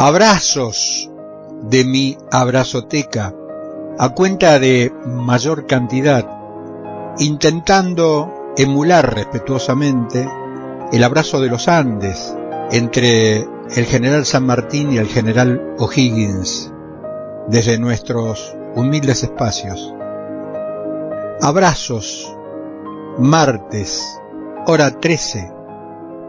Abrazos 0.00 1.10
de 1.60 1.84
mi 1.84 2.16
abrazoteca 2.30 3.34
a 3.98 4.10
cuenta 4.10 4.60
de 4.60 4.92
mayor 5.04 5.66
cantidad, 5.66 6.24
intentando 7.18 8.52
emular 8.56 9.12
respetuosamente 9.12 10.30
el 10.92 11.02
abrazo 11.02 11.40
de 11.40 11.48
los 11.48 11.66
Andes 11.66 12.32
entre 12.70 13.38
el 13.38 13.86
general 13.86 14.24
San 14.24 14.46
Martín 14.46 14.92
y 14.92 14.98
el 14.98 15.08
general 15.08 15.74
O'Higgins 15.80 16.72
desde 17.48 17.76
nuestros 17.80 18.54
humildes 18.76 19.24
espacios. 19.24 19.92
Abrazos, 21.42 22.32
martes, 23.18 24.00
hora 24.64 24.92
13, 24.92 25.57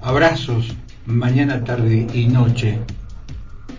abrazos 0.00 0.72
mañana, 1.04 1.62
tarde 1.62 2.06
y 2.14 2.28
noche. 2.28 2.78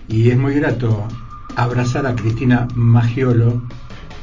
Y 0.09 0.31
es 0.31 0.38
muy 0.38 0.55
grato 0.55 1.08
abrazar 1.55 2.08
a 2.08 2.16
Cristina 2.16 2.68
Magiolo 2.73 3.62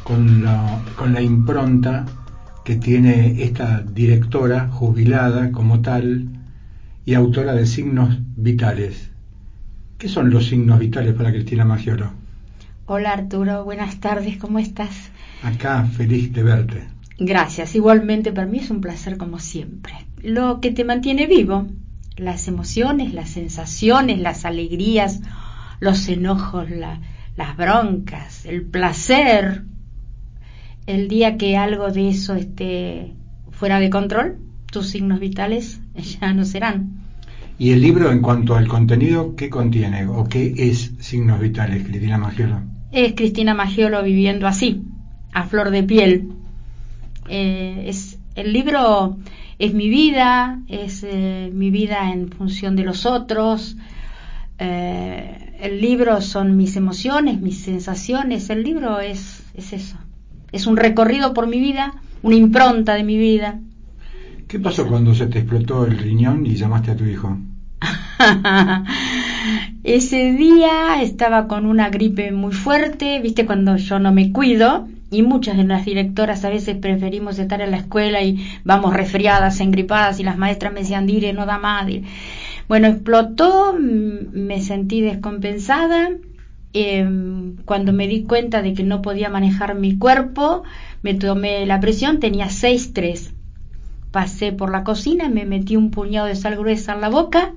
con 0.03 0.43
la, 0.43 0.83
con 0.97 1.15
la 1.15 1.23
impronta 1.23 2.05
que 2.65 2.75
tiene 2.75 3.41
esta 3.45 3.83
directora 3.83 4.69
jubilada 4.69 5.53
como 5.53 5.83
tal 5.83 6.29
y 7.05 7.15
autora 7.15 7.55
de 7.55 7.67
signos 7.67 8.19
vitales. 8.37 9.11
¿Qué 9.97 10.09
son 10.09 10.31
los 10.31 10.47
signos 10.47 10.81
vitales 10.81 11.15
para 11.15 11.31
Cristina 11.31 11.65
Magiolo? 11.65 12.11
Hola 12.87 13.13
Arturo, 13.13 13.65
buenas 13.65 14.01
tardes, 14.01 14.39
¿cómo 14.39 14.59
estás? 14.59 15.11
Acá, 15.45 15.85
feliz 15.85 16.33
de 16.33 16.43
verte. 16.43 16.85
Gracias, 17.19 17.77
igualmente 17.77 18.33
para 18.33 18.49
mí 18.49 18.59
es 18.59 18.71
un 18.71 18.81
placer 18.81 19.17
como 19.17 19.39
siempre. 19.39 19.95
Lo 20.21 20.61
que 20.61 20.73
te 20.73 20.85
mantiene 20.85 21.29
vivo, 21.29 21.67
las 22.17 22.49
emociones, 22.49 23.15
las 23.15 23.31
sensaciones, 23.31 24.19
las 24.19 24.45
alegrías, 24.45 25.21
los 25.81 26.09
enojos, 26.09 26.69
las 26.71 27.57
broncas, 27.57 28.47
el 28.47 28.63
placer, 28.63 29.63
el 30.87 31.09
día 31.09 31.37
que 31.37 31.57
algo 31.57 31.91
de 31.91 32.09
eso 32.09 32.35
esté 32.35 33.13
fuera 33.51 33.81
de 33.81 33.91
control, 33.91 34.39
tus 34.71 34.89
signos 34.89 35.21
vitales 35.21 35.81
ya 36.21 36.33
no 36.33 36.45
serán. 36.45 37.05
¿Y 37.59 37.71
el 37.71 37.81
libro 37.81 38.11
en 38.11 38.21
cuanto 38.21 38.55
al 38.55 38.69
contenido, 38.69 39.35
qué 39.35 39.49
contiene 39.49 40.07
o 40.07 40.25
qué 40.29 40.53
es 40.59 40.93
Signos 40.99 41.41
Vitales, 41.41 41.85
Cristina 41.85 42.19
Magiolo? 42.19 42.61
Es 42.93 43.15
Cristina 43.15 43.55
Magiolo 43.55 44.03
viviendo 44.03 44.47
así, 44.47 44.83
a 45.33 45.45
flor 45.45 45.71
de 45.71 45.83
piel. 45.83 46.33
Eh, 47.31 47.85
es 47.87 48.19
el 48.35 48.53
libro 48.53 49.17
es 49.59 49.73
mi 49.73 49.89
vida, 49.89 50.61
es 50.69 51.03
eh, 51.03 51.51
mi 51.53 51.71
vida 51.71 52.13
en 52.13 52.29
función 52.29 52.77
de 52.77 52.85
los 52.85 53.07
otros. 53.07 53.77
Eh, 54.59 55.46
el 55.61 55.81
libro 55.81 56.21
son 56.21 56.57
mis 56.57 56.77
emociones, 56.77 57.41
mis 57.41 57.59
sensaciones. 57.59 58.51
El 58.51 58.63
libro 58.63 59.01
es, 59.01 59.43
es 59.55 59.73
eso. 59.73 59.97
Es 60.53 60.67
un 60.67 60.77
recorrido 60.77 61.35
por 61.35 61.47
mi 61.47 61.61
vida, 61.61 61.95
una 62.23 62.37
impronta 62.37 62.95
de 62.95 63.05
mi 63.05 63.17
vida. 63.19 63.59
¿Qué 64.49 64.61
pasó 64.61 64.87
cuando 64.87 65.15
se 65.15 65.27
te 65.27 65.41
explotó 65.41 65.87
el 65.87 65.99
riñón 65.99 66.47
y 66.47 66.55
llamaste 66.55 66.93
a 66.93 66.97
tu 66.97 67.05
hijo? 67.05 67.37
Ese 69.85 70.33
día 70.33 71.03
estaba 71.03 71.49
con 71.49 71.67
una 71.67 71.91
gripe 71.91 72.33
muy 72.33 72.53
fuerte, 72.53 73.21
viste 73.21 73.47
cuando 73.47 73.77
yo 73.77 73.99
no 73.99 74.13
me 74.13 74.33
cuido, 74.33 74.89
y 75.11 75.23
muchas 75.23 75.57
de 75.57 75.65
las 75.65 75.85
directoras 75.85 76.45
a 76.45 76.51
veces 76.51 76.77
preferimos 76.77 77.39
estar 77.39 77.61
en 77.61 77.71
la 77.71 77.77
escuela 77.79 78.23
y 78.23 78.45
vamos 78.65 78.95
resfriadas, 78.95 79.61
engripadas 79.61 80.19
y 80.19 80.25
las 80.25 80.37
maestras 80.37 80.73
me 80.73 80.81
decían, 80.81 81.07
dire, 81.07 81.33
no 81.33 81.47
da 81.47 81.59
más. 81.59 81.87
Bueno, 82.69 82.89
explotó, 82.89 83.75
mm, 83.75 84.35
me 84.35 84.61
sentí 84.61 85.01
descompensada. 85.01 86.11
Em, 86.73 87.57
cuando 87.65 87.93
me 87.93 88.07
di 88.09 88.25
cuenta 88.25 88.61
de 88.61 88.75
que 88.75 88.83
no 88.83 89.03
podía 89.03 89.31
manejar 89.31 89.75
mi 89.77 89.97
cuerpo, 89.97 90.63
me 91.03 91.15
tomé 91.15 91.65
la 91.65 91.81
presión, 91.81 92.21
tenía 92.21 92.51
6-3. 92.51 93.33
Pasé 94.11 94.53
por 94.53 94.71
la 94.71 94.85
cocina, 94.85 95.29
me 95.29 95.47
metí 95.47 95.77
un 95.77 95.91
puñado 95.91 96.27
de 96.27 96.35
sal 96.35 96.57
gruesa 96.57 96.95
en 96.95 97.01
la 97.01 97.09
boca 97.09 97.53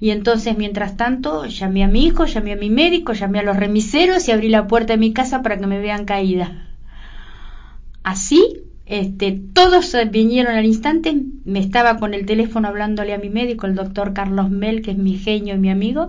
y 0.00 0.10
entonces 0.10 0.56
mientras 0.56 0.96
tanto 0.96 1.44
llamé 1.44 1.84
a 1.84 1.88
mi 1.88 2.06
hijo, 2.06 2.24
llamé 2.24 2.52
a 2.52 2.56
mi 2.56 2.70
médico, 2.70 3.12
llamé 3.12 3.40
a 3.40 3.42
los 3.42 3.56
remiseros 3.56 4.26
y 4.26 4.32
abrí 4.32 4.48
la 4.48 4.66
puerta 4.66 4.94
de 4.94 4.98
mi 4.98 5.12
casa 5.12 5.42
para 5.42 5.58
que 5.58 5.66
me 5.66 5.78
vean 5.78 6.06
caída. 6.06 6.68
Así, 8.02 8.62
este, 8.90 9.40
todos 9.52 9.96
vinieron 10.10 10.56
al 10.56 10.64
instante, 10.64 11.16
me 11.44 11.60
estaba 11.60 11.98
con 11.98 12.12
el 12.12 12.26
teléfono 12.26 12.66
hablándole 12.66 13.14
a 13.14 13.18
mi 13.18 13.30
médico, 13.30 13.68
el 13.68 13.76
doctor 13.76 14.12
Carlos 14.12 14.50
Mel, 14.50 14.82
que 14.82 14.90
es 14.90 14.98
mi 14.98 15.16
genio 15.16 15.54
y 15.54 15.58
mi 15.58 15.70
amigo. 15.70 16.08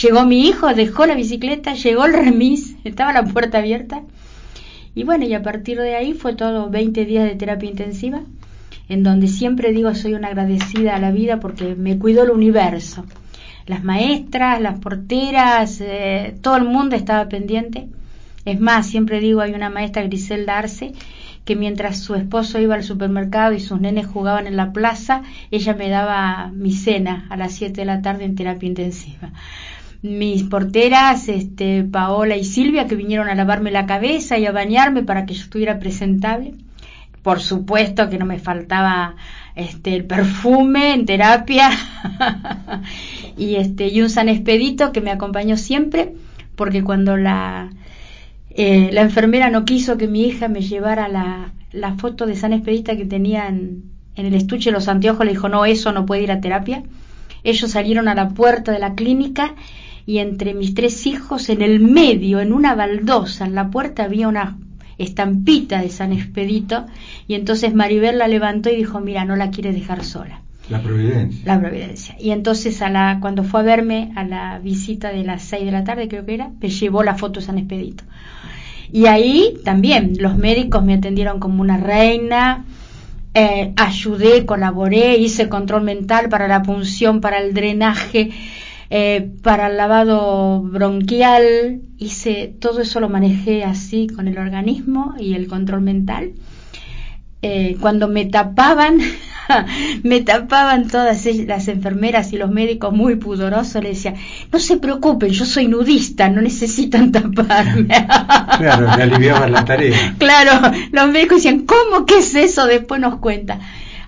Llegó 0.00 0.24
mi 0.24 0.48
hijo, 0.48 0.72
dejó 0.72 1.04
la 1.04 1.14
bicicleta, 1.14 1.74
llegó 1.74 2.06
el 2.06 2.14
remis, 2.14 2.74
estaba 2.84 3.12
la 3.12 3.24
puerta 3.24 3.58
abierta. 3.58 4.00
Y 4.94 5.04
bueno, 5.04 5.26
y 5.26 5.34
a 5.34 5.42
partir 5.42 5.78
de 5.78 5.94
ahí 5.94 6.14
fue 6.14 6.34
todo 6.34 6.70
20 6.70 7.04
días 7.04 7.26
de 7.26 7.34
terapia 7.34 7.68
intensiva, 7.68 8.22
en 8.88 9.02
donde 9.02 9.28
siempre 9.28 9.72
digo 9.72 9.94
soy 9.94 10.14
una 10.14 10.28
agradecida 10.28 10.96
a 10.96 10.98
la 10.98 11.10
vida 11.10 11.38
porque 11.38 11.74
me 11.74 11.98
cuidó 11.98 12.22
el 12.22 12.30
universo. 12.30 13.04
Las 13.66 13.84
maestras, 13.84 14.58
las 14.62 14.78
porteras, 14.78 15.82
eh, 15.82 16.34
todo 16.40 16.56
el 16.56 16.64
mundo 16.64 16.96
estaba 16.96 17.28
pendiente. 17.28 17.88
Es 18.46 18.58
más, 18.58 18.86
siempre 18.86 19.20
digo, 19.20 19.42
hay 19.42 19.52
una 19.52 19.68
maestra 19.68 20.04
Griselda 20.04 20.56
Arce 20.56 20.94
que 21.46 21.54
mientras 21.54 22.00
su 22.00 22.16
esposo 22.16 22.58
iba 22.58 22.74
al 22.74 22.82
supermercado 22.82 23.54
y 23.54 23.60
sus 23.60 23.80
nenes 23.80 24.06
jugaban 24.06 24.48
en 24.48 24.56
la 24.56 24.72
plaza, 24.72 25.22
ella 25.52 25.74
me 25.74 25.88
daba 25.88 26.50
mi 26.52 26.72
cena 26.72 27.24
a 27.30 27.36
las 27.36 27.54
7 27.54 27.72
de 27.72 27.84
la 27.84 28.02
tarde 28.02 28.24
en 28.24 28.34
terapia 28.34 28.66
intensiva. 28.66 29.30
Mis 30.02 30.42
porteras, 30.42 31.28
este, 31.28 31.84
Paola 31.84 32.36
y 32.36 32.42
Silvia, 32.42 32.88
que 32.88 32.96
vinieron 32.96 33.28
a 33.28 33.36
lavarme 33.36 33.70
la 33.70 33.86
cabeza 33.86 34.36
y 34.38 34.46
a 34.46 34.50
bañarme 34.50 35.04
para 35.04 35.24
que 35.24 35.34
yo 35.34 35.42
estuviera 35.44 35.78
presentable. 35.78 36.54
Por 37.22 37.40
supuesto 37.40 38.10
que 38.10 38.18
no 38.18 38.26
me 38.26 38.40
faltaba 38.40 39.14
este, 39.54 39.94
el 39.94 40.04
perfume 40.04 40.94
en 40.94 41.06
terapia 41.06 41.70
y, 43.36 43.54
este, 43.54 43.86
y 43.86 44.02
un 44.02 44.10
San 44.10 44.28
Expedito 44.28 44.90
que 44.90 45.00
me 45.00 45.12
acompañó 45.12 45.56
siempre, 45.56 46.12
porque 46.56 46.82
cuando 46.82 47.16
la, 47.16 47.70
eh, 48.58 48.88
la 48.90 49.02
enfermera 49.02 49.50
no 49.50 49.66
quiso 49.66 49.98
que 49.98 50.08
mi 50.08 50.24
hija 50.24 50.48
me 50.48 50.62
llevara 50.62 51.08
la, 51.08 51.52
la 51.72 51.94
foto 51.94 52.24
de 52.24 52.36
San 52.36 52.54
Expedita 52.54 52.96
que 52.96 53.04
tenía 53.04 53.48
en, 53.48 53.92
el 54.14 54.32
estuche 54.32 54.70
de 54.70 54.74
los 54.74 54.88
anteojos. 54.88 55.26
Le 55.26 55.32
dijo, 55.32 55.50
no, 55.50 55.66
eso 55.66 55.92
no 55.92 56.06
puede 56.06 56.22
ir 56.22 56.32
a 56.32 56.40
terapia. 56.40 56.82
Ellos 57.44 57.70
salieron 57.70 58.08
a 58.08 58.14
la 58.14 58.30
puerta 58.30 58.72
de 58.72 58.78
la 58.78 58.94
clínica 58.94 59.54
y 60.06 60.18
entre 60.18 60.54
mis 60.54 60.74
tres 60.74 61.06
hijos, 61.06 61.50
en 61.50 61.60
el 61.60 61.80
medio, 61.80 62.40
en 62.40 62.54
una 62.54 62.74
baldosa, 62.74 63.44
en 63.44 63.54
la 63.54 63.70
puerta 63.70 64.04
había 64.04 64.26
una 64.26 64.56
estampita 64.96 65.82
de 65.82 65.90
San 65.90 66.12
Expedito 66.12 66.86
y 67.28 67.34
entonces 67.34 67.74
Maribel 67.74 68.16
la 68.16 68.26
levantó 68.26 68.70
y 68.70 68.76
dijo, 68.76 69.00
mira, 69.00 69.26
no 69.26 69.36
la 69.36 69.50
quiere 69.50 69.72
dejar 69.72 70.02
sola. 70.02 70.40
La 70.70 70.80
providencia. 70.80 71.42
La 71.44 71.60
providencia. 71.60 72.16
Y 72.18 72.30
entonces 72.30 72.80
a 72.82 72.88
la, 72.88 73.18
cuando 73.20 73.44
fue 73.44 73.60
a 73.60 73.62
verme 73.64 74.12
a 74.16 74.24
la 74.24 74.58
visita 74.58 75.10
de 75.10 75.22
las 75.22 75.42
seis 75.42 75.64
de 75.64 75.70
la 75.70 75.84
tarde, 75.84 76.08
creo 76.08 76.24
que 76.24 76.34
era, 76.34 76.50
me 76.60 76.68
llevó 76.70 77.02
la 77.02 77.14
foto 77.14 77.40
de 77.40 77.46
San 77.46 77.58
Expedito. 77.58 78.04
Y 78.92 79.06
ahí 79.06 79.58
también 79.64 80.14
los 80.18 80.36
médicos 80.36 80.84
me 80.84 80.94
atendieron 80.94 81.40
como 81.40 81.62
una 81.62 81.76
reina, 81.76 82.64
eh, 83.34 83.72
ayudé, 83.76 84.46
colaboré, 84.46 85.18
hice 85.18 85.48
control 85.48 85.82
mental 85.82 86.28
para 86.28 86.48
la 86.48 86.62
punción, 86.62 87.20
para 87.20 87.38
el 87.38 87.52
drenaje, 87.52 88.30
eh, 88.88 89.28
para 89.42 89.66
el 89.66 89.76
lavado 89.76 90.62
bronquial, 90.62 91.82
hice 91.98 92.54
todo 92.60 92.80
eso 92.80 93.00
lo 93.00 93.08
manejé 93.08 93.64
así 93.64 94.06
con 94.06 94.28
el 94.28 94.38
organismo 94.38 95.14
y 95.18 95.34
el 95.34 95.48
control 95.48 95.82
mental. 95.82 96.32
Eh, 97.42 97.76
cuando 97.80 98.08
me 98.08 98.24
tapaban 98.24 98.98
me 100.02 100.20
tapaban 100.22 100.88
todas 100.88 101.26
las 101.46 101.68
enfermeras 101.68 102.32
y 102.32 102.38
los 102.38 102.50
médicos 102.50 102.92
muy 102.92 103.16
pudorosos, 103.16 103.82
le 103.82 103.90
decía, 103.90 104.14
no 104.52 104.58
se 104.58 104.76
preocupen, 104.78 105.30
yo 105.30 105.44
soy 105.44 105.68
nudista, 105.68 106.28
no 106.28 106.40
necesitan 106.42 107.12
taparme. 107.12 107.86
claro, 108.58 108.96
me 108.96 109.02
aliviaban 109.02 109.52
la 109.52 109.64
tarea. 109.64 110.14
Claro, 110.18 110.72
los 110.92 111.08
médicos 111.08 111.38
decían, 111.38 111.66
¿cómo 111.66 112.06
que 112.06 112.18
es 112.18 112.34
eso? 112.34 112.66
Después 112.66 113.00
nos 113.00 113.16
cuenta. 113.18 113.60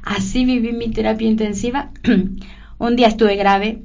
Así 0.03 0.45
viví 0.45 0.73
mi 0.73 0.91
terapia 0.91 1.29
intensiva. 1.29 1.91
Un 2.79 2.97
día 2.97 3.09
estuve 3.09 3.37
grave 3.37 3.83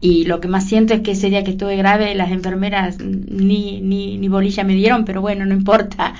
y 0.00 0.24
lo 0.24 0.40
que 0.40 0.48
más 0.48 0.66
siento 0.66 0.94
es 0.94 1.00
que 1.00 1.12
ese 1.12 1.30
día 1.30 1.44
que 1.44 1.52
estuve 1.52 1.76
grave 1.76 2.14
las 2.14 2.30
enfermeras 2.30 2.98
ni, 2.98 3.80
ni, 3.80 4.18
ni 4.18 4.28
bolilla 4.28 4.64
me 4.64 4.74
dieron, 4.74 5.04
pero 5.04 5.20
bueno, 5.20 5.44
no 5.46 5.54
importa. 5.54 6.14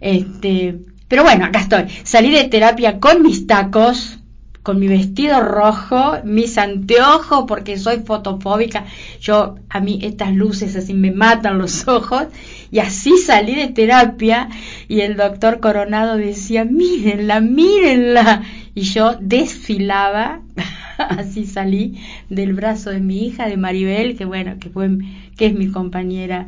Este, 0.00 0.78
pero 1.10 1.24
bueno, 1.24 1.44
acá 1.44 1.58
estoy. 1.58 1.86
Salí 2.04 2.30
de 2.30 2.44
terapia 2.44 3.00
con 3.00 3.22
mis 3.22 3.48
tacos, 3.48 4.20
con 4.62 4.78
mi 4.78 4.86
vestido 4.86 5.40
rojo, 5.40 6.18
mis 6.22 6.56
anteojos, 6.56 7.46
porque 7.48 7.78
soy 7.78 8.02
fotofóbica. 8.06 8.84
Yo, 9.20 9.56
a 9.68 9.80
mí 9.80 9.98
estas 10.02 10.32
luces 10.32 10.76
así 10.76 10.94
me 10.94 11.10
matan 11.10 11.58
los 11.58 11.88
ojos. 11.88 12.26
Y 12.70 12.78
así 12.78 13.18
salí 13.18 13.56
de 13.56 13.66
terapia 13.66 14.50
y 14.86 15.00
el 15.00 15.16
doctor 15.16 15.58
Coronado 15.58 16.16
decía, 16.16 16.64
mírenla, 16.64 17.40
mírenla. 17.40 18.44
Y 18.76 18.82
yo 18.82 19.16
desfilaba, 19.20 20.42
así 20.96 21.44
salí 21.44 21.98
del 22.28 22.52
brazo 22.52 22.90
de 22.90 23.00
mi 23.00 23.26
hija, 23.26 23.48
de 23.48 23.56
Maribel, 23.56 24.16
que 24.16 24.26
bueno, 24.26 24.58
que 24.60 24.70
fue, 24.70 24.90
que 25.36 25.46
es 25.46 25.54
mi 25.54 25.72
compañera 25.72 26.46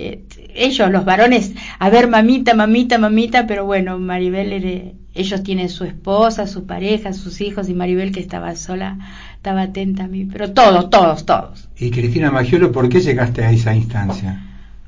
eh, 0.00 0.22
ellos, 0.54 0.90
los 0.90 1.04
varones, 1.04 1.52
a 1.80 1.90
ver, 1.90 2.08
mamita, 2.08 2.54
mamita, 2.54 2.98
mamita, 2.98 3.48
pero 3.48 3.64
bueno, 3.64 3.98
Maribel, 3.98 4.94
ellos 5.12 5.42
tienen 5.42 5.68
su 5.68 5.82
esposa, 5.82 6.46
su 6.46 6.66
pareja, 6.66 7.12
sus 7.12 7.40
hijos, 7.40 7.68
y 7.68 7.74
Maribel 7.74 8.12
que 8.12 8.20
estaba 8.20 8.54
sola, 8.54 8.96
estaba 9.34 9.62
atenta 9.62 10.04
a 10.04 10.06
mí, 10.06 10.24
pero 10.24 10.52
todos, 10.52 10.88
todos, 10.88 11.26
todos. 11.26 11.68
Y 11.76 11.90
Cristina 11.90 12.30
Magiolo, 12.30 12.70
¿por 12.70 12.88
qué 12.88 13.00
llegaste 13.00 13.44
a 13.44 13.50
esa 13.50 13.74
instancia? 13.74 14.40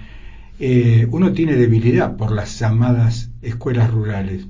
Eh, 0.58 1.06
uno 1.10 1.32
tiene 1.32 1.56
debilidad 1.56 2.16
por 2.16 2.32
las 2.32 2.58
llamadas 2.58 3.30
escuelas 3.40 3.90
rurales, 3.90 4.46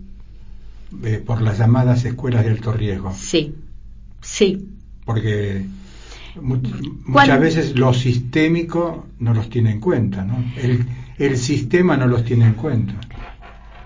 eh, 1.04 1.22
por 1.24 1.42
las 1.42 1.58
llamadas 1.58 2.04
escuelas 2.04 2.44
de 2.44 2.50
alto 2.50 2.72
riesgo. 2.72 3.12
Sí. 3.12 3.54
Sí. 4.32 4.66
Porque 5.04 5.66
muchas 6.40 7.38
veces 7.38 7.78
lo 7.78 7.92
sistémico 7.92 9.04
no 9.18 9.34
los 9.34 9.50
tiene 9.50 9.72
en 9.72 9.78
cuenta, 9.80 10.24
¿no? 10.24 10.42
El, 10.56 10.86
el 11.18 11.36
sistema 11.36 11.98
no 11.98 12.06
los 12.06 12.24
tiene 12.24 12.46
en 12.46 12.54
cuenta. 12.54 12.94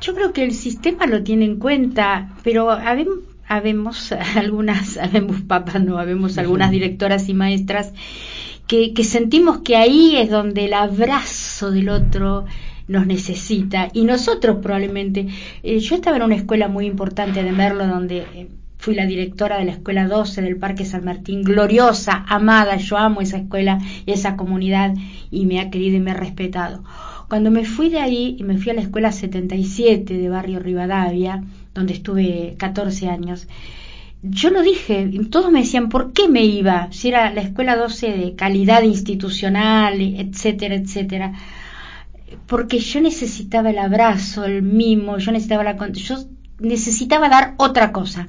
Yo 0.00 0.14
creo 0.14 0.32
que 0.32 0.44
el 0.44 0.52
sistema 0.52 1.06
lo 1.06 1.24
tiene 1.24 1.46
en 1.46 1.56
cuenta, 1.56 2.36
pero 2.44 2.70
habemos, 2.70 4.12
algunas, 4.36 4.98
habemos 4.98 5.40
papas, 5.40 5.82
no, 5.82 5.98
habemos 5.98 6.38
algunas 6.38 6.70
directoras 6.70 7.28
y 7.28 7.34
maestras 7.34 7.92
que, 8.68 8.94
que, 8.94 9.02
sentimos 9.02 9.62
que 9.62 9.74
ahí 9.74 10.16
es 10.16 10.30
donde 10.30 10.66
el 10.66 10.74
abrazo 10.74 11.72
del 11.72 11.88
otro 11.88 12.44
nos 12.86 13.04
necesita 13.04 13.88
y 13.92 14.04
nosotros 14.04 14.58
probablemente, 14.62 15.26
eh, 15.64 15.80
yo 15.80 15.96
estaba 15.96 16.18
en 16.18 16.22
una 16.22 16.36
escuela 16.36 16.68
muy 16.68 16.86
importante 16.86 17.42
de 17.42 17.50
Merlo 17.50 17.88
donde 17.88 18.18
eh, 18.32 18.48
fui 18.86 18.94
la 18.94 19.04
directora 19.04 19.58
de 19.58 19.64
la 19.64 19.72
Escuela 19.72 20.06
12 20.06 20.42
del 20.42 20.58
Parque 20.58 20.84
San 20.84 21.04
Martín, 21.04 21.42
gloriosa, 21.42 22.24
amada, 22.28 22.76
yo 22.76 22.96
amo 22.96 23.20
esa 23.20 23.38
escuela 23.38 23.80
y 24.06 24.12
esa 24.12 24.36
comunidad 24.36 24.94
y 25.28 25.44
me 25.46 25.58
ha 25.58 25.70
querido 25.70 25.96
y 25.96 26.00
me 26.00 26.12
ha 26.12 26.14
respetado. 26.14 26.84
Cuando 27.28 27.50
me 27.50 27.64
fui 27.64 27.88
de 27.88 27.98
ahí 27.98 28.36
y 28.38 28.44
me 28.44 28.58
fui 28.58 28.70
a 28.70 28.74
la 28.74 28.82
Escuela 28.82 29.10
77 29.10 30.16
de 30.16 30.28
Barrio 30.28 30.60
Rivadavia, 30.60 31.42
donde 31.74 31.94
estuve 31.94 32.54
14 32.58 33.08
años, 33.08 33.48
yo 34.22 34.50
lo 34.50 34.62
dije, 34.62 35.10
todos 35.32 35.50
me 35.50 35.62
decían, 35.62 35.88
¿por 35.88 36.12
qué 36.12 36.28
me 36.28 36.44
iba? 36.44 36.86
Si 36.92 37.08
era 37.08 37.32
la 37.32 37.40
Escuela 37.40 37.74
12 37.74 38.12
de 38.12 38.36
calidad 38.36 38.84
institucional, 38.84 40.00
etcétera, 40.00 40.76
etcétera 40.76 41.32
porque 42.46 42.78
yo 42.78 43.00
necesitaba 43.00 43.70
el 43.70 43.78
abrazo, 43.80 44.44
el 44.44 44.62
mimo, 44.62 45.18
yo 45.18 45.32
necesitaba 45.32 45.64
la 45.64 45.88
yo 45.88 46.16
necesitaba 46.58 47.28
dar 47.28 47.54
otra 47.58 47.92
cosa 47.92 48.28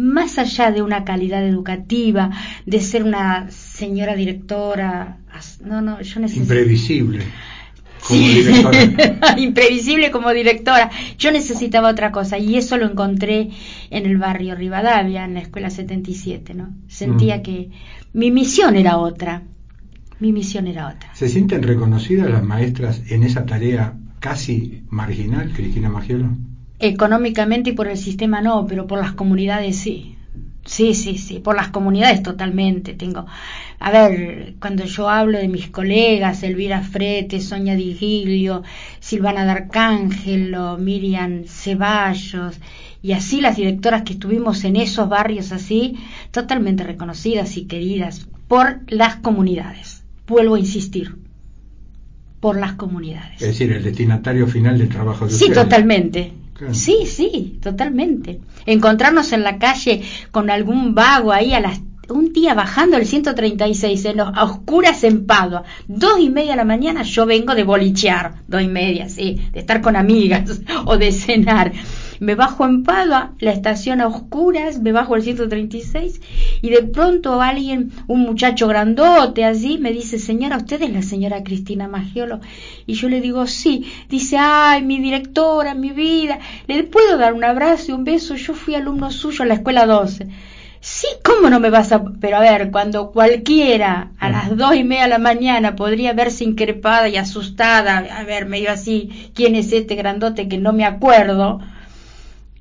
más 0.00 0.38
allá 0.38 0.70
de 0.70 0.80
una 0.80 1.04
calidad 1.04 1.46
educativa, 1.46 2.30
de 2.64 2.80
ser 2.80 3.04
una 3.04 3.50
señora 3.50 4.14
directora, 4.16 5.18
no, 5.62 5.82
no, 5.82 6.00
yo 6.00 6.20
necesito... 6.20 6.44
Imprevisible. 6.44 7.22
Como 8.02 8.18
directora. 8.18 9.36
imprevisible 9.36 10.10
como 10.10 10.30
directora. 10.30 10.90
Yo 11.18 11.30
necesitaba 11.30 11.90
otra 11.90 12.12
cosa 12.12 12.38
y 12.38 12.56
eso 12.56 12.78
lo 12.78 12.86
encontré 12.86 13.50
en 13.90 14.06
el 14.06 14.16
barrio 14.16 14.54
Rivadavia, 14.54 15.26
en 15.26 15.34
la 15.34 15.40
escuela 15.40 15.68
77, 15.68 16.54
¿no? 16.54 16.70
Sentía 16.88 17.36
mm. 17.36 17.42
que 17.42 17.70
mi 18.14 18.30
misión 18.30 18.76
era 18.76 18.96
otra. 18.96 19.42
Mi 20.18 20.32
misión 20.32 20.66
era 20.66 20.88
otra. 20.88 21.14
¿Se 21.14 21.28
sienten 21.28 21.62
reconocidas 21.62 22.30
las 22.30 22.42
maestras 22.42 23.02
en 23.10 23.22
esa 23.22 23.44
tarea 23.44 23.98
casi 24.18 24.82
marginal, 24.88 25.52
Cristina 25.52 25.90
Magiolo? 25.90 26.30
Económicamente 26.80 27.70
y 27.70 27.72
por 27.74 27.88
el 27.88 27.98
sistema 27.98 28.40
no, 28.40 28.66
pero 28.66 28.86
por 28.86 28.98
las 28.98 29.12
comunidades 29.12 29.76
sí. 29.76 30.16
Sí, 30.64 30.94
sí, 30.94 31.18
sí, 31.18 31.40
por 31.40 31.56
las 31.56 31.68
comunidades 31.68 32.22
totalmente. 32.22 32.94
Tengo, 32.94 33.26
a 33.78 33.90
ver, 33.90 34.54
cuando 34.60 34.84
yo 34.84 35.08
hablo 35.08 35.38
de 35.38 35.48
mis 35.48 35.68
colegas, 35.68 36.42
Elvira 36.42 36.82
Frete, 36.82 37.40
Sonia 37.40 37.74
Digilio, 37.74 38.62
Silvana 39.00 39.44
D'Arcángelo, 39.44 40.78
Miriam 40.78 41.44
Ceballos, 41.46 42.56
y 43.02 43.12
así 43.12 43.40
las 43.40 43.56
directoras 43.56 44.02
que 44.02 44.12
estuvimos 44.12 44.64
en 44.64 44.76
esos 44.76 45.08
barrios 45.08 45.52
así, 45.52 45.96
totalmente 46.30 46.84
reconocidas 46.84 47.56
y 47.56 47.64
queridas 47.64 48.28
por 48.46 48.80
las 48.88 49.16
comunidades. 49.16 50.04
Vuelvo 50.26 50.54
a 50.54 50.60
insistir, 50.60 51.16
por 52.40 52.58
las 52.58 52.74
comunidades. 52.74 53.40
Es 53.42 53.48
decir, 53.48 53.72
el 53.72 53.82
destinatario 53.82 54.46
final 54.46 54.78
del 54.78 54.88
trabajo 54.88 55.26
de 55.26 55.32
Sí, 55.32 55.50
totalmente, 55.52 56.32
Sí, 56.72 57.06
sí, 57.06 57.58
totalmente. 57.62 58.40
Encontrarnos 58.66 59.32
en 59.32 59.42
la 59.42 59.58
calle 59.58 60.02
con 60.30 60.50
algún 60.50 60.94
vago 60.94 61.32
ahí 61.32 61.54
a 61.54 61.60
las 61.60 61.80
un 62.10 62.32
día 62.32 62.54
bajando 62.54 62.96
el 62.96 63.06
136 63.06 64.04
en 64.06 64.16
los, 64.16 64.28
a 64.34 64.44
oscuras 64.44 65.04
en 65.04 65.26
Padua, 65.26 65.62
dos 65.86 66.18
y 66.18 66.28
media 66.28 66.52
de 66.52 66.56
la 66.56 66.64
mañana, 66.64 67.02
yo 67.02 67.24
vengo 67.24 67.54
de 67.54 67.62
bolichear, 67.62 68.42
dos 68.48 68.62
y 68.62 68.68
media, 68.68 69.08
sí, 69.08 69.40
de 69.52 69.60
estar 69.60 69.80
con 69.80 69.96
amigas 69.96 70.60
o 70.86 70.96
de 70.96 71.12
cenar. 71.12 71.72
Me 72.20 72.34
bajo 72.34 72.66
en 72.66 72.84
Padua, 72.84 73.32
la 73.40 73.50
estación 73.50 74.00
a 74.00 74.06
oscuras, 74.06 74.80
me 74.80 74.92
bajo 74.92 75.14
al 75.14 75.22
136 75.22 76.20
y 76.62 76.68
de 76.68 76.82
pronto 76.82 77.40
alguien, 77.40 77.90
un 78.06 78.20
muchacho 78.20 78.68
grandote 78.68 79.44
así, 79.44 79.78
me 79.78 79.92
dice, 79.92 80.18
señora, 80.18 80.58
¿usted 80.58 80.82
es 80.82 80.92
la 80.92 81.02
señora 81.02 81.42
Cristina 81.42 81.88
Magiolo? 81.88 82.40
Y 82.86 82.94
yo 82.94 83.08
le 83.08 83.20
digo, 83.20 83.46
sí. 83.46 83.90
Dice, 84.08 84.36
ay, 84.38 84.82
mi 84.82 84.98
directora, 84.98 85.74
mi 85.74 85.90
vida, 85.90 86.38
¿le 86.66 86.82
puedo 86.84 87.16
dar 87.16 87.32
un 87.32 87.44
abrazo 87.44 87.90
y 87.90 87.94
un 87.94 88.04
beso? 88.04 88.34
Yo 88.36 88.52
fui 88.52 88.74
alumno 88.74 89.10
suyo 89.10 89.42
a 89.42 89.46
la 89.46 89.54
escuela 89.54 89.86
12. 89.86 90.28
Sí, 90.82 91.06
¿cómo 91.22 91.50
no 91.50 91.60
me 91.60 91.68
vas 91.70 91.92
a...? 91.92 92.02
Pero 92.20 92.36
a 92.36 92.40
ver, 92.40 92.70
cuando 92.70 93.12
cualquiera 93.12 94.12
a 94.18 94.30
las 94.30 94.56
dos 94.56 94.74
y 94.74 94.84
media 94.84 95.04
de 95.04 95.10
la 95.10 95.18
mañana 95.18 95.76
podría 95.76 96.14
verse 96.14 96.44
increpada 96.44 97.08
y 97.08 97.16
asustada, 97.16 97.98
a 97.98 98.24
ver, 98.24 98.46
medio 98.46 98.70
así, 98.70 99.30
¿quién 99.34 99.56
es 99.56 99.72
este 99.72 99.94
grandote 99.94 100.48
que 100.48 100.58
no 100.58 100.72
me 100.72 100.84
acuerdo? 100.84 101.60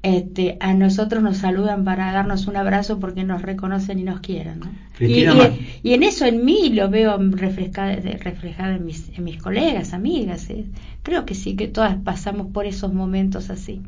Este, 0.02 0.56
a 0.62 0.74
nosotros 0.74 1.22
nos 1.22 1.38
saludan 1.38 1.84
para 1.84 2.14
darnos 2.14 2.48
un 2.48 2.56
abrazo 2.56 3.00
porque 3.00 3.26
nos 3.26 3.42
reconocen 3.42 4.00
y 4.00 4.04
nos 4.04 4.22
quieren. 4.22 4.62
¿no? 4.62 4.72
Y, 5.00 5.26
y, 5.84 5.94
en 5.94 6.04
eso 6.04 6.26
en 6.26 6.46
mí 6.46 6.70
lo 6.70 6.90
veo 6.90 7.18
reflejado, 7.32 8.00
reflejado 8.20 8.76
en, 8.76 8.86
mis, 8.86 9.10
en 9.18 9.26
mis 9.26 9.42
colegas, 9.42 9.94
amigas. 9.94 10.50
¿eh? 10.50 10.66
Creo 11.04 11.26
que 11.26 11.36
sí, 11.36 11.56
que 11.58 11.68
todas 11.68 11.98
pasamos 11.98 12.48
por 12.54 12.66
esos 12.66 12.94
momentos 12.94 13.50
así. 13.50 13.82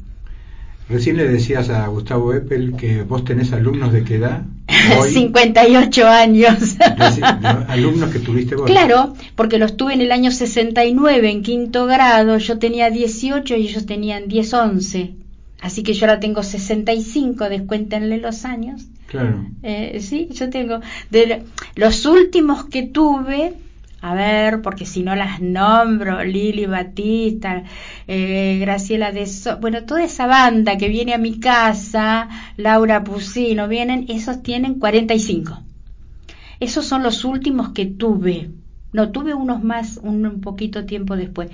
Recién 0.90 1.16
le 1.16 1.26
decías 1.26 1.70
a 1.70 1.88
Gustavo 1.88 2.34
Eppel 2.34 2.76
que 2.76 3.04
vos 3.04 3.24
tenés 3.24 3.54
alumnos 3.54 3.94
de 3.94 4.04
qué 4.04 4.16
edad? 4.16 4.42
Hoy, 5.00 5.12
58 5.12 6.08
años. 6.08 6.76
alumnos 7.70 8.10
que 8.10 8.20
tuviste 8.20 8.56
vos. 8.56 8.66
Claro, 8.66 9.16
porque 9.38 9.58
los 9.58 9.78
tuve 9.78 9.94
en 9.94 10.02
el 10.02 10.12
año 10.12 10.32
69 10.32 11.30
en 11.30 11.44
quinto 11.44 11.86
grado, 11.86 12.38
yo 12.38 12.60
tenía 12.60 12.90
18 12.90 13.56
y 13.56 13.68
ellos 13.68 13.86
tenían 13.86 14.28
10, 14.28 14.54
11. 14.54 15.21
Así 15.62 15.84
que 15.84 15.94
yo 15.94 16.08
ahora 16.08 16.20
tengo 16.20 16.42
65, 16.42 17.48
descuéntenle 17.48 18.18
los 18.18 18.46
años. 18.46 18.88
Claro. 19.06 19.46
Eh, 19.62 20.00
sí, 20.02 20.28
yo 20.32 20.50
tengo. 20.50 20.80
De 21.12 21.44
los 21.76 22.06
últimos 22.08 22.66
que 22.66 22.84
tuve, 22.84 23.54
a 24.02 24.16
ver, 24.16 24.64
porque 24.64 24.88
si 24.88 25.04
no 25.04 25.16
las 25.16 25.40
nombro, 25.40 26.24
Lili 26.24 26.66
Batista, 26.66 27.64
eh, 28.08 28.58
Graciela 28.60 29.12
de 29.12 29.28
so 29.28 29.58
bueno, 29.58 29.84
toda 29.86 30.04
esa 30.04 30.26
banda 30.26 30.78
que 30.78 30.90
viene 30.90 31.14
a 31.14 31.20
mi 31.20 31.40
casa, 31.40 32.28
Laura 32.58 33.04
Pusino, 33.04 33.68
vienen, 33.68 34.08
esos 34.10 34.42
tienen 34.42 34.80
45. 34.80 35.62
Esos 36.60 36.86
son 36.86 37.04
los 37.04 37.24
últimos 37.24 37.70
que 37.70 37.86
tuve. 37.86 38.50
No, 38.94 39.12
tuve 39.12 39.36
unos 39.36 39.64
más 39.64 39.98
un, 40.02 40.26
un 40.26 40.42
poquito 40.42 40.86
tiempo 40.86 41.16
después, 41.16 41.50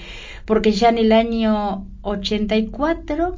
porque 0.45 0.71
ya 0.71 0.89
en 0.89 0.97
el 0.97 1.11
año 1.11 1.85
84 2.01 3.37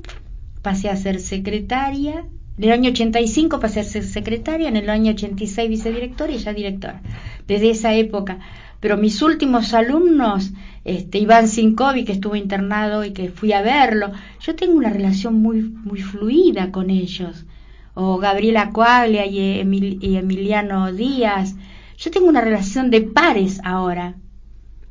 pasé 0.62 0.90
a 0.90 0.96
ser 0.96 1.20
secretaria, 1.20 2.26
en 2.58 2.64
el 2.64 2.72
año 2.72 2.90
85 2.92 3.60
pasé 3.60 3.80
a 3.80 3.84
ser 3.84 4.04
secretaria, 4.04 4.68
en 4.68 4.78
el 4.78 4.90
año 4.90 5.12
86 5.12 5.70
vicedirectora 5.70 6.34
y 6.34 6.38
ya 6.38 6.54
directora. 6.54 7.02
Desde 7.48 7.70
esa 7.70 7.94
época 7.94 8.40
pero 8.80 8.98
mis 8.98 9.22
últimos 9.22 9.74
alumnos, 9.74 10.52
este, 10.86 11.20
Iván 11.20 11.48
Sinkovi, 11.48 12.06
que 12.06 12.14
estuvo 12.14 12.36
internado 12.36 13.04
y 13.04 13.12
que 13.12 13.30
fui 13.30 13.52
a 13.52 13.62
verlo, 13.62 14.12
yo 14.40 14.56
tengo 14.56 14.74
una 14.74 14.90
relación 14.90 15.36
muy, 15.36 15.62
muy 15.62 16.02
fluida 16.02 16.72
con 16.72 16.90
ellos, 16.90 17.46
o 17.94 18.18
Gabriela 18.18 18.70
Coaglia 18.72 19.26
y, 19.26 19.60
Emiliano 19.60 20.94
Díaz, 20.94 21.56
yo 21.98 22.12
tengo 22.12 22.28
una 22.28 22.42
relación 22.42 22.90
de 22.90 23.02
pares 23.02 23.60
ahora. 23.66 24.16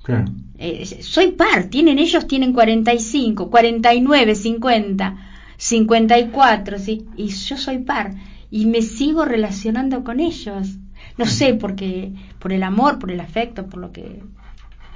Claro. 0.03 0.27
Eh, 0.59 0.85
soy 1.01 1.33
par, 1.33 1.65
tienen 1.65 1.99
ellos 1.99 2.27
tienen 2.27 2.53
45, 2.53 3.49
49, 3.49 4.35
50, 4.35 5.28
54, 5.59 6.79
¿sí? 6.79 7.07
Y 7.17 7.29
yo 7.29 7.57
soy 7.57 7.79
par 7.79 8.15
y 8.51 8.67
me 8.67 8.81
sigo 8.83 9.25
relacionando 9.25 10.03
con 10.03 10.19
ellos 10.21 10.79
no 11.19 11.27
sé, 11.27 11.55
porque 11.55 12.13
por 12.39 12.53
el 12.53 12.63
amor, 12.63 12.99
por 12.99 13.11
el 13.11 13.21
afecto, 13.21 13.67
por 13.67 13.81
lo 13.81 13.93
que 13.93 14.23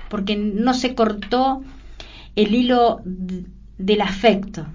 porque 0.08 0.36
no 0.36 0.74
se 0.74 0.94
cortó 0.94 1.62
el 2.36 2.54
hilo 2.54 3.00
del 3.04 4.00
afecto. 4.02 4.66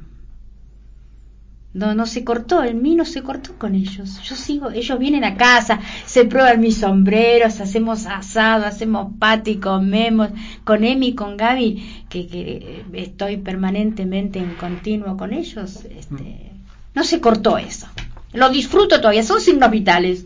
No, 1.78 1.94
no 1.94 2.08
se 2.08 2.24
cortó, 2.24 2.64
en 2.64 2.82
mí 2.82 2.96
no 2.96 3.06
se 3.06 3.22
cortó 3.22 3.54
con 3.60 3.76
ellos. 3.76 4.20
Yo 4.24 4.36
sigo, 4.36 4.72
ellos 4.72 4.98
vienen 4.98 5.24
a 5.24 5.36
casa, 5.36 5.80
se 6.08 6.26
prueban 6.26 6.60
mis 6.60 6.78
sombreros, 6.78 7.60
hacemos 7.60 8.08
asado, 8.08 8.66
hacemos 8.66 9.14
pati, 9.20 9.58
comemos, 9.58 10.30
con 10.64 10.84
Emi, 10.84 11.14
con 11.14 11.38
Gaby, 11.38 12.06
que, 12.10 12.26
que 12.26 12.84
estoy 12.94 13.38
permanentemente 13.38 14.40
en 14.40 14.56
continuo 14.56 15.16
con 15.18 15.34
ellos. 15.34 15.86
Este, 15.86 16.52
no 16.96 17.04
se 17.04 17.22
cortó 17.22 17.60
eso. 17.60 17.86
Lo 18.34 18.50
disfruto 18.50 19.00
todavía, 19.00 19.22
son 19.22 19.40
signos 19.40 19.70
vitales. 19.70 20.26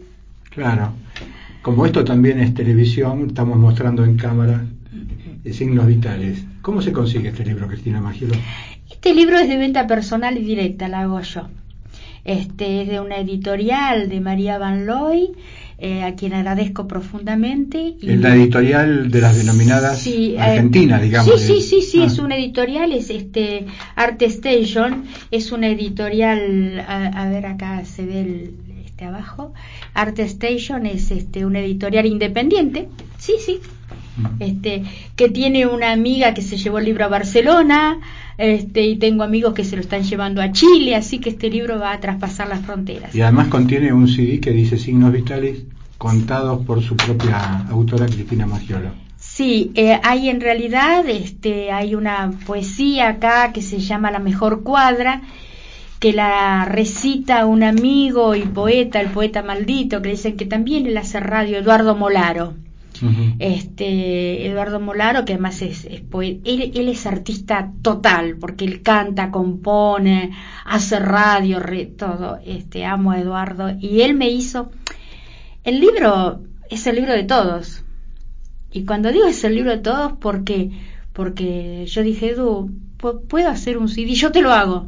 Claro. 0.51 0.93
Como 1.61 1.85
esto 1.85 2.05
también 2.05 2.39
es 2.39 2.53
televisión, 2.53 3.25
estamos 3.27 3.57
mostrando 3.57 4.05
en 4.05 4.15
cámara 4.15 4.65
eh, 5.43 5.51
signos 5.51 5.85
vitales. 5.85 6.45
¿Cómo 6.61 6.81
se 6.81 6.93
consigue 6.93 7.27
este 7.27 7.43
libro, 7.43 7.67
Cristina 7.67 7.99
Magielo? 7.99 8.35
Este 8.91 9.13
libro 9.13 9.39
es 9.39 9.47
de 9.47 9.57
venta 9.57 9.87
personal 9.87 10.37
y 10.37 10.43
directa, 10.43 10.87
la 10.87 11.01
hago 11.01 11.21
yo. 11.21 11.47
Este 12.23 12.83
es 12.83 12.89
de 12.89 12.99
una 12.99 13.17
editorial 13.17 14.09
de 14.09 14.19
María 14.19 14.59
Van 14.59 14.85
Looy, 14.85 15.31
eh, 15.79 16.03
a 16.03 16.13
quien 16.13 16.33
agradezco 16.35 16.87
profundamente. 16.87 17.95
Y, 17.99 18.11
es 18.11 18.19
la 18.19 18.35
editorial 18.35 19.09
de 19.09 19.21
las 19.21 19.35
denominadas 19.35 19.99
sí, 19.99 20.35
eh, 20.35 20.39
Argentina, 20.39 21.01
digamos. 21.01 21.41
Sí, 21.41 21.55
sí, 21.55 21.61
sí, 21.61 21.81
sí, 21.81 22.01
ah. 22.03 22.05
es 22.05 22.19
una 22.19 22.35
editorial, 22.35 22.91
es 22.91 23.09
este 23.09 23.65
Art 23.95 24.21
Station, 24.21 25.05
es 25.31 25.51
una 25.51 25.69
editorial, 25.69 26.85
a, 26.87 27.27
ver 27.29 27.47
acá 27.47 27.83
se 27.85 28.05
ve 28.05 28.21
el, 28.21 28.53
este 28.85 29.05
abajo, 29.05 29.53
Art 29.95 30.19
Station 30.19 30.85
es 30.85 31.09
este 31.09 31.43
una 31.43 31.61
editorial 31.61 32.05
independiente, 32.05 32.87
sí, 33.17 33.33
sí, 33.43 33.59
mm. 34.17 34.25
este, 34.43 34.83
que 35.15 35.29
tiene 35.29 35.65
una 35.65 35.91
amiga 35.91 36.35
que 36.35 36.43
se 36.43 36.57
llevó 36.57 36.77
el 36.77 36.85
libro 36.85 37.05
a 37.05 37.07
Barcelona, 37.07 37.97
este, 38.41 38.81
y 38.81 38.95
tengo 38.95 39.21
amigos 39.21 39.53
que 39.53 39.63
se 39.63 39.75
lo 39.75 39.83
están 39.83 40.01
llevando 40.01 40.41
a 40.41 40.51
Chile, 40.51 40.95
así 40.95 41.19
que 41.19 41.29
este 41.29 41.47
libro 41.47 41.77
va 41.77 41.93
a 41.93 41.99
traspasar 41.99 42.47
las 42.49 42.61
fronteras. 42.61 43.13
Y 43.13 43.21
además 43.21 43.49
contiene 43.49 43.93
un 43.93 44.07
CD 44.07 44.39
que 44.39 44.49
dice 44.49 44.79
signos 44.79 45.13
vitales 45.13 45.59
contados 45.99 46.65
por 46.65 46.81
su 46.81 46.97
propia 46.97 47.67
autora 47.69 48.07
Cristina 48.07 48.47
Magiolo. 48.47 48.89
Sí, 49.17 49.71
eh, 49.75 49.99
hay 50.03 50.29
en 50.29 50.41
realidad, 50.41 51.07
este, 51.07 51.71
hay 51.71 51.93
una 51.93 52.31
poesía 52.47 53.09
acá 53.09 53.53
que 53.53 53.61
se 53.61 53.77
llama 53.77 54.09
La 54.09 54.17
mejor 54.17 54.63
cuadra, 54.63 55.21
que 55.99 56.11
la 56.11 56.65
recita 56.65 57.45
un 57.45 57.61
amigo 57.61 58.33
y 58.33 58.41
poeta, 58.41 58.99
el 58.99 59.09
poeta 59.09 59.43
maldito, 59.43 60.01
que 60.01 60.09
dicen 60.09 60.35
que 60.35 60.47
también 60.47 60.87
él 60.87 60.97
hace 60.97 61.19
radio, 61.19 61.59
Eduardo 61.59 61.95
Molaro 61.95 62.55
este 63.39 64.47
Eduardo 64.47 64.79
Molaro, 64.79 65.25
que 65.25 65.33
además 65.33 65.61
es, 65.61 65.85
él, 65.85 66.01
él, 66.43 66.89
es 66.89 67.05
artista 67.05 67.71
total, 67.81 68.37
porque 68.37 68.65
él 68.65 68.81
canta, 68.81 69.31
compone, 69.31 70.31
hace 70.65 70.99
radio, 70.99 71.61
todo. 71.97 72.39
Este, 72.45 72.85
amo 72.85 73.11
a 73.11 73.19
Eduardo. 73.19 73.71
Y 73.79 74.01
él 74.01 74.15
me 74.15 74.29
hizo. 74.29 74.71
El 75.63 75.79
libro 75.79 76.41
es 76.69 76.87
el 76.87 76.95
libro 76.95 77.13
de 77.13 77.23
todos. 77.23 77.83
Y 78.71 78.85
cuando 78.85 79.11
digo 79.11 79.25
es 79.25 79.43
el 79.43 79.55
libro 79.55 79.71
de 79.71 79.79
todos, 79.79 80.13
¿por 80.13 80.43
qué? 80.43 80.71
Porque 81.13 81.85
yo 81.87 82.03
dije, 82.03 82.31
Edu, 82.31 82.71
puedo 83.27 83.49
hacer 83.49 83.77
un 83.77 83.89
CD, 83.89 84.13
yo 84.13 84.31
te 84.31 84.41
lo 84.41 84.51
hago. 84.51 84.87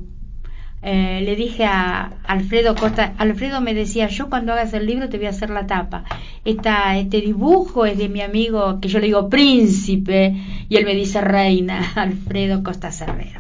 Eh, 0.85 1.21
le 1.23 1.37
dije 1.37 1.63
a 1.63 2.11
Alfredo 2.25 2.75
Costa, 2.75 3.13
Alfredo 3.17 3.61
me 3.61 3.73
decía, 3.73 4.07
yo 4.07 4.29
cuando 4.29 4.51
hagas 4.51 4.73
el 4.73 4.85
libro 4.85 5.07
te 5.07 5.17
voy 5.17 5.27
a 5.27 5.29
hacer 5.29 5.49
la 5.49 5.65
tapa. 5.65 6.03
Esta, 6.43 6.97
este 6.97 7.21
dibujo 7.21 7.85
es 7.85 7.97
de 7.97 8.09
mi 8.09 8.19
amigo, 8.19 8.81
que 8.81 8.89
yo 8.89 8.99
le 8.99 9.05
digo 9.05 9.29
príncipe, 9.29 10.35
y 10.67 10.75
él 10.75 10.83
me 10.83 10.93
dice 10.93 11.21
reina, 11.21 11.91
Alfredo 11.95 12.63
Costa 12.63 12.91
Cerrero. 12.91 13.39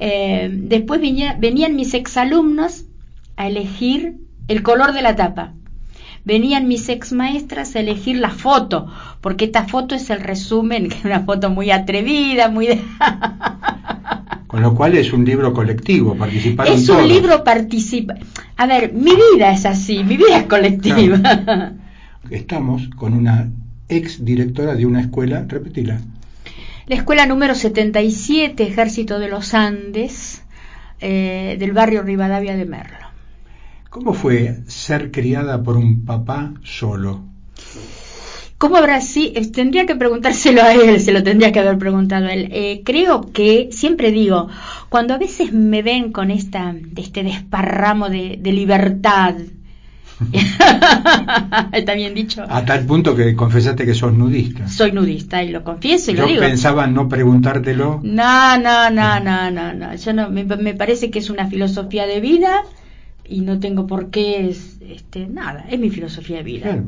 Eh, 0.00 0.50
después 0.52 1.00
venían 1.00 1.76
mis 1.76 1.94
exalumnos 1.94 2.84
a 3.36 3.46
elegir 3.46 4.16
el 4.48 4.62
color 4.64 4.92
de 4.92 5.02
la 5.02 5.14
tapa. 5.14 5.54
Venían 6.26 6.66
mis 6.66 6.88
ex 6.88 7.12
maestras 7.12 7.76
a 7.76 7.80
elegir 7.80 8.16
la 8.16 8.30
foto, 8.30 8.88
porque 9.20 9.44
esta 9.44 9.68
foto 9.68 9.94
es 9.94 10.10
el 10.10 10.20
resumen, 10.20 10.88
que 10.90 10.96
es 10.96 11.04
una 11.04 11.20
foto 11.20 11.50
muy 11.50 11.70
atrevida, 11.70 12.48
muy... 12.48 12.68
Con 14.48 14.62
lo 14.62 14.74
cual 14.74 14.96
es 14.96 15.12
un 15.12 15.24
libro 15.24 15.52
colectivo, 15.52 16.16
participaron 16.16 16.74
Es 16.74 16.88
un 16.88 17.06
libro 17.06 17.44
participa. 17.44 18.14
A 18.56 18.66
ver, 18.66 18.92
mi 18.92 19.12
vida 19.14 19.52
es 19.52 19.66
así, 19.66 20.02
mi 20.02 20.16
vida 20.16 20.38
es 20.38 20.44
colectiva. 20.44 21.20
Estamos 22.30 22.88
con 22.96 23.12
una 23.12 23.48
ex 23.88 24.24
directora 24.24 24.74
de 24.74 24.86
una 24.86 25.00
escuela, 25.00 25.44
repetila. 25.46 26.00
La 26.86 26.96
escuela 26.96 27.26
número 27.26 27.54
77, 27.54 28.62
Ejército 28.62 29.18
de 29.18 29.28
los 29.28 29.54
Andes, 29.54 30.42
eh, 31.00 31.56
del 31.58 31.72
barrio 31.72 32.02
Rivadavia 32.02 32.56
de 32.56 32.64
Merlo. 32.64 33.05
¿Cómo 33.90 34.12
fue 34.12 34.60
ser 34.66 35.10
criada 35.10 35.62
por 35.62 35.76
un 35.76 36.04
papá 36.04 36.52
solo? 36.62 37.20
¿Cómo 38.58 38.76
habrá 38.76 39.00
sido? 39.00 39.40
Tendría 39.52 39.84
que 39.86 39.96
preguntárselo 39.96 40.62
a 40.62 40.72
él, 40.72 41.00
se 41.00 41.12
lo 41.12 41.22
tendría 41.22 41.52
que 41.52 41.60
haber 41.60 41.78
preguntado 41.78 42.26
a 42.26 42.32
él. 42.32 42.48
Eh, 42.52 42.82
creo 42.84 43.20
que, 43.32 43.68
siempre 43.70 44.12
digo, 44.12 44.48
cuando 44.88 45.14
a 45.14 45.18
veces 45.18 45.52
me 45.52 45.82
ven 45.82 46.10
con 46.10 46.30
esta, 46.30 46.74
este 46.96 47.22
desparramo 47.22 48.08
de, 48.08 48.38
de 48.40 48.52
libertad, 48.52 49.34
Está 51.72 51.94
bien 51.94 52.14
dicho. 52.14 52.42
A 52.48 52.64
tal 52.64 52.86
punto 52.86 53.14
que 53.14 53.34
confesaste 53.34 53.84
que 53.84 53.94
sos 53.94 54.14
nudista. 54.14 54.66
Soy 54.66 54.92
nudista 54.92 55.42
y 55.42 55.50
lo 55.50 55.62
confieso 55.62 56.10
y 56.10 56.14
Yo 56.14 56.22
lo 56.22 56.28
digo. 56.28 56.40
pensaba 56.40 56.86
no 56.86 57.06
preguntártelo. 57.08 58.00
No, 58.02 58.58
no, 58.58 58.88
no, 58.90 59.20
no, 59.20 59.50
no, 59.50 59.74
no. 59.74 59.94
Yo 59.94 60.12
no 60.14 60.30
me, 60.30 60.44
me 60.44 60.74
parece 60.74 61.10
que 61.10 61.18
es 61.18 61.28
una 61.28 61.48
filosofía 61.48 62.06
de 62.06 62.20
vida 62.20 62.62
y 63.28 63.40
no 63.40 63.58
tengo 63.60 63.86
por 63.86 64.10
qué 64.10 64.48
es, 64.48 64.78
este 64.80 65.26
nada 65.26 65.66
es 65.70 65.78
mi 65.78 65.90
filosofía 65.90 66.38
de 66.38 66.42
vida 66.42 66.84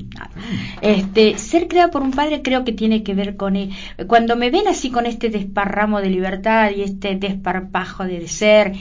este 0.82 1.38
ser 1.38 1.68
creado 1.68 1.90
por 1.90 2.02
un 2.02 2.12
padre 2.12 2.42
creo 2.42 2.64
que 2.64 2.72
tiene 2.72 3.02
que 3.02 3.14
ver 3.14 3.36
con 3.36 3.56
él. 3.56 3.70
cuando 4.06 4.36
me 4.36 4.50
ven 4.50 4.68
así 4.68 4.90
con 4.90 5.06
este 5.06 5.30
desparramo 5.30 6.00
de 6.00 6.10
libertad 6.10 6.70
y 6.76 6.82
este 6.82 7.16
desparpajo 7.16 8.04
de 8.04 8.26
ser 8.28 8.72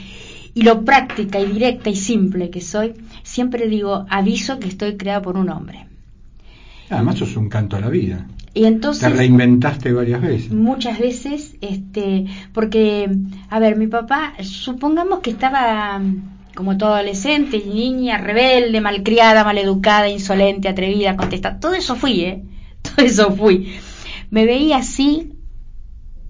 y 0.54 0.62
lo 0.62 0.84
práctica 0.84 1.38
y 1.40 1.46
directa 1.46 1.90
y 1.90 1.96
simple 1.96 2.50
que 2.50 2.60
soy 2.60 2.94
siempre 3.22 3.68
digo 3.68 4.06
aviso 4.08 4.58
que 4.58 4.68
estoy 4.68 4.96
creada 4.96 5.22
por 5.22 5.36
un 5.36 5.48
hombre 5.50 5.86
Además 6.90 7.16
sos 7.18 7.36
un 7.36 7.50
canto 7.50 7.76
a 7.76 7.80
la 7.80 7.90
vida. 7.90 8.26
y 8.54 8.64
entonces 8.64 9.02
Te 9.02 9.10
reinventaste 9.14 9.92
varias 9.92 10.22
veces. 10.22 10.50
muchas 10.50 10.98
veces 10.98 11.56
este 11.60 12.24
porque 12.54 13.10
a 13.50 13.58
ver 13.58 13.76
mi 13.76 13.88
papá 13.88 14.32
supongamos 14.42 15.18
que 15.20 15.30
estaba 15.30 16.00
como 16.58 16.76
todo 16.76 16.94
adolescente 16.94 17.62
niña 17.64 18.18
rebelde 18.18 18.80
malcriada 18.80 19.44
maleducada 19.44 20.08
insolente 20.08 20.68
atrevida 20.68 21.16
contesta 21.16 21.60
todo 21.60 21.74
eso 21.74 21.94
fui 21.94 22.16
eh 22.30 22.42
todo 22.82 23.06
eso 23.06 23.30
fui 23.30 23.56
me 24.30 24.44
veía 24.44 24.78
así 24.78 25.34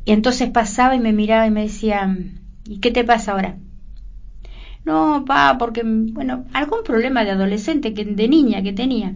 y 0.04 0.12
entonces 0.12 0.50
pasaba 0.50 0.94
y 0.94 1.00
me 1.00 1.14
miraba 1.14 1.46
y 1.46 1.50
me 1.50 1.62
decía 1.62 2.14
y 2.66 2.76
qué 2.80 2.90
te 2.90 3.04
pasa 3.04 3.32
ahora 3.32 3.56
no 4.84 5.24
pa 5.26 5.56
porque 5.58 5.80
bueno 5.84 6.44
algún 6.52 6.82
problema 6.84 7.24
de 7.24 7.30
adolescente 7.30 7.94
que 7.94 8.04
de 8.04 8.28
niña 8.28 8.62
que 8.62 8.74
tenía 8.74 9.14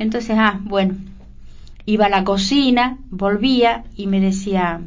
entonces 0.00 0.36
ah 0.36 0.58
bueno 0.64 0.96
iba 1.88 2.04
a 2.04 2.10
la 2.10 2.22
cocina, 2.22 2.98
volvía 3.08 3.84
y 3.96 4.08
me 4.08 4.20
decía, 4.20 4.82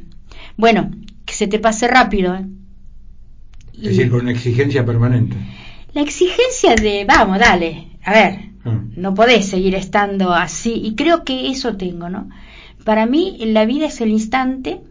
bueno, 0.55 0.91
que 1.25 1.33
se 1.33 1.47
te 1.47 1.57
pase 1.57 1.87
rápido. 1.87 2.35
¿eh? 2.35 2.45
Es 3.81 3.97
decir, 3.97 4.09
con 4.09 4.21
una 4.21 4.31
exigencia 4.31 4.85
permanente. 4.85 5.35
La 5.93 6.01
exigencia 6.01 6.75
de, 6.75 7.05
vamos, 7.05 7.39
dale, 7.39 7.87
a 8.03 8.13
ver, 8.13 8.51
Ah. 8.63 8.79
no 8.95 9.15
podés 9.15 9.47
seguir 9.47 9.75
estando 9.75 10.33
así, 10.33 10.73
y 10.83 10.95
creo 10.95 11.23
que 11.23 11.49
eso 11.49 11.77
tengo, 11.77 12.09
¿no? 12.09 12.29
Para 12.83 13.05
mí 13.05 13.37
la 13.39 13.65
vida 13.65 13.87
es 13.87 14.01
el 14.01 14.09
instante 14.09 14.81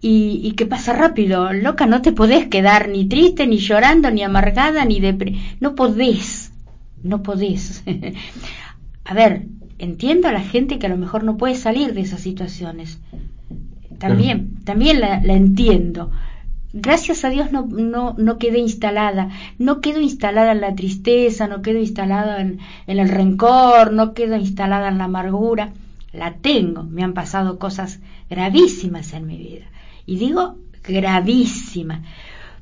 y, 0.00 0.40
y 0.42 0.52
que 0.52 0.66
pasa 0.66 0.92
rápido, 0.92 1.52
loca, 1.52 1.86
no 1.86 2.02
te 2.02 2.12
podés 2.12 2.48
quedar 2.48 2.88
ni 2.88 3.06
triste, 3.06 3.46
ni 3.46 3.58
llorando, 3.58 4.10
ni 4.10 4.22
amargada, 4.22 4.84
ni 4.84 5.00
depre... 5.00 5.36
No 5.60 5.74
podés, 5.74 6.52
no 7.02 7.22
podés. 7.22 7.84
a 9.04 9.14
ver, 9.14 9.46
entiendo 9.78 10.28
a 10.28 10.32
la 10.32 10.42
gente 10.42 10.78
que 10.78 10.86
a 10.86 10.90
lo 10.90 10.96
mejor 10.96 11.24
no 11.24 11.36
puede 11.36 11.54
salir 11.54 11.94
de 11.94 12.00
esas 12.00 12.20
situaciones. 12.20 12.98
También, 13.98 14.56
también 14.64 15.00
la, 15.00 15.20
la 15.22 15.34
entiendo. 15.34 16.10
Gracias 16.78 17.24
a 17.24 17.30
Dios 17.30 17.52
no, 17.52 17.66
no, 17.66 18.14
no 18.18 18.36
quedé 18.36 18.58
instalada, 18.58 19.30
no 19.58 19.80
quedo 19.80 19.98
instalada 19.98 20.52
en 20.52 20.60
la 20.60 20.74
tristeza, 20.74 21.48
no 21.48 21.62
quedo 21.62 21.78
instalada 21.78 22.42
en, 22.42 22.58
en 22.86 22.98
el 22.98 23.08
rencor, 23.08 23.94
no 23.94 24.12
quedo 24.12 24.36
instalada 24.36 24.88
en 24.88 24.98
la 24.98 25.04
amargura. 25.04 25.72
La 26.12 26.34
tengo, 26.34 26.82
me 26.82 27.02
han 27.02 27.14
pasado 27.14 27.58
cosas 27.58 28.00
gravísimas 28.28 29.14
en 29.14 29.26
mi 29.26 29.38
vida. 29.38 29.64
Y 30.04 30.18
digo 30.18 30.58
gravísimas. 30.86 32.00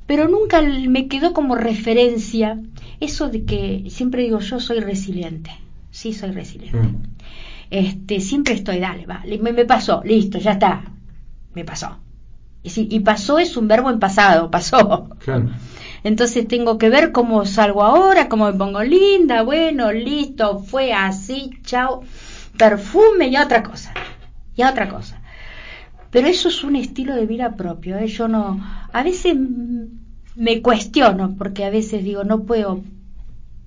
Pero 0.07 0.29
nunca 0.29 0.63
me 0.63 1.09
quedó 1.09 1.33
como 1.33 1.57
referencia 1.57 2.61
eso 3.01 3.29
de 3.29 3.45
que 3.45 3.85
siempre 3.89 4.23
digo 4.23 4.39
yo 4.39 4.61
soy 4.61 4.79
resiliente. 4.79 5.51
Sí, 5.91 6.13
soy 6.13 6.31
resiliente. 6.31 6.79
Ah. 6.79 7.25
Este, 7.71 8.21
siempre 8.21 8.55
estoy, 8.55 8.79
dale, 8.79 9.07
va, 9.07 9.25
me, 9.41 9.53
me 9.53 9.65
pasó, 9.65 10.03
listo, 10.05 10.39
ya 10.39 10.53
está, 10.53 10.85
me 11.53 11.65
pasó. 11.65 12.04
Y, 12.65 13.01
pasó 13.01 13.39
es 13.39 13.59
un 13.59 13.69
verbo 13.69 13.91
en 13.91 13.99
pasado, 13.99 14.51
pasó. 14.51 15.11
Claro. 15.21 15.51
Entonces 16.03 16.49
tengo 16.49 16.79
que 16.79 16.91
ver 16.91 17.13
cómo 17.13 17.45
salgo 17.45 17.83
ahora, 17.83 18.29
cómo 18.29 18.47
me 18.47 18.59
pongo 18.59 18.83
linda, 18.83 19.43
bueno, 19.43 19.93
listo, 19.93 20.59
fue 20.59 20.93
así, 20.93 21.51
chao, 21.63 22.03
perfume 22.59 23.29
y 23.29 23.37
a 23.37 23.45
otra 23.45 23.63
cosa, 23.63 23.93
y 24.55 24.63
otra 24.63 24.89
cosa. 24.89 25.21
Pero 26.11 26.29
eso 26.29 26.49
es 26.49 26.63
un 26.63 26.77
estilo 26.77 27.15
de 27.15 27.27
vida 27.27 27.57
propio, 27.57 27.97
¿eh? 27.97 28.07
yo 28.07 28.29
no, 28.29 28.61
a 28.93 29.03
veces 29.03 29.35
me 30.37 30.61
cuestiono, 30.61 31.37
porque 31.37 31.65
a 31.65 31.71
veces 31.71 32.05
digo, 32.05 32.23
no 32.23 32.43
puedo 32.43 32.83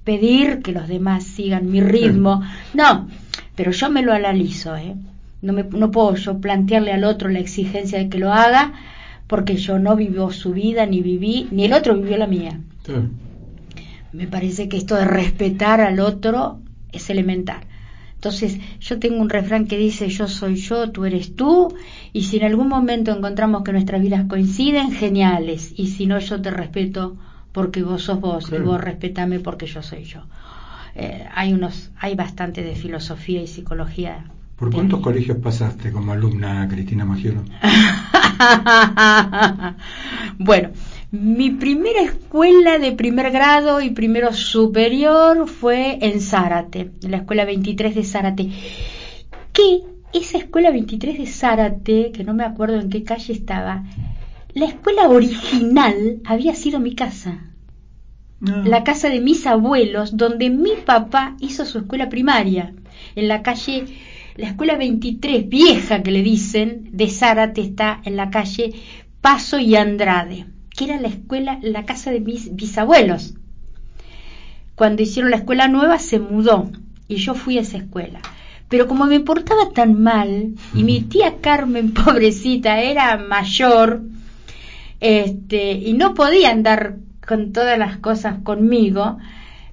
pedir 0.03 0.61
que 0.61 0.71
los 0.71 0.87
demás 0.87 1.23
sigan 1.23 1.71
mi 1.71 1.81
ritmo, 1.81 2.43
no, 2.73 3.07
pero 3.55 3.71
yo 3.71 3.89
me 3.89 4.03
lo 4.03 4.13
analizo, 4.13 4.75
¿eh? 4.77 4.95
No, 5.41 5.53
me, 5.53 5.63
no 5.63 5.91
puedo 5.91 6.15
yo 6.15 6.39
plantearle 6.39 6.91
al 6.91 7.03
otro 7.03 7.29
la 7.29 7.39
exigencia 7.39 7.99
de 7.99 8.09
que 8.09 8.19
lo 8.19 8.33
haga 8.33 8.73
porque 9.27 9.57
yo 9.57 9.77
no 9.77 9.95
vivió 9.95 10.31
su 10.31 10.53
vida, 10.53 10.85
ni 10.85 11.01
viví, 11.01 11.47
ni 11.51 11.65
el 11.65 11.73
otro 11.73 11.95
vivió 11.95 12.17
la 12.17 12.27
mía. 12.27 12.61
Me 14.13 14.25
parece 14.27 14.69
que 14.69 14.77
esto 14.77 14.95
de 14.95 15.05
respetar 15.05 15.81
al 15.81 15.99
otro 15.99 16.59
es 16.91 17.09
elemental. 17.09 17.59
Entonces, 18.15 18.57
yo 18.79 18.99
tengo 18.99 19.21
un 19.21 19.29
refrán 19.29 19.67
que 19.67 19.77
dice, 19.77 20.09
yo 20.09 20.27
soy 20.27 20.55
yo, 20.55 20.89
tú 20.89 21.05
eres 21.05 21.35
tú, 21.35 21.75
y 22.13 22.23
si 22.23 22.37
en 22.37 22.45
algún 22.45 22.67
momento 22.67 23.11
encontramos 23.11 23.63
que 23.63 23.73
nuestras 23.73 24.01
vidas 24.01 24.25
coinciden, 24.27 24.91
geniales, 24.91 25.71
y 25.77 25.87
si 25.87 26.07
no, 26.07 26.17
yo 26.17 26.41
te 26.41 26.49
respeto 26.49 27.17
porque 27.51 27.83
vos 27.83 28.03
sos 28.03 28.19
vos, 28.19 28.51
y 28.51 28.57
vos 28.57 28.81
respetame 28.81 29.39
porque 29.39 29.67
yo 29.67 29.83
soy 29.83 30.05
yo. 30.05 30.25
Eh, 30.95 31.27
hay 31.35 31.53
unos, 31.53 31.91
hay 31.99 32.15
bastante 32.15 32.63
de 32.63 32.75
filosofía 32.75 33.41
y 33.41 33.47
psicología. 33.47 34.31
¿Por 34.57 34.73
cuántos 34.73 35.01
colegios 35.01 35.37
pasaste 35.37 35.91
como 35.91 36.13
alumna, 36.13 36.67
Cristina 36.67 37.05
Magiolo? 37.05 37.43
bueno, 40.39 40.69
mi 41.11 41.51
primera 41.51 42.01
escuela 42.01 42.79
de 42.79 42.91
primer 42.93 43.29
grado 43.29 43.81
y 43.81 43.91
primero 43.91 44.33
superior 44.33 45.47
fue 45.47 45.99
en 46.01 46.21
Zárate, 46.21 46.89
en 47.03 47.11
la 47.11 47.17
escuela 47.17 47.45
23 47.45 47.93
de 47.93 48.03
Zárate. 48.03 48.49
Que 49.53 49.81
esa 50.11 50.39
escuela 50.39 50.71
23 50.71 51.19
de 51.19 51.27
Zárate, 51.27 52.11
que 52.11 52.23
no 52.23 52.33
me 52.33 52.43
acuerdo 52.43 52.79
en 52.79 52.89
qué 52.89 53.03
calle 53.03 53.33
estaba, 53.33 53.83
la 54.53 54.65
escuela 54.65 55.07
original 55.07 56.21
había 56.25 56.55
sido 56.55 56.79
mi 56.79 56.95
casa. 56.95 57.43
No. 58.39 58.63
La 58.63 58.83
casa 58.83 59.09
de 59.09 59.21
mis 59.21 59.45
abuelos, 59.45 60.17
donde 60.17 60.49
mi 60.49 60.71
papá 60.83 61.35
hizo 61.39 61.63
su 61.63 61.77
escuela 61.77 62.09
primaria, 62.09 62.73
en 63.15 63.27
la 63.27 63.43
calle, 63.43 63.85
la 64.37 64.49
escuela 64.49 64.77
23, 64.77 65.49
vieja 65.49 66.03
que 66.03 66.11
le 66.11 66.21
dicen, 66.21 66.89
de 66.91 67.09
Zárate 67.09 67.61
está 67.61 68.01
en 68.05 68.15
la 68.15 68.29
calle 68.29 68.73
Paso 69.19 69.57
y 69.59 69.75
Andrade, 69.75 70.45
que 70.69 70.85
era 70.85 71.01
la 71.01 71.07
escuela, 71.07 71.59
la 71.63 71.85
casa 71.85 72.11
de 72.11 72.19
mis 72.19 72.55
bisabuelos. 72.55 73.33
Cuando 74.75 75.01
hicieron 75.01 75.31
la 75.31 75.37
escuela 75.37 75.67
nueva 75.67 75.97
se 75.97 76.19
mudó 76.19 76.69
y 77.07 77.15
yo 77.15 77.33
fui 77.33 77.57
a 77.57 77.61
esa 77.61 77.77
escuela. 77.77 78.19
Pero 78.69 78.87
como 78.87 79.05
me 79.05 79.21
portaba 79.21 79.71
tan 79.73 79.99
mal 80.01 80.53
y 80.75 80.83
mi 80.83 81.01
tía 81.01 81.37
Carmen, 81.41 81.93
pobrecita, 81.95 82.79
era 82.81 83.17
mayor, 83.17 84.03
este, 84.99 85.73
y 85.73 85.93
no 85.93 86.13
podía 86.13 86.51
andar 86.51 86.97
con 87.25 87.53
todas 87.53 87.79
las 87.79 87.97
cosas 87.97 88.39
conmigo, 88.43 89.17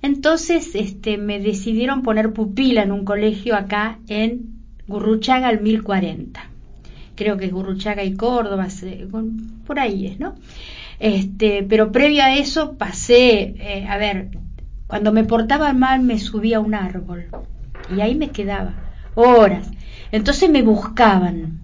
entonces 0.01 0.75
este, 0.75 1.19
me 1.19 1.39
decidieron 1.39 2.03
poner 2.03 2.33
pupila 2.33 2.83
en 2.83 2.93
un 2.93 3.05
colegio 3.05 3.57
acá 3.57 3.99
en 4.09 4.54
Gurruchaga 4.87 5.49
al 5.49 5.61
1040. 5.61 6.49
Creo 7.15 7.37
que 7.37 7.47
es 7.47 7.53
Gurruchaga 7.53 8.03
y 8.03 8.15
Córdoba, 8.15 8.69
por 9.67 9.79
ahí 9.79 10.07
es, 10.07 10.19
¿no? 10.19 10.35
Este, 10.99 11.65
pero 11.69 11.93
previo 11.93 12.23
a 12.23 12.37
eso 12.37 12.77
pasé, 12.77 13.55
eh, 13.59 13.87
a 13.89 13.97
ver, 13.99 14.31
cuando 14.87 15.13
me 15.13 15.25
portaba 15.25 15.73
mal 15.73 16.03
me 16.03 16.19
subía 16.19 16.59
a 16.59 16.61
un 16.61 16.75
árbol 16.75 17.27
y 17.95 18.01
ahí 18.01 18.15
me 18.15 18.31
quedaba 18.31 18.75
horas. 19.15 19.71
Entonces 20.13 20.51
me 20.51 20.63
buscaban. 20.63 21.64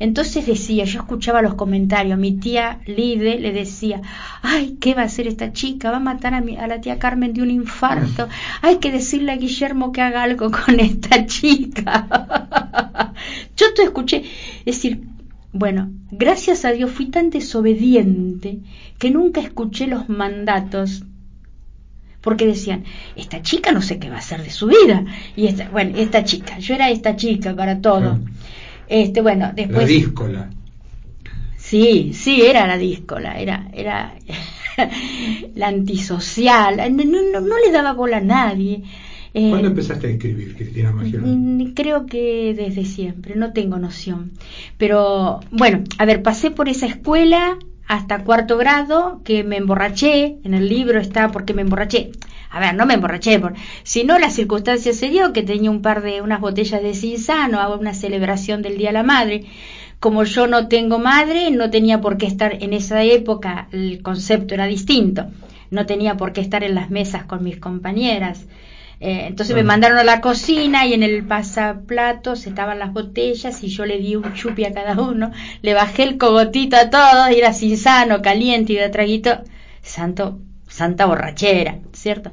Entonces 0.00 0.46
decía, 0.46 0.84
yo 0.84 1.00
escuchaba 1.00 1.42
los 1.42 1.54
comentarios, 1.54 2.18
mi 2.18 2.32
tía 2.32 2.80
Lide 2.86 3.38
le 3.38 3.52
decía, 3.52 4.00
ay, 4.40 4.78
¿qué 4.80 4.94
va 4.94 5.02
a 5.02 5.04
hacer 5.04 5.28
esta 5.28 5.52
chica? 5.52 5.90
Va 5.90 5.98
a 5.98 6.00
matar 6.00 6.32
a, 6.32 6.40
mi, 6.40 6.56
a 6.56 6.66
la 6.66 6.80
tía 6.80 6.98
Carmen 6.98 7.34
de 7.34 7.42
un 7.42 7.50
infarto. 7.50 8.26
Hay 8.62 8.78
que 8.78 8.90
decirle 8.90 9.32
a 9.32 9.36
Guillermo 9.36 9.92
que 9.92 10.00
haga 10.00 10.22
algo 10.22 10.50
con 10.50 10.80
esta 10.80 11.26
chica. 11.26 12.08
yo 13.56 13.74
te 13.74 13.82
escuché 13.82 14.24
decir, 14.64 15.02
bueno, 15.52 15.90
gracias 16.10 16.64
a 16.64 16.72
Dios 16.72 16.90
fui 16.90 17.06
tan 17.06 17.28
desobediente 17.28 18.60
que 18.98 19.10
nunca 19.10 19.42
escuché 19.42 19.86
los 19.86 20.08
mandatos 20.08 21.02
porque 22.22 22.46
decían, 22.46 22.84
esta 23.16 23.42
chica 23.42 23.72
no 23.72 23.82
sé 23.82 23.98
qué 23.98 24.08
va 24.08 24.16
a 24.16 24.20
hacer 24.20 24.42
de 24.42 24.50
su 24.50 24.66
vida. 24.66 25.04
Y 25.36 25.46
esta, 25.46 25.68
bueno, 25.68 25.96
esta 25.98 26.24
chica, 26.24 26.58
yo 26.58 26.74
era 26.74 26.90
esta 26.90 27.16
chica 27.16 27.54
para 27.54 27.80
todo. 27.80 28.18
Este, 28.90 29.22
bueno, 29.22 29.46
La 29.46 29.52
después... 29.52 29.86
díscola. 29.86 30.50
Sí, 31.56 32.10
sí, 32.12 32.42
era 32.42 32.66
la 32.66 32.76
díscola, 32.76 33.38
era, 33.38 33.68
era 33.72 34.14
la 35.54 35.68
antisocial, 35.68 36.76
no, 36.96 37.04
no, 37.04 37.40
no, 37.40 37.58
le 37.64 37.70
daba 37.70 37.92
bola 37.92 38.16
a 38.16 38.20
nadie. 38.20 38.82
Eh, 39.32 39.50
¿Cuándo 39.50 39.68
empezaste 39.68 40.08
a 40.08 40.10
escribir, 40.10 40.56
Cristina 40.56 40.90
Magiolo? 40.90 41.28
Mm, 41.28 41.72
creo 41.74 42.06
que 42.06 42.52
desde 42.56 42.84
siempre, 42.84 43.36
no 43.36 43.52
tengo 43.52 43.78
noción. 43.78 44.32
Pero 44.76 45.38
bueno, 45.52 45.84
a 45.98 46.04
ver, 46.04 46.22
pasé 46.22 46.50
por 46.50 46.68
esa 46.68 46.86
escuela 46.86 47.56
hasta 47.86 48.24
cuarto 48.24 48.56
grado, 48.56 49.20
que 49.22 49.44
me 49.44 49.56
emborraché, 49.56 50.38
en 50.42 50.54
el 50.54 50.68
libro 50.68 50.98
está 50.98 51.30
porque 51.30 51.54
me 51.54 51.62
emborraché. 51.62 52.10
A 52.50 52.58
ver, 52.58 52.74
no 52.74 52.84
me 52.84 52.94
emborraché, 52.94 53.38
por, 53.38 53.54
sino 53.84 54.18
la 54.18 54.28
circunstancia 54.28 54.92
se 54.92 55.08
dio 55.08 55.32
que 55.32 55.44
tenía 55.44 55.70
un 55.70 55.82
par 55.82 56.02
de 56.02 56.20
unas 56.20 56.40
botellas 56.40 56.82
de 56.82 56.94
cinzano, 56.94 57.60
hago 57.60 57.76
una 57.76 57.94
celebración 57.94 58.60
del 58.60 58.76
Día 58.76 58.88
de 58.88 58.94
la 58.94 59.02
Madre. 59.04 59.44
Como 60.00 60.24
yo 60.24 60.48
no 60.48 60.66
tengo 60.66 60.98
madre, 60.98 61.50
no 61.52 61.70
tenía 61.70 62.00
por 62.00 62.16
qué 62.18 62.26
estar 62.26 62.54
en 62.60 62.72
esa 62.72 63.04
época, 63.04 63.68
el 63.70 64.02
concepto 64.02 64.54
era 64.54 64.66
distinto, 64.66 65.26
no 65.70 65.86
tenía 65.86 66.16
por 66.16 66.32
qué 66.32 66.40
estar 66.40 66.64
en 66.64 66.74
las 66.74 66.90
mesas 66.90 67.24
con 67.24 67.44
mis 67.44 67.58
compañeras. 67.58 68.46
Eh, 68.98 69.26
entonces 69.28 69.54
me 69.54 69.62
mandaron 69.62 69.98
a 69.98 70.04
la 70.04 70.20
cocina 70.20 70.86
y 70.86 70.94
en 70.94 71.02
el 71.02 71.24
pasaplatos 71.24 72.46
estaban 72.46 72.78
las 72.80 72.92
botellas 72.92 73.62
y 73.62 73.68
yo 73.68 73.86
le 73.86 73.98
di 73.98 74.16
un 74.16 74.34
chupi 74.34 74.64
a 74.64 74.74
cada 74.74 75.00
uno, 75.00 75.30
le 75.62 75.72
bajé 75.72 76.02
el 76.02 76.18
cogotito 76.18 76.76
a 76.76 76.90
todos 76.90 77.30
y 77.30 77.38
era 77.38 77.52
sin 77.52 77.78
sano, 77.78 78.22
caliente 78.22 78.72
y 78.72 78.76
de 78.76 78.88
traguito, 78.88 79.38
santo, 79.82 80.38
santa 80.80 81.04
borrachera, 81.04 81.78
¿cierto? 81.92 82.32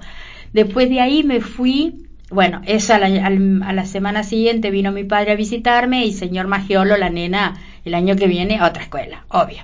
Después 0.53 0.89
de 0.89 1.01
ahí 1.01 1.23
me 1.23 1.41
fui 1.41 2.07
bueno, 2.29 2.61
eso 2.65 2.93
a 2.93 2.99
la, 2.99 3.85
semana 3.85 4.23
siguiente 4.23 4.69
vino 4.69 4.91
mi 4.91 5.05
padre 5.05 5.31
a 5.31 5.35
visitarme 5.35 6.05
y 6.05 6.11
señor 6.11 6.47
Magiolo, 6.47 6.97
la 6.97 7.09
nena, 7.09 7.55
el 7.85 7.93
año 7.93 8.17
que 8.17 8.27
viene 8.27 8.57
a 8.57 8.67
otra 8.67 8.83
escuela, 8.83 9.25
obvio. 9.29 9.63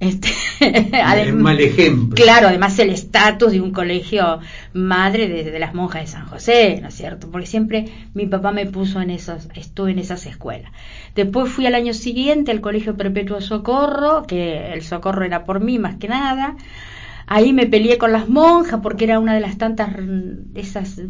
Este, 0.00 0.30
mal 1.34 1.60
ejemplo. 1.60 2.14
Claro, 2.14 2.48
además 2.48 2.78
el 2.78 2.88
estatus 2.88 3.52
de 3.52 3.60
un 3.60 3.70
colegio 3.70 4.40
madre 4.72 5.28
de, 5.28 5.58
las 5.58 5.74
monjas 5.74 6.00
de 6.00 6.06
San 6.06 6.24
José, 6.24 6.78
¿no 6.80 6.88
es 6.88 6.94
cierto? 6.94 7.30
Porque 7.30 7.46
siempre 7.46 7.84
mi 8.14 8.26
papá 8.26 8.50
me 8.50 8.64
puso 8.64 9.02
en 9.02 9.10
esos, 9.10 9.48
estuve 9.54 9.90
en 9.90 9.98
esas 9.98 10.24
escuelas. 10.24 10.72
Después 11.14 11.52
fui 11.52 11.66
al 11.66 11.74
año 11.74 11.92
siguiente 11.92 12.50
al 12.50 12.62
colegio 12.62 12.96
Perpetuo 12.96 13.42
Socorro, 13.42 14.26
que 14.26 14.72
el 14.72 14.80
socorro 14.82 15.26
era 15.26 15.44
por 15.44 15.60
mí 15.60 15.78
más 15.78 15.96
que 15.96 16.08
nada. 16.08 16.56
Ahí 17.32 17.52
me 17.52 17.66
peleé 17.66 17.96
con 17.96 18.10
las 18.10 18.28
monjas 18.28 18.80
porque 18.82 19.04
era 19.04 19.20
una 19.20 19.34
de 19.34 19.40
las 19.40 19.56
tantas, 19.56 19.90
esas 20.56 21.00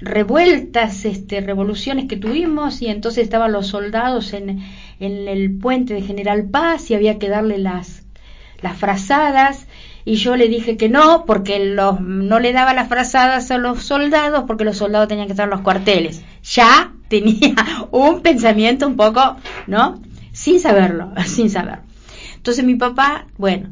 revueltas, 0.00 1.04
este, 1.04 1.42
revoluciones 1.42 2.06
que 2.06 2.16
tuvimos 2.16 2.80
y 2.80 2.86
entonces 2.86 3.24
estaban 3.24 3.52
los 3.52 3.66
soldados 3.66 4.32
en, 4.32 4.62
el 5.00 5.58
puente 5.58 5.92
de 5.92 6.00
General 6.00 6.48
Paz 6.48 6.90
y 6.90 6.94
había 6.94 7.18
que 7.18 7.28
darle 7.28 7.58
las, 7.58 8.06
las 8.62 8.78
frazadas 8.78 9.66
y 10.06 10.14
yo 10.14 10.34
le 10.34 10.48
dije 10.48 10.78
que 10.78 10.88
no 10.88 11.26
porque 11.26 11.62
los, 11.62 12.00
no 12.00 12.40
le 12.40 12.54
daba 12.54 12.72
las 12.72 12.88
frazadas 12.88 13.50
a 13.50 13.58
los 13.58 13.82
soldados 13.82 14.44
porque 14.46 14.64
los 14.64 14.78
soldados 14.78 15.08
tenían 15.08 15.26
que 15.26 15.34
estar 15.34 15.44
en 15.44 15.50
los 15.50 15.60
cuarteles. 15.60 16.24
Ya 16.42 16.94
tenía 17.08 17.54
un 17.90 18.22
pensamiento 18.22 18.86
un 18.86 18.96
poco, 18.96 19.36
¿no? 19.66 20.00
Sin 20.32 20.58
saberlo, 20.58 21.12
sin 21.26 21.50
saber. 21.50 21.80
Entonces 22.34 22.64
mi 22.64 22.76
papá, 22.76 23.26
bueno, 23.36 23.68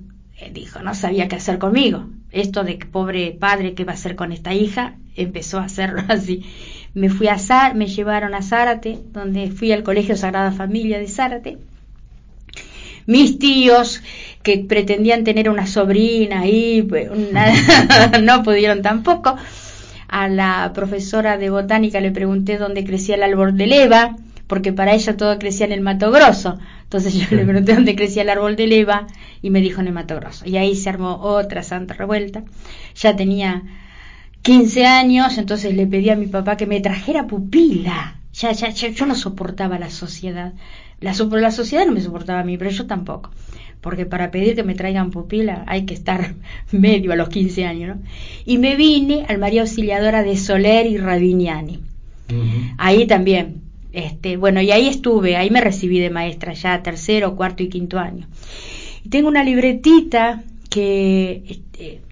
dijo, 0.53 0.81
no 0.81 0.95
sabía 0.95 1.29
qué 1.29 1.37
hacer 1.37 1.59
conmigo. 1.59 2.07
Esto 2.31 2.65
de 2.65 2.77
pobre 2.77 3.31
padre, 3.33 3.75
¿qué 3.75 3.85
va 3.85 3.93
a 3.93 3.95
hacer 3.95 4.17
con 4.17 4.33
esta 4.33 4.55
hija? 4.55 4.97
empezó 5.17 5.59
a 5.59 5.65
hacerlo 5.65 6.03
así. 6.09 6.45
Me 6.95 7.11
fui 7.11 7.29
a 7.29 7.39
Zar, 7.39 7.75
me 7.75 7.87
llevaron 7.87 8.35
a 8.35 8.43
Zárate, 8.43 8.99
donde 9.13 9.51
fui 9.51 9.73
al 9.73 9.83
Colegio 9.83 10.17
Sagrada 10.17 10.53
Familia 10.53 10.99
de 10.99 11.09
Zárate. 11.09 11.59
Mis 13.07 13.39
tíos, 13.39 14.03
que 14.43 14.59
pretendían 14.59 15.23
tener 15.23 15.49
una 15.49 15.67
sobrina 15.67 16.41
ahí, 16.41 16.83
pues, 16.89 17.11
no 18.23 18.43
pudieron 18.43 18.83
tampoco. 18.83 19.37
A 20.09 20.29
la 20.29 20.71
profesora 20.73 21.37
de 21.37 21.51
botánica 21.51 22.01
le 22.01 22.13
pregunté 22.13 22.59
dónde 22.59 22.85
crecía 22.85 23.17
el 23.17 23.25
árbol 23.25 23.57
de 23.57 23.67
leva, 23.67 24.17
porque 24.47 24.73
para 24.73 24.95
ella 24.95 25.17
todo 25.17 25.39
crecía 25.39 25.67
en 25.67 25.73
el 25.73 25.81
Mato 25.81 26.11
Grosso. 26.11 26.59
Entonces 26.83 27.15
yo 27.15 27.37
le 27.37 27.45
pregunté 27.45 27.75
dónde 27.75 27.97
crecía 27.97 28.23
el 28.23 28.31
árbol 28.31 28.57
de 28.57 28.67
leva 28.67 29.07
y 29.43 29.51
me 29.51 29.61
dijo 29.61 29.81
en 29.81 29.89
el 29.89 29.93
Mato 29.93 30.17
Grosso. 30.17 30.47
Y 30.49 30.57
ahí 30.57 30.77
se 30.77 30.89
armó 30.89 31.21
otra 31.21 31.63
santa 31.63 31.95
revuelta. 31.95 32.45
Ya 32.95 33.17
tenía 33.17 33.65
15 34.43 34.87
años, 34.87 35.39
entonces 35.39 35.75
le 35.75 35.87
pedí 35.87 36.11
a 36.11 36.17
mi 36.17 36.29
papá 36.29 36.57
que 36.57 36.67
me 36.67 36.81
trajera 36.81 37.27
pupila. 37.27 38.21
Ya, 38.33 38.53
ya, 38.53 38.69
yo 38.71 39.07
no 39.07 39.15
soportaba 39.15 39.79
la 39.79 39.91
sociedad. 39.91 40.53
La, 41.01 41.13
la 41.13 41.51
sociedad 41.51 41.87
no 41.87 41.93
me 41.93 42.01
soportaba 42.01 42.41
a 42.41 42.45
mí, 42.45 42.57
pero 42.57 42.71
yo 42.71 42.87
tampoco. 42.87 43.31
Porque 43.81 44.07
para 44.07 44.31
pedir 44.31 44.55
que 44.55 44.63
me 44.63 44.75
traigan 44.75 45.11
pupila 45.11 45.65
hay 45.67 45.87
que 45.87 45.95
estar 45.95 46.35
medio 46.71 47.13
a 47.13 47.17
los 47.17 47.29
15 47.29 47.65
años, 47.65 47.97
¿no? 47.97 48.03
Y 48.45 48.59
me 48.59 48.77
vine 48.77 49.27
al 49.29 49.39
María 49.39 49.63
Auxiliadora 49.63 50.23
de 50.23 50.37
Soler 50.37 50.87
y 50.87 50.99
Rabiniani. 50.99 51.81
Ahí 52.79 53.07
también. 53.07 53.66
Este, 53.97 54.37
bueno, 54.37 54.61
y 54.61 54.71
ahí 54.73 54.89
estuve, 54.89 55.39
ahí 55.39 55.49
me 55.49 55.63
recibí 55.63 55.99
de 55.99 56.11
maestra 56.11 56.53
ya 56.53 56.83
tercero, 56.83 57.35
cuarto 57.35 57.63
y 57.63 57.71
quinto 57.71 57.99
año. 57.99 58.27
Y 59.03 59.09
tengo 59.09 59.27
una 59.27 59.43
libretita 59.43 60.43
que 60.69 61.43
este, 61.49 62.03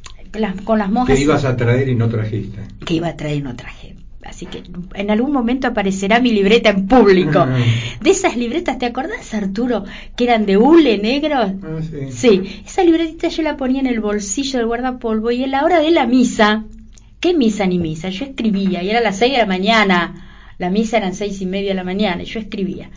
con 0.65 0.79
las 0.79 0.91
monjas. 0.91 1.15
Que 1.15 1.23
ibas 1.23 1.45
a 1.45 1.55
traer 1.59 1.91
y 1.91 1.95
no 1.95 2.09
trajiste. 2.09 2.61
Que 2.87 2.95
iba 2.95 3.09
a 3.09 3.17
traer 3.19 3.37
y 3.37 3.43
no 3.43 3.55
traje. 3.55 3.97
Así 4.25 4.47
que 4.47 4.63
en 4.95 5.11
algún 5.11 5.31
momento 5.31 5.67
aparecerá 5.67 6.21
mi 6.21 6.33
libreta 6.33 6.71
en 6.71 6.89
público. 6.89 7.47
De 8.01 8.09
esas 8.09 8.39
libretas, 8.39 8.79
¿te 8.79 8.87
acordás, 8.87 9.35
Arturo? 9.35 9.85
Que 10.17 10.25
eran 10.25 10.47
de 10.47 10.57
hule 10.57 10.97
negro. 10.97 11.37
Ah, 11.37 11.53
sí. 11.83 12.13
sí. 12.13 12.63
Esa 12.65 12.83
libretita 12.83 13.29
yo 13.29 13.43
la 13.43 13.59
ponía 13.59 13.81
en 13.81 13.89
el 13.89 14.01
bolsillo 14.01 14.59
del 14.59 14.69
guardapolvo 14.69 15.33
y 15.33 15.45
en 15.45 15.51
la 15.51 15.63
hora 15.63 15.81
de 15.81 15.91
la 15.91 16.07
misa, 16.07 16.65
¿qué 17.21 17.35
misa 17.35 17.67
ni 17.67 17.79
misa? 17.79 18.09
Yo 18.09 18.25
escribía 18.25 18.83
y 18.83 18.89
era 18.89 19.03
las 19.03 19.19
seis 19.19 19.33
de 19.33 19.39
la 19.39 19.47
mañana. 19.47 20.31
La 20.59 20.71
misa 20.71 20.99
eran 20.99 21.15
seis 21.15 21.41
y 21.41 21.47
media 21.47 21.71
de 21.71 21.75
la 21.75 21.85
mañana 21.85 22.23
y 22.23 22.27
yo 22.27 22.41
escribía. 22.41 22.91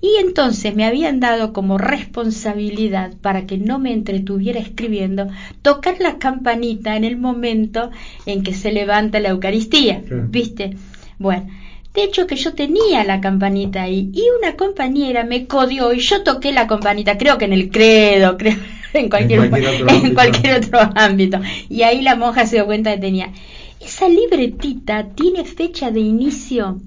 Y 0.00 0.16
entonces 0.20 0.74
me 0.74 0.84
habían 0.84 1.20
dado 1.20 1.52
como 1.52 1.78
responsabilidad 1.78 3.12
para 3.20 3.46
que 3.46 3.58
no 3.58 3.78
me 3.78 3.92
entretuviera 3.92 4.60
escribiendo, 4.60 5.28
tocar 5.62 5.96
la 6.00 6.18
campanita 6.18 6.96
en 6.96 7.04
el 7.04 7.16
momento 7.16 7.90
en 8.26 8.42
que 8.42 8.54
se 8.54 8.72
levanta 8.72 9.20
la 9.20 9.30
Eucaristía, 9.30 10.02
¿viste? 10.28 10.76
Bueno, 11.18 11.48
de 11.94 12.04
hecho 12.04 12.26
que 12.26 12.36
yo 12.36 12.54
tenía 12.54 13.02
la 13.04 13.20
campanita 13.20 13.82
ahí 13.82 14.10
y 14.12 14.22
una 14.38 14.54
compañera 14.56 15.24
me 15.24 15.46
codió 15.46 15.92
y 15.92 16.00
yo 16.00 16.22
toqué 16.22 16.52
la 16.52 16.66
campanita, 16.66 17.18
creo 17.18 17.38
que 17.38 17.46
en 17.46 17.54
el 17.54 17.70
credo, 17.70 18.36
creo 18.36 18.56
en 18.92 19.08
cualquier, 19.08 19.44
en 19.44 19.50
cualquier, 19.50 19.74
otro, 19.74 19.88
en 19.88 19.96
ámbito. 19.96 20.14
Cualquier 20.14 20.56
otro 20.56 20.78
ámbito. 20.94 21.40
Y 21.68 21.82
ahí 21.82 22.02
la 22.02 22.14
monja 22.14 22.46
se 22.46 22.56
dio 22.56 22.66
cuenta 22.66 22.94
que 22.94 23.00
tenía. 23.00 23.32
Esa 23.80 24.08
libretita 24.08 25.08
tiene 25.14 25.44
fecha 25.44 25.90
de 25.90 26.00
inicio 26.00 26.80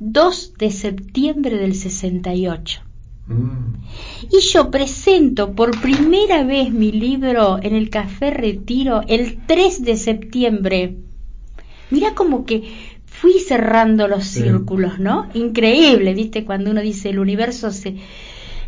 2 0.00 0.54
de 0.58 0.70
septiembre 0.70 1.56
del 1.56 1.74
68. 1.74 2.80
Mm. 3.26 3.74
Y 4.30 4.40
yo 4.40 4.70
presento 4.70 5.52
por 5.52 5.80
primera 5.80 6.44
vez 6.44 6.70
mi 6.72 6.92
libro 6.92 7.58
en 7.62 7.74
el 7.74 7.90
Café 7.90 8.30
Retiro 8.30 9.02
el 9.08 9.38
3 9.46 9.82
de 9.82 9.96
septiembre. 9.96 10.96
Mira 11.90 12.14
como 12.14 12.44
que 12.44 12.64
fui 13.06 13.40
cerrando 13.40 14.08
los 14.08 14.26
círculos, 14.26 14.98
¿no? 14.98 15.28
Increíble, 15.32 16.12
¿viste? 16.12 16.44
Cuando 16.44 16.70
uno 16.70 16.82
dice 16.82 17.08
el 17.08 17.18
universo 17.18 17.70
se, 17.72 17.96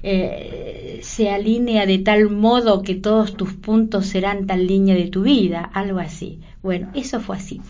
eh, 0.02 1.00
se 1.02 1.30
alinea 1.30 1.86
de 1.86 1.98
tal 1.98 2.30
modo 2.30 2.82
que 2.82 2.94
todos 2.94 3.36
tus 3.36 3.54
puntos 3.54 4.06
serán 4.06 4.46
tal 4.46 4.66
línea 4.66 4.94
de 4.94 5.08
tu 5.08 5.22
vida, 5.22 5.70
algo 5.72 5.98
así. 5.98 6.40
Bueno, 6.62 6.90
eso 6.94 7.20
fue 7.20 7.36
así. 7.36 7.60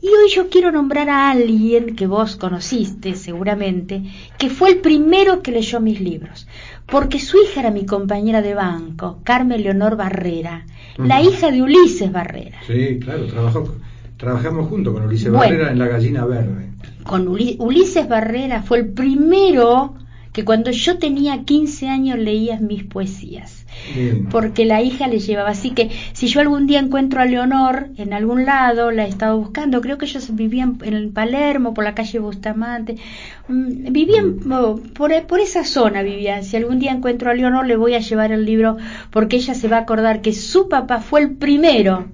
Y 0.00 0.06
hoy 0.06 0.30
yo 0.32 0.48
quiero 0.48 0.70
nombrar 0.70 1.08
a 1.10 1.30
alguien 1.30 1.96
que 1.96 2.06
vos 2.06 2.36
conociste 2.36 3.14
seguramente, 3.14 4.04
que 4.38 4.50
fue 4.50 4.70
el 4.70 4.78
primero 4.78 5.42
que 5.42 5.50
leyó 5.50 5.80
mis 5.80 6.00
libros, 6.00 6.46
porque 6.86 7.18
su 7.18 7.36
hija 7.38 7.60
era 7.60 7.70
mi 7.70 7.86
compañera 7.86 8.40
de 8.40 8.54
banco, 8.54 9.18
Carmen 9.24 9.62
Leonor 9.62 9.96
Barrera, 9.96 10.64
la 10.96 11.20
hija 11.20 11.50
de 11.50 11.62
Ulises 11.62 12.12
Barrera. 12.12 12.58
Sí, 12.66 12.98
claro, 13.00 13.26
trabajó, 13.26 13.74
trabajamos 14.16 14.68
juntos 14.68 14.94
con 14.94 15.04
Ulises 15.04 15.32
Barrera 15.32 15.72
en 15.72 15.78
La 15.78 15.88
Gallina 15.88 16.24
Verde. 16.24 16.70
Con 17.02 17.26
Ulises 17.26 18.08
Barrera 18.08 18.62
fue 18.62 18.78
el 18.78 18.88
primero 18.92 19.94
que 20.32 20.44
cuando 20.44 20.70
yo 20.70 20.98
tenía 20.98 21.44
15 21.44 21.88
años 21.88 22.18
leía 22.18 22.60
mis 22.60 22.84
poesías 22.84 23.60
porque 24.30 24.64
la 24.64 24.82
hija 24.82 25.08
le 25.08 25.18
llevaba. 25.18 25.50
Así 25.50 25.70
que 25.70 25.90
si 26.12 26.26
yo 26.28 26.40
algún 26.40 26.66
día 26.66 26.78
encuentro 26.78 27.20
a 27.20 27.24
Leonor 27.24 27.88
en 27.96 28.12
algún 28.12 28.44
lado, 28.44 28.90
la 28.90 29.06
he 29.06 29.08
estado 29.08 29.38
buscando, 29.38 29.80
creo 29.80 29.98
que 29.98 30.06
ellos 30.06 30.34
vivían 30.34 30.78
en 30.82 31.12
Palermo, 31.12 31.74
por 31.74 31.84
la 31.84 31.94
calle 31.94 32.18
Bustamante, 32.18 32.96
mm, 33.48 33.92
vivían 33.92 34.36
mm. 34.44 34.92
por, 34.94 35.26
por 35.26 35.40
esa 35.40 35.64
zona, 35.64 36.02
vivían. 36.02 36.44
Si 36.44 36.56
algún 36.56 36.78
día 36.78 36.92
encuentro 36.92 37.30
a 37.30 37.34
Leonor, 37.34 37.66
le 37.66 37.76
voy 37.76 37.94
a 37.94 38.00
llevar 38.00 38.32
el 38.32 38.44
libro 38.44 38.76
porque 39.10 39.36
ella 39.36 39.54
se 39.54 39.68
va 39.68 39.78
a 39.78 39.80
acordar 39.80 40.20
que 40.20 40.32
su 40.32 40.68
papá 40.68 41.00
fue 41.00 41.20
el 41.22 41.30
primero 41.32 42.06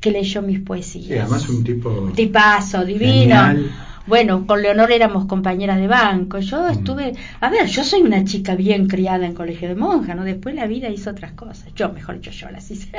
que 0.00 0.10
leyó 0.10 0.42
mis 0.42 0.60
poesías. 0.60 1.20
además 1.20 1.48
un 1.48 1.64
tipo... 1.64 2.12
Tipazo, 2.14 2.84
divino 2.84 3.34
Bueno, 4.06 4.46
con 4.46 4.62
Leonor 4.62 4.92
éramos 4.92 5.26
compañeras 5.26 5.78
de 5.78 5.88
banco. 5.88 6.38
Yo 6.38 6.62
mm. 6.62 6.70
estuve, 6.70 7.14
a 7.40 7.50
ver, 7.50 7.66
yo 7.66 7.84
soy 7.84 8.02
una 8.02 8.24
chica 8.24 8.54
bien 8.54 8.86
criada 8.86 9.26
en 9.26 9.34
colegio 9.34 9.68
de 9.68 9.74
monja, 9.74 10.14
¿no? 10.14 10.24
Después 10.24 10.54
la 10.54 10.66
vida 10.66 10.88
hizo 10.88 11.10
otras 11.10 11.32
cosas. 11.32 11.66
Yo, 11.74 11.92
mejor 11.92 12.16
dicho, 12.16 12.30
yo 12.30 12.50
las 12.50 12.70
hice. 12.70 12.90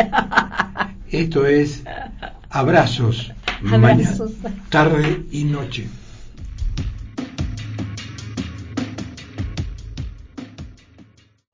Esto 1.12 1.46
es 1.46 1.84
abrazos, 2.50 3.32
abrazos. 3.72 4.32
tarde 4.70 5.24
y 5.32 5.46
noche. 5.46 5.88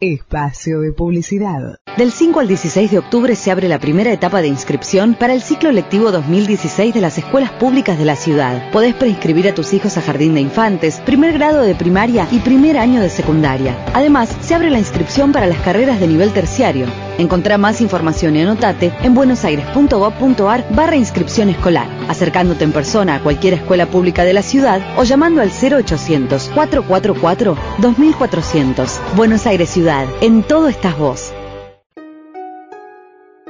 Espacio 0.04 0.82
de 0.82 0.92
publicidad. 0.92 1.78
Del 1.98 2.12
5 2.12 2.42
al 2.42 2.48
16 2.50 2.92
de 2.92 2.98
octubre 2.98 3.36
se 3.36 3.52
abre 3.52 3.70
la 3.70 3.80
primera 3.80 4.12
etapa 4.12 4.42
de 4.42 4.50
inscripción 4.50 5.14
para 5.14 5.34
el 5.34 5.42
ciclo 5.42 5.72
lectivo 5.72 6.12
2016 6.12 6.94
de 6.94 7.00
las 7.00 7.18
escuelas 7.18 7.52
públicas 7.52 7.98
de 7.98 8.04
la 8.04 8.18
ciudad. 8.18 8.70
Podés 8.74 8.96
preinscribir 8.96 9.48
a 9.48 9.56
tus 9.56 9.72
hijos 9.72 9.96
a 9.96 10.02
jardín 10.02 10.34
de 10.34 10.42
infantes, 10.42 11.00
primer 11.06 11.32
grado 11.34 11.62
de 11.62 11.74
primaria 11.74 12.28
y 12.32 12.40
primer 12.40 12.78
año 12.78 13.00
de 13.00 13.10
secundaria. 13.10 13.78
Además, 13.94 14.36
se 14.42 14.54
abre 14.54 14.70
la 14.70 14.80
inscripción 14.80 15.32
para 15.32 15.48
las 15.48 15.62
carreras 15.62 16.02
de 16.02 16.08
nivel 16.08 16.34
terciario. 16.34 16.88
Encontrá 17.18 17.60
más 17.60 17.80
información 17.80 18.36
y 18.36 18.42
anotate 18.42 18.92
en 19.04 19.14
buenosaires.gov.ar 19.14 20.66
barra 20.76 20.96
inscripción 20.96 21.50
escolar, 21.50 21.88
acercándote 22.10 22.64
en 22.64 22.72
persona 22.72 23.16
a 23.16 23.20
cualquier 23.22 23.54
escuela 23.54 23.86
pública 23.86 24.24
de 24.24 24.34
la 24.34 24.42
ciudad 24.42 24.82
o 24.98 25.04
llamando 25.04 25.42
al 25.42 25.50
0800 25.50 26.50
444 26.56 27.56
2400. 27.80 29.00
Buenos 29.16 29.46
Aires 29.46 29.70
Ciudad, 29.70 30.08
en 30.22 30.42
todo 30.42 30.68
estás 30.68 30.98
vos. 30.98 31.32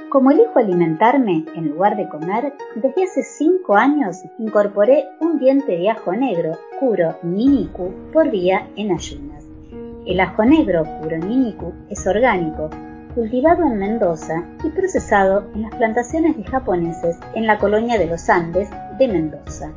Como 0.09 0.29
elijo 0.29 0.59
alimentarme 0.59 1.45
en 1.55 1.69
lugar 1.69 1.95
de 1.95 2.07
comer, 2.07 2.53
desde 2.75 3.03
hace 3.03 3.23
5 3.23 3.75
años 3.75 4.17
incorporé 4.37 5.05
un 5.21 5.39
diente 5.39 5.77
de 5.77 5.89
ajo 5.89 6.11
negro, 6.11 6.51
Curo 6.79 7.17
Niniku, 7.23 7.93
por 8.11 8.29
día 8.29 8.67
en 8.75 8.91
ayunas. 8.91 9.43
El 10.05 10.19
ajo 10.19 10.43
negro 10.43 10.83
Curo 11.01 11.17
Niniku 11.17 11.73
es 11.89 12.05
orgánico 12.05 12.69
cultivado 13.13 13.63
en 13.63 13.77
Mendoza 13.77 14.43
y 14.63 14.69
procesado 14.69 15.43
en 15.53 15.63
las 15.63 15.75
plantaciones 15.75 16.35
de 16.35 16.43
japoneses 16.43 17.17
en 17.35 17.45
la 17.45 17.59
colonia 17.59 17.99
de 17.99 18.07
los 18.07 18.27
Andes 18.29 18.69
de 18.97 19.07
Mendoza. 19.07 19.71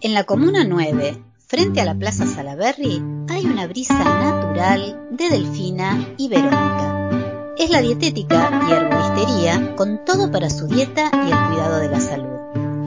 En 0.02 0.14
la 0.14 0.24
Comuna 0.26 0.66
9, 0.66 1.24
frente 1.48 1.80
a 1.80 1.86
la 1.86 1.96
Plaza 1.96 2.28
Salaberry, 2.28 3.02
hay 3.30 3.46
una 3.46 3.66
brisa 3.68 4.04
natural 4.04 5.08
de 5.12 5.30
Delfina 5.30 6.06
y 6.18 6.28
Verónica. 6.28 7.46
Es 7.58 7.70
la 7.70 7.80
dietética 7.80 8.68
y 8.68 8.74
herboristería 8.74 9.78
con 9.78 10.04
todo 10.04 10.30
para 10.32 10.50
su 10.50 10.68
dieta 10.68 11.10
y 11.14 11.32
el 11.32 11.48
cuidado 11.48 11.80
de 11.80 11.88
la 11.88 12.02
salud. 12.02 12.28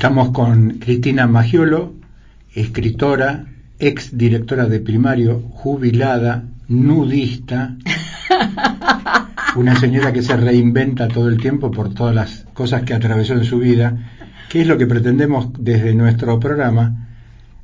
Estamos 0.00 0.30
con 0.30 0.78
Cristina 0.78 1.26
Magiolo, 1.26 1.92
escritora, 2.54 3.44
ex 3.78 4.16
directora 4.16 4.64
de 4.64 4.80
primario, 4.80 5.42
jubilada, 5.50 6.44
nudista, 6.68 7.76
una 9.56 9.76
señora 9.76 10.10
que 10.10 10.22
se 10.22 10.38
reinventa 10.38 11.06
todo 11.06 11.28
el 11.28 11.36
tiempo 11.36 11.70
por 11.70 11.92
todas 11.92 12.14
las 12.14 12.46
cosas 12.54 12.84
que 12.84 12.94
atravesó 12.94 13.34
en 13.34 13.44
su 13.44 13.58
vida, 13.58 14.08
que 14.48 14.62
es 14.62 14.66
lo 14.66 14.78
que 14.78 14.86
pretendemos 14.86 15.50
desde 15.58 15.92
nuestro 15.92 16.40
programa, 16.40 17.08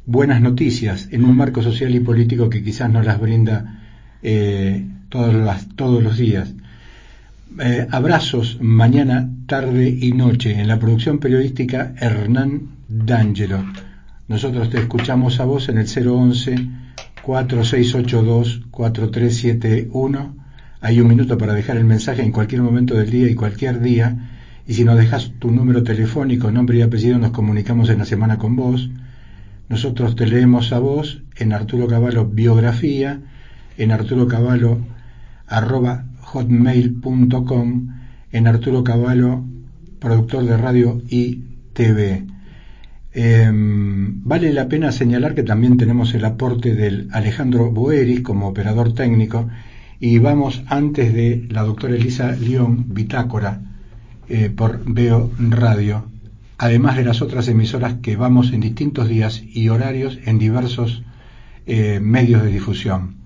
buenas 0.05 0.43
noticias 0.43 1.09
en 1.13 1.25
un 1.25 1.39
marco 1.39 1.63
social 1.63 1.95
y 1.95 2.01
político 2.01 2.51
que 2.51 2.63
quizás 2.63 2.91
nos 2.91 3.07
las 3.07 3.19
brinda 3.19 3.81
eh, 4.23 4.87
todos, 5.09 5.33
las, 5.33 5.69
todos 5.75 6.03
los 6.03 6.19
días. 6.19 6.53
Eh, 7.59 7.87
abrazos 7.91 8.59
mañana, 8.61 9.31
tarde 9.47 9.89
y 9.89 10.13
noche 10.13 10.61
en 10.61 10.69
la 10.69 10.79
producción 10.79 11.19
periodística 11.19 11.95
Hernán 12.01 12.69
D'Angelo. 12.89 13.65
Nosotros 14.29 14.71
te 14.71 14.79
escuchamos 14.79 15.39
a 15.41 15.45
vos 15.45 15.69
en 15.69 15.79
el 15.79 15.87
011 15.87 16.69
4682 17.23 18.63
4371. 18.71 20.37
Hay 20.81 21.01
un 21.01 21.09
minuto 21.09 21.39
para 21.39 21.55
dejar 21.55 21.77
el 21.77 21.85
mensaje 21.85 22.23
en 22.23 22.33
cualquier 22.33 22.63
momento 22.63 22.95
del 22.95 23.11
día 23.11 23.29
y 23.29 23.35
cualquier 23.35 23.81
día. 23.81 24.31
Y 24.67 24.75
si 24.75 24.85
nos 24.85 24.97
dejas 24.97 25.33
tu 25.39 25.51
número 25.51 25.83
telefónico, 25.83 26.51
nombre 26.51 26.79
y 26.79 26.83
apellido, 26.83 27.19
nos 27.19 27.31
comunicamos 27.31 27.89
en 27.89 27.99
la 27.99 28.05
semana 28.05 28.39
con 28.39 28.57
vos. 28.57 28.91
Nosotros 29.69 30.17
te 30.17 30.27
leemos 30.27 30.73
a 30.73 30.79
vos 30.79 31.23
en 31.37 31.53
Arturo 31.53 31.87
Caballo 31.87 32.27
Biografía, 32.27 33.21
en 33.79 33.93
Arturo 33.93 34.27
Caballo 34.27 34.79
arroba 35.47 36.07
hotmail.com, 36.21 37.89
en 38.33 38.47
Arturo 38.47 38.85
Caballo, 38.85 39.43
productor 39.99 40.45
de 40.45 40.57
radio 40.57 41.03
y 41.09 41.43
TV. 41.73 42.25
Em, 43.13 44.23
vale 44.25 44.53
la 44.53 44.69
pena 44.69 44.93
señalar 44.93 45.35
que 45.35 45.43
también 45.43 45.79
tenemos 45.79 46.13
el 46.15 46.25
aporte 46.25 46.75
del 46.75 47.09
Alejandro 47.13 47.71
Boeris 47.71 48.21
como 48.21 48.49
operador 48.49 48.93
técnico 48.93 49.49
y 49.99 50.19
vamos 50.19 50.63
antes 50.67 51.15
de 51.15 51.47
la 51.51 51.63
doctora 51.63 51.95
Elisa 51.95 52.33
León 52.33 52.85
Bitácora 52.89 53.63
eh, 54.29 54.51
por 54.55 54.83
Veo 54.85 55.31
Radio, 55.39 56.05
además 56.59 56.97
de 56.97 57.05
las 57.05 57.23
otras 57.23 57.49
emisoras 57.49 57.95
que 58.03 58.17
vamos 58.17 58.53
en 58.53 58.61
distintos 58.61 59.09
días 59.09 59.43
y 59.43 59.71
horarios 59.71 60.19
en 60.27 60.39
diversos 60.39 61.03
eh, 61.67 62.01
medios 62.03 62.43
de 62.43 62.51
difusión. 62.51 63.17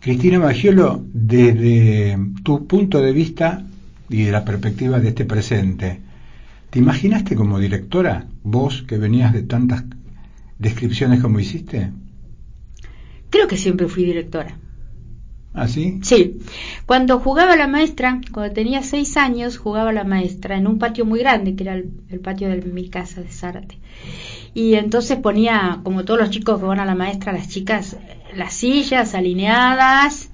Cristina 0.00 0.38
Magiolo, 0.38 1.04
desde 1.12 2.16
tu 2.44 2.66
punto 2.66 3.02
de 3.02 3.12
vista 3.12 3.66
y 4.08 4.24
de 4.24 4.32
la 4.32 4.44
perspectiva 4.44 5.00
de 5.00 5.08
este 5.08 5.24
presente, 5.24 6.00
¿te 6.70 6.78
imaginaste 6.78 7.34
como 7.36 7.58
directora, 7.58 8.26
vos 8.42 8.82
que 8.82 8.98
venías 8.98 9.32
de 9.32 9.42
tantas 9.42 9.84
descripciones 10.58 11.20
como 11.20 11.40
hiciste? 11.40 11.92
Creo 13.30 13.46
que 13.46 13.56
siempre 13.56 13.88
fui 13.88 14.04
directora. 14.04 14.56
¿Ah, 15.54 15.66
sí? 15.66 15.98
Sí. 16.02 16.38
Cuando 16.86 17.18
jugaba 17.18 17.56
la 17.56 17.66
maestra, 17.66 18.20
cuando 18.32 18.54
tenía 18.54 18.82
seis 18.82 19.16
años, 19.16 19.58
jugaba 19.58 19.92
la 19.92 20.04
maestra 20.04 20.56
en 20.56 20.66
un 20.66 20.78
patio 20.78 21.04
muy 21.04 21.20
grande, 21.20 21.56
que 21.56 21.64
era 21.64 21.74
el, 21.74 22.20
patio 22.22 22.48
de 22.48 22.62
mi 22.62 22.88
casa 22.88 23.22
de 23.22 23.28
Zárate. 23.28 23.78
Y 24.54 24.74
entonces 24.74 25.18
ponía, 25.18 25.80
como 25.82 26.04
todos 26.04 26.20
los 26.20 26.30
chicos 26.30 26.60
que 26.60 26.66
van 26.66 26.80
a 26.80 26.84
la 26.84 26.94
maestra, 26.94 27.32
las 27.32 27.48
chicas, 27.48 27.96
las 28.34 28.54
sillas 28.54 29.14
alineadas, 29.14 30.30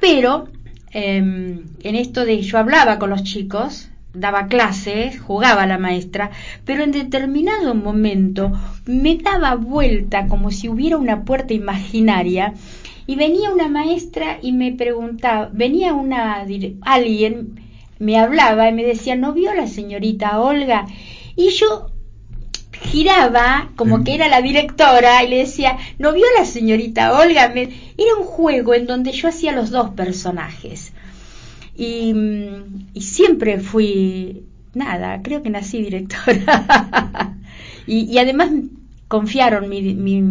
pero 0.00 0.48
em, 0.92 1.64
en 1.82 1.94
esto 1.96 2.24
de 2.24 2.42
yo 2.42 2.58
hablaba 2.58 2.98
con 2.98 3.10
los 3.10 3.22
chicos, 3.22 3.88
daba 4.14 4.46
clases, 4.48 5.20
jugaba 5.20 5.66
la 5.66 5.78
maestra, 5.78 6.30
pero 6.64 6.82
en 6.82 6.92
determinado 6.92 7.74
momento 7.74 8.52
me 8.86 9.16
daba 9.16 9.54
vuelta 9.56 10.26
como 10.26 10.50
si 10.50 10.68
hubiera 10.68 10.96
una 10.96 11.24
puerta 11.24 11.52
imaginaria 11.54 12.54
y 13.06 13.16
venía 13.16 13.50
una 13.50 13.68
maestra 13.68 14.38
y 14.42 14.52
me 14.52 14.72
preguntaba, 14.72 15.50
venía 15.52 15.94
una 15.94 16.44
alguien 16.82 17.60
me 17.98 18.18
hablaba 18.18 18.68
y 18.68 18.74
me 18.74 18.84
decía, 18.84 19.16
¿no 19.16 19.32
vio 19.32 19.54
la 19.54 19.66
señorita 19.66 20.40
Olga? 20.40 20.86
Y 21.34 21.50
yo 21.50 21.90
giraba 22.96 23.68
como 23.76 24.04
que 24.04 24.14
era 24.14 24.26
la 24.28 24.40
directora 24.40 25.22
y 25.22 25.28
le 25.28 25.36
decía, 25.38 25.76
¿no 25.98 26.14
vio 26.14 26.24
la 26.38 26.46
señorita 26.46 27.12
Olga? 27.18 27.52
Me... 27.54 27.64
Era 27.98 28.16
un 28.18 28.24
juego 28.24 28.72
en 28.72 28.86
donde 28.86 29.12
yo 29.12 29.28
hacía 29.28 29.52
los 29.52 29.70
dos 29.70 29.90
personajes. 29.90 30.94
Y, 31.76 32.14
y 32.94 33.00
siempre 33.02 33.60
fui, 33.60 34.44
nada, 34.72 35.20
creo 35.22 35.42
que 35.42 35.50
nací 35.50 35.82
directora. 35.82 37.36
y, 37.86 38.10
y, 38.10 38.18
además 38.18 38.48
confiaron 39.08 39.68
mi, 39.68 39.82
mi, 39.94 40.24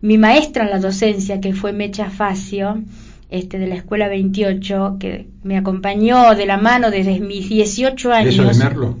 mi 0.00 0.16
maestra 0.16 0.64
en 0.64 0.70
la 0.70 0.78
docencia, 0.78 1.42
que 1.42 1.52
fue 1.52 1.74
Mecha 1.74 2.08
Facio, 2.08 2.82
este, 3.28 3.58
de 3.58 3.66
la 3.66 3.74
Escuela 3.74 4.08
28, 4.08 4.96
que 4.98 5.28
me 5.42 5.58
acompañó 5.58 6.34
de 6.34 6.46
la 6.46 6.56
mano 6.56 6.90
desde 6.90 7.20
mis 7.20 7.50
18 7.50 8.12
años. 8.12 8.34
¿De 8.34 8.42
eso 8.42 8.58
de 8.58 8.64
Merlo? 8.64 8.98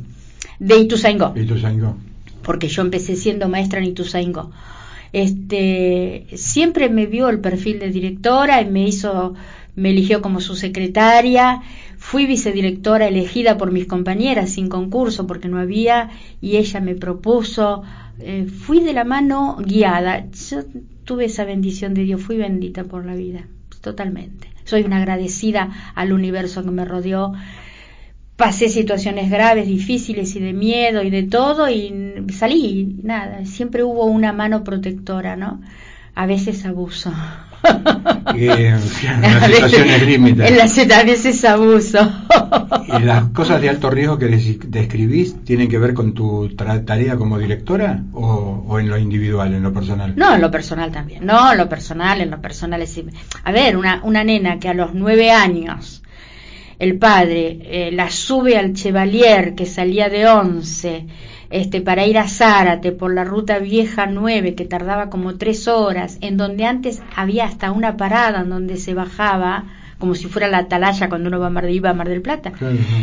De 0.58 0.76
Ituzaingó. 0.76 1.32
Ituzaingó. 1.34 1.96
Porque 2.44 2.68
yo 2.68 2.82
empecé 2.82 3.16
siendo 3.16 3.48
maestra 3.48 3.80
en 3.80 3.86
Ituzaingó. 3.86 4.50
Este, 5.12 6.26
siempre 6.34 6.88
me 6.88 7.06
vio 7.06 7.28
el 7.28 7.40
perfil 7.40 7.78
de 7.78 7.90
directora 7.90 8.60
y 8.60 8.66
me 8.66 8.86
hizo, 8.86 9.34
me 9.76 9.90
eligió 9.90 10.20
como 10.20 10.40
su 10.40 10.56
secretaria. 10.56 11.62
Fui 11.98 12.26
vicedirectora 12.26 13.06
elegida 13.06 13.56
por 13.56 13.70
mis 13.72 13.86
compañeras 13.86 14.50
sin 14.50 14.68
concurso 14.68 15.26
porque 15.26 15.48
no 15.48 15.58
había 15.58 16.10
y 16.40 16.56
ella 16.56 16.80
me 16.80 16.94
propuso. 16.94 17.82
Eh, 18.18 18.46
fui 18.46 18.80
de 18.80 18.92
la 18.92 19.04
mano 19.04 19.56
guiada. 19.64 20.26
Yo 20.50 20.64
tuve 21.04 21.26
esa 21.26 21.44
bendición 21.44 21.94
de 21.94 22.02
Dios, 22.02 22.20
fui 22.20 22.36
bendita 22.36 22.84
por 22.84 23.06
la 23.06 23.14
vida, 23.14 23.46
totalmente. 23.80 24.48
Soy 24.64 24.82
una 24.82 24.96
agradecida 24.96 25.92
al 25.94 26.12
universo 26.12 26.64
que 26.64 26.70
me 26.70 26.84
rodeó. 26.84 27.32
Pasé 28.36 28.68
situaciones 28.68 29.30
graves, 29.30 29.66
difíciles 29.66 30.34
y 30.34 30.40
de 30.40 30.52
miedo 30.52 31.02
y 31.02 31.10
de 31.10 31.22
todo 31.22 31.68
y 31.70 32.24
salí, 32.32 32.96
nada, 33.02 33.44
siempre 33.44 33.84
hubo 33.84 34.06
una 34.06 34.32
mano 34.32 34.64
protectora, 34.64 35.36
¿no? 35.36 35.60
A 36.16 36.26
veces 36.26 36.64
abuso. 36.64 37.12
en 38.34 38.72
las 38.72 39.46
situaciones 39.46 40.06
límites. 40.06 40.50
En 40.50 40.58
las 40.58 40.78
a 40.78 41.04
veces 41.04 41.44
abuso. 41.44 41.98
¿Y 42.98 43.02
las 43.02 43.28
cosas 43.28 43.60
de 43.60 43.68
alto 43.68 43.90
riesgo 43.90 44.18
que 44.18 44.26
describís 44.26 45.44
tienen 45.44 45.68
que 45.68 45.78
ver 45.78 45.94
con 45.94 46.12
tu 46.12 46.48
tarea 46.56 47.16
como 47.16 47.38
directora 47.38 48.02
o, 48.12 48.78
en 48.78 48.88
lo 48.88 48.98
individual, 48.98 49.54
en 49.54 49.62
lo 49.62 49.72
personal? 49.72 50.14
No, 50.16 50.34
en 50.34 50.40
lo 50.40 50.50
personal 50.50 50.90
también. 50.90 51.24
No, 51.24 51.52
en 51.52 51.58
lo 51.58 51.68
personal, 51.68 52.20
en 52.20 52.30
lo 52.30 52.40
personal 52.40 52.82
es... 52.82 53.00
A 53.44 53.52
ver, 53.52 53.76
una, 53.76 54.00
una 54.02 54.24
nena 54.24 54.58
que 54.58 54.68
a 54.68 54.74
los 54.74 54.94
nueve 54.94 55.30
años 55.30 56.02
el 56.78 56.98
padre 56.98 57.58
eh, 57.62 57.90
la 57.92 58.10
sube 58.10 58.56
al 58.56 58.74
Chevalier 58.74 59.54
que 59.54 59.66
salía 59.66 60.08
de 60.08 60.26
once 60.26 61.06
este, 61.50 61.80
para 61.80 62.06
ir 62.06 62.18
a 62.18 62.28
Zárate 62.28 62.92
por 62.92 63.14
la 63.14 63.24
ruta 63.24 63.58
vieja 63.58 64.06
9 64.06 64.54
que 64.54 64.64
tardaba 64.64 65.08
como 65.08 65.36
tres 65.36 65.68
horas, 65.68 66.18
en 66.20 66.36
donde 66.36 66.64
antes 66.64 67.00
había 67.14 67.44
hasta 67.44 67.70
una 67.70 67.96
parada 67.96 68.40
en 68.40 68.50
donde 68.50 68.76
se 68.76 68.94
bajaba 68.94 69.64
como 69.98 70.14
si 70.14 70.26
fuera 70.26 70.48
la 70.48 70.58
atalaya 70.58 71.08
cuando 71.08 71.28
uno 71.28 71.38
va 71.38 71.46
a 71.46 71.50
Mar, 71.50 71.70
iba 71.70 71.90
a 71.90 71.94
Mar 71.94 72.08
del 72.08 72.20
Plata. 72.20 72.52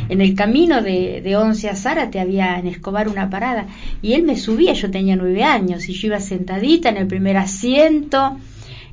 En 0.10 0.22
el 0.22 0.36
camino 0.36 0.82
de, 0.82 1.22
de 1.24 1.36
Once 1.38 1.70
a 1.70 1.76
Zárate 1.76 2.20
había 2.20 2.60
en 2.60 2.68
Escobar 2.68 3.08
una 3.08 3.30
parada 3.30 3.68
y 4.02 4.14
él 4.14 4.24
me 4.24 4.36
subía, 4.36 4.74
yo 4.74 4.92
tenía 4.92 5.16
nueve 5.16 5.44
años 5.44 5.88
y 5.88 5.94
yo 5.94 6.08
iba 6.08 6.20
sentadita 6.20 6.90
en 6.90 6.98
el 6.98 7.08
primer 7.08 7.38
asiento, 7.38 8.38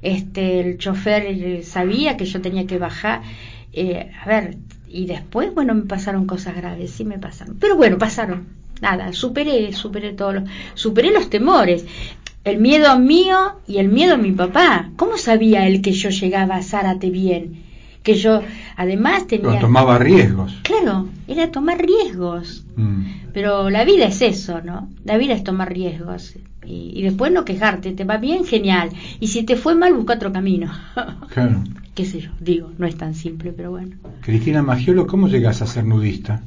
este, 0.02 0.60
el 0.60 0.78
chofer 0.78 1.24
eh, 1.26 1.62
sabía 1.64 2.16
que 2.16 2.24
yo 2.24 2.40
tenía 2.40 2.66
que 2.66 2.78
bajar. 2.78 3.22
Eh, 3.72 4.10
a 4.22 4.26
ver, 4.26 4.56
y 4.90 5.06
después, 5.06 5.54
bueno, 5.54 5.74
me 5.74 5.82
pasaron 5.82 6.26
cosas 6.26 6.56
graves, 6.56 6.90
sí 6.90 7.04
me 7.04 7.18
pasaron. 7.18 7.56
Pero 7.60 7.76
bueno, 7.76 7.98
pasaron 7.98 8.46
nada, 8.80 9.12
superé, 9.12 9.72
superé 9.72 10.12
todo 10.12 10.32
lo, 10.34 10.44
superé 10.74 11.10
los 11.10 11.30
temores, 11.30 11.84
el 12.44 12.58
miedo 12.58 12.98
mío 12.98 13.36
y 13.66 13.78
el 13.78 13.88
miedo 13.88 14.16
de 14.16 14.22
mi 14.22 14.32
papá. 14.32 14.90
¿Cómo 14.96 15.18
sabía 15.18 15.66
él 15.66 15.82
que 15.82 15.92
yo 15.92 16.10
llegaba 16.10 16.56
a 16.56 16.62
Zárate 16.62 17.10
bien? 17.10 17.64
Que 18.02 18.14
yo 18.14 18.42
además 18.76 19.26
tenía... 19.26 19.58
tomaba 19.58 19.98
riesgos. 19.98 20.56
Claro, 20.62 21.08
era 21.26 21.50
tomar 21.50 21.84
riesgos. 21.84 22.64
Mm. 22.76 23.02
Pero 23.34 23.68
la 23.70 23.84
vida 23.84 24.06
es 24.06 24.22
eso, 24.22 24.62
¿no? 24.62 24.88
La 25.04 25.18
vida 25.18 25.34
es 25.34 25.44
tomar 25.44 25.72
riesgos. 25.72 26.34
Y, 26.64 26.92
y, 26.94 27.02
después 27.02 27.32
no 27.32 27.44
quejarte, 27.44 27.92
te 27.92 28.04
va 28.04 28.18
bien, 28.18 28.44
genial. 28.44 28.90
Y 29.20 29.28
si 29.28 29.42
te 29.42 29.56
fue 29.56 29.74
mal, 29.74 29.94
busca 29.94 30.14
otro 30.14 30.32
camino. 30.32 30.70
claro. 31.32 31.62
Qué 31.98 32.04
sé 32.04 32.20
yo, 32.20 32.30
digo, 32.38 32.70
no 32.78 32.86
es 32.86 32.96
tan 32.96 33.12
simple, 33.12 33.52
pero 33.52 33.72
bueno. 33.72 33.96
Cristina 34.20 34.62
Magiolo, 34.62 35.08
¿cómo 35.08 35.26
llegas 35.26 35.62
a 35.62 35.66
ser 35.66 35.84
nudista? 35.84 36.44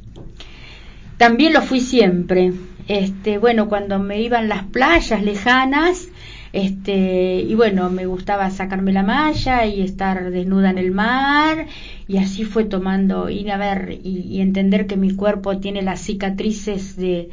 También 1.17 1.51
lo 1.51 1.61
fui 1.61 1.81
siempre. 1.81 2.53
Este, 2.87 3.37
bueno, 3.37 3.67
cuando 3.67 3.99
me 3.99 4.21
iban 4.21 4.47
las 4.47 4.63
playas 4.63 5.21
lejanas, 5.21 6.07
este, 6.53 7.41
y 7.41 7.53
bueno, 7.55 7.89
me 7.89 8.05
gustaba 8.05 8.49
sacarme 8.49 8.93
la 8.93 9.03
malla 9.03 9.65
y 9.65 9.81
estar 9.81 10.31
desnuda 10.31 10.69
en 10.69 10.77
el 10.77 10.91
mar, 10.91 11.67
y 12.07 12.15
así 12.15 12.45
fue 12.45 12.63
tomando, 12.63 13.29
ir 13.29 13.51
a 13.51 13.57
ver 13.57 13.99
y, 14.05 14.39
entender 14.39 14.87
que 14.87 14.95
mi 14.95 15.13
cuerpo 15.13 15.57
tiene 15.57 15.81
las 15.81 15.99
cicatrices 15.99 16.95
de, 16.95 17.29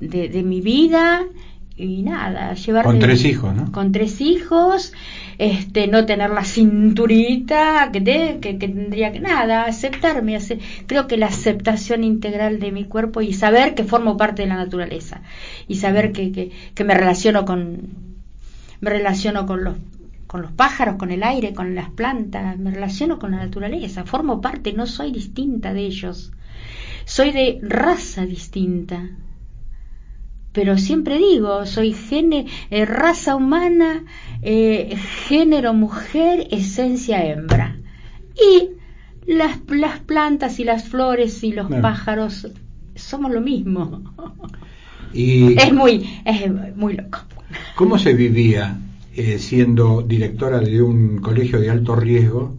de, 0.00 0.28
de 0.28 0.42
mi 0.42 0.60
vida 0.60 1.22
y 1.76 2.02
nada, 2.02 2.54
llevar 2.54 2.84
Con 2.84 2.98
tres 2.98 3.24
hijos, 3.24 3.54
¿no? 3.54 3.72
Con 3.72 3.90
tres 3.90 4.20
hijos, 4.20 4.92
este, 5.38 5.86
no 5.86 6.06
tener 6.06 6.30
la 6.30 6.44
cinturita 6.44 7.90
que, 7.92 8.00
te, 8.00 8.38
que, 8.40 8.54
tendría 8.54 9.12
que 9.12 9.20
nada, 9.20 9.64
aceptarme, 9.64 10.36
ace- 10.36 10.58
creo 10.86 11.06
que 11.06 11.16
la 11.16 11.26
aceptación 11.26 12.04
integral 12.04 12.60
de 12.60 12.72
mi 12.72 12.84
cuerpo 12.84 13.20
y 13.22 13.32
saber 13.32 13.74
que 13.74 13.84
formo 13.84 14.16
parte 14.16 14.42
de 14.42 14.48
la 14.48 14.56
naturaleza 14.56 15.22
y 15.68 15.76
saber 15.76 16.12
que, 16.12 16.32
que, 16.32 16.50
que 16.74 16.84
me 16.84 16.94
relaciono 16.94 17.44
con 17.44 17.88
me 18.80 18.90
relaciono 18.90 19.46
con 19.46 19.64
los 19.64 19.76
con 20.26 20.42
los 20.42 20.50
pájaros, 20.52 20.96
con 20.96 21.12
el 21.12 21.22
aire, 21.22 21.54
con 21.54 21.76
las 21.76 21.90
plantas, 21.90 22.58
me 22.58 22.72
relaciono 22.72 23.20
con 23.20 23.30
la 23.30 23.36
naturaleza, 23.36 24.04
formo 24.04 24.40
parte, 24.40 24.72
no 24.72 24.84
soy 24.86 25.12
distinta 25.12 25.72
de 25.72 25.82
ellos. 25.86 26.32
Soy 27.04 27.32
de 27.32 27.60
raza 27.62 28.26
distinta, 28.26 29.10
pero 30.54 30.78
siempre 30.78 31.18
digo, 31.18 31.66
soy 31.66 31.92
gene, 31.92 32.46
eh, 32.70 32.84
raza 32.86 33.34
humana, 33.34 34.04
eh, 34.40 34.96
género 35.26 35.74
mujer, 35.74 36.46
esencia 36.52 37.26
hembra. 37.26 37.76
Y 38.36 38.70
las, 39.26 39.58
las 39.68 39.98
plantas 39.98 40.60
y 40.60 40.64
las 40.64 40.88
flores 40.88 41.42
y 41.42 41.52
los 41.52 41.68
pájaros 41.82 42.52
somos 42.94 43.32
lo 43.32 43.40
mismo. 43.40 44.14
¿Y 45.12 45.58
Es 45.58 45.72
muy, 45.72 46.08
es 46.24 46.76
muy 46.76 46.94
loco. 46.94 47.18
cómo 47.74 47.98
se 47.98 48.14
vivía 48.14 48.78
eh, 49.16 49.38
siendo 49.40 50.02
directora 50.02 50.60
de 50.60 50.80
un 50.82 51.18
colegio 51.18 51.60
de 51.60 51.70
alto 51.70 51.96
riesgo 51.96 52.56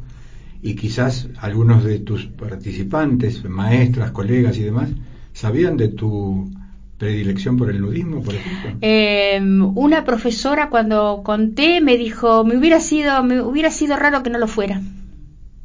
y 0.61 0.75
quizás 0.75 1.29
algunos 1.39 1.85
de 1.85 1.99
tus 1.99 2.25
participantes, 2.25 3.43
maestras, 3.45 4.11
colegas 4.11 4.57
y 4.57 4.63
demás, 4.63 4.89
sabían 5.31 5.77
de 5.77 5.89
tu 5.89 6.49
predilección 6.97 7.57
por 7.57 7.69
el 7.69 7.81
nudismo, 7.81 8.21
por 8.23 8.35
ejemplo? 8.35 8.77
Eh, 8.81 9.39
una 9.75 10.05
profesora 10.05 10.69
cuando 10.69 11.21
conté 11.23 11.81
me 11.81 11.97
dijo, 11.97 12.43
me 12.45 12.57
hubiera 12.57 12.79
sido, 12.79 13.21
me 13.23 13.41
hubiera 13.41 13.69
sido 13.71 13.95
raro 13.97 14.23
que 14.23 14.29
no 14.29 14.39
lo 14.39 14.47
fuera. 14.47 14.81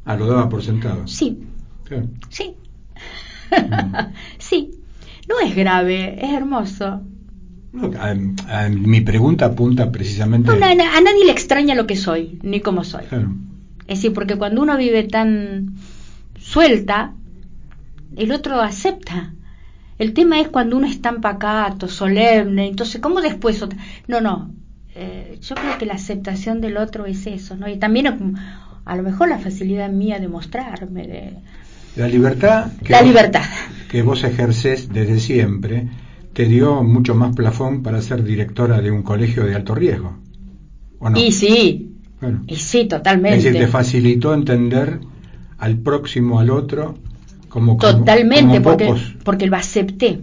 Ah, 0.05 0.15
lo 0.15 0.27
daba 0.27 0.49
por 0.49 0.61
sentado. 0.63 1.07
Sí, 1.07 1.39
Claro. 1.85 2.07
sí. 2.29 2.55
Mm. 3.51 3.95
sí. 4.37 4.71
No 5.29 5.39
es 5.45 5.55
grave, 5.55 6.17
es 6.25 6.31
hermoso. 6.33 7.01
No, 7.73 7.91
a- 7.97 8.63
a- 8.65 8.69
mi 8.69 8.99
pregunta 9.01 9.45
apunta 9.45 9.91
precisamente 9.91 10.47
No, 10.49 10.65
a 10.65 10.73
nadie 10.75 11.25
le 11.25 11.31
extraña 11.31 11.73
lo 11.75 11.87
que 11.87 11.95
soy, 11.95 12.39
ni 12.43 12.59
cómo 12.59 12.83
soy. 12.83 13.05
Claro. 13.05 13.33
Es 13.87 13.99
decir, 13.99 14.13
porque 14.13 14.35
cuando 14.35 14.61
uno 14.61 14.77
vive 14.77 15.03
tan 15.03 15.75
suelta, 16.37 17.13
el 18.17 18.31
otro 18.31 18.59
acepta. 18.61 19.33
El 20.01 20.13
tema 20.13 20.39
es 20.41 20.47
cuando 20.47 20.77
uno 20.77 20.87
es 20.87 20.99
tan 20.99 21.21
pacato, 21.21 21.87
solemne, 21.87 22.67
entonces, 22.67 22.99
¿cómo 22.99 23.21
después 23.21 23.61
otra? 23.61 23.77
No, 24.07 24.19
no. 24.19 24.51
eh, 24.95 25.37
yo 25.47 25.53
creo 25.55 25.77
que 25.77 25.85
la 25.85 25.93
aceptación 25.93 26.59
del 26.59 26.77
otro 26.77 27.05
es 27.05 27.27
eso, 27.27 27.55
¿no? 27.55 27.69
Y 27.69 27.77
también 27.77 28.07
es, 28.07 28.13
a 28.85 28.95
lo 28.95 29.03
mejor 29.03 29.29
la 29.29 29.37
facilidad 29.37 29.89
mía 29.91 30.17
de 30.19 30.27
mostrarme, 30.27 31.03
de... 31.07 31.33
La 31.95 32.07
libertad 32.07 32.71
que, 32.83 32.91
La 32.93 32.99
vos- 33.01 33.07
libertad. 33.09 33.43
que 33.91 34.01
vos 34.01 34.23
ejercés 34.23 34.89
desde 34.91 35.19
siempre 35.19 35.87
te 36.33 36.45
dio 36.45 36.81
mucho 36.81 37.13
más 37.13 37.35
plafón 37.35 37.83
para 37.83 38.01
ser 38.01 38.23
directora 38.23 38.81
de 38.81 38.89
un 38.89 39.03
colegio 39.03 39.45
de 39.45 39.53
alto 39.53 39.75
riesgo. 39.75 40.17
¿O 40.97 41.09
no? 41.11 41.19
Y 41.19 41.31
sí, 41.31 41.91
y 42.47 42.55
sí, 42.55 42.79
Es 42.81 42.87
totalmente. 42.87 43.37
decir, 43.51 43.61
te 43.61 43.67
facilitó 43.67 44.33
entender 44.33 44.99
al 45.59 45.77
próximo, 45.77 46.39
al 46.39 46.49
otro, 46.49 46.95
como, 47.51 47.77
Totalmente, 47.77 48.55
como 48.57 48.63
porque, 48.63 48.85
pocos. 48.85 49.15
porque 49.23 49.45
lo 49.47 49.57
acepté. 49.57 50.19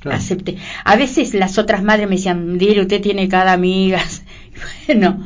Claro. 0.00 0.18
acepté. 0.18 0.58
A 0.84 0.96
veces 0.96 1.32
las 1.32 1.56
otras 1.56 1.82
madres 1.82 2.06
me 2.08 2.16
decían, 2.16 2.58
Dile, 2.58 2.82
usted 2.82 3.00
tiene 3.00 3.28
cada 3.28 3.52
amiga. 3.52 4.00
Bueno, 4.86 5.18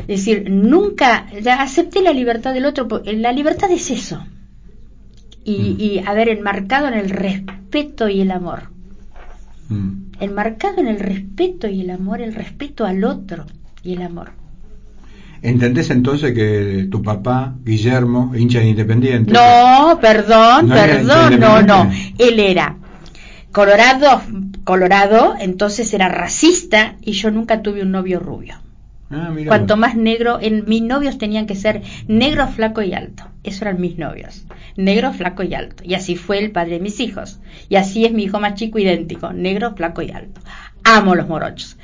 es 0.00 0.06
decir, 0.06 0.48
nunca, 0.50 1.26
ya 1.42 1.62
acepté 1.62 2.00
la 2.02 2.12
libertad 2.12 2.54
del 2.54 2.64
otro, 2.64 2.86
la 3.04 3.32
libertad 3.32 3.70
es 3.72 3.90
eso. 3.90 4.24
Y, 5.44 5.56
Mm. 5.56 5.80
y 5.80 5.98
haber 6.06 6.28
enmarcado 6.28 6.86
en 6.88 6.94
el 6.94 7.10
respeto 7.10 8.08
y 8.08 8.20
el 8.20 8.30
amor. 8.30 8.70
Mm. 9.68 10.12
Enmarcado 10.20 10.78
en 10.80 10.86
el 10.88 11.00
respeto 11.00 11.66
y 11.68 11.80
el 11.80 11.90
amor, 11.90 12.20
el 12.20 12.34
respeto 12.34 12.84
al 12.86 13.02
otro 13.02 13.46
y 13.82 13.94
el 13.94 14.02
amor. 14.02 14.30
¿Entendés 15.42 15.90
entonces 15.90 16.32
que 16.32 16.86
tu 16.90 17.02
papá, 17.02 17.54
Guillermo, 17.64 18.32
hincha 18.34 18.60
de 18.60 18.68
Independiente? 18.68 19.32
No, 19.32 19.98
perdón, 20.00 20.68
¿No 20.68 20.76
era 20.76 20.98
perdón, 20.98 21.40
no, 21.40 21.62
no. 21.62 21.90
Él 22.18 22.38
era 22.38 22.76
colorado, 23.52 24.22
colorado, 24.64 25.34
entonces 25.38 25.92
era 25.94 26.08
racista 26.08 26.96
y 27.02 27.12
yo 27.12 27.30
nunca 27.30 27.62
tuve 27.62 27.82
un 27.82 27.90
novio 27.92 28.18
rubio. 28.18 28.56
Ah, 29.10 29.30
Cuanto 29.46 29.76
más 29.76 29.94
negro, 29.94 30.38
en, 30.40 30.64
mis 30.66 30.80
novios 30.80 31.18
tenían 31.18 31.46
que 31.46 31.54
ser 31.54 31.82
negro, 32.08 32.48
flaco 32.48 32.80
y 32.80 32.94
alto. 32.94 33.24
Esos 33.44 33.62
eran 33.62 33.78
mis 33.78 33.98
novios. 33.98 34.46
Negro, 34.76 35.12
flaco 35.12 35.42
y 35.42 35.54
alto. 35.54 35.82
Y 35.86 35.94
así 35.94 36.16
fue 36.16 36.38
el 36.38 36.50
padre 36.50 36.74
de 36.74 36.80
mis 36.80 36.98
hijos. 36.98 37.38
Y 37.68 37.76
así 37.76 38.06
es 38.06 38.12
mi 38.12 38.24
hijo 38.24 38.40
más 38.40 38.54
chico 38.54 38.78
idéntico. 38.78 39.30
Negro, 39.34 39.74
flaco 39.76 40.00
y 40.00 40.12
alto. 40.12 40.40
Amo 40.82 41.14
los 41.14 41.28
morochos. 41.28 41.76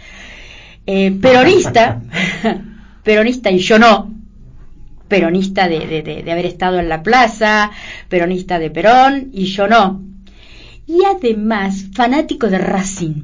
Eh, 0.87 1.11
peronista, 1.21 2.01
peronista 3.09 3.51
y 3.51 3.59
yo 3.61 3.79
no. 3.79 4.13
Peronista 5.09 5.67
de, 5.67 5.81
de- 5.87 6.03
de- 6.03 6.23
de 6.23 6.31
haber 6.33 6.45
estado 6.45 6.79
en 6.79 6.91
la 6.91 7.03
plaza, 7.03 7.71
peronista 8.11 8.59
de 8.59 8.69
Perón 8.71 9.31
y 9.33 9.47
yo 9.47 9.67
no. 9.67 10.03
Y 10.87 10.99
además, 11.05 11.87
fanático 11.95 12.49
de 12.49 12.59
Racing. 12.59 13.15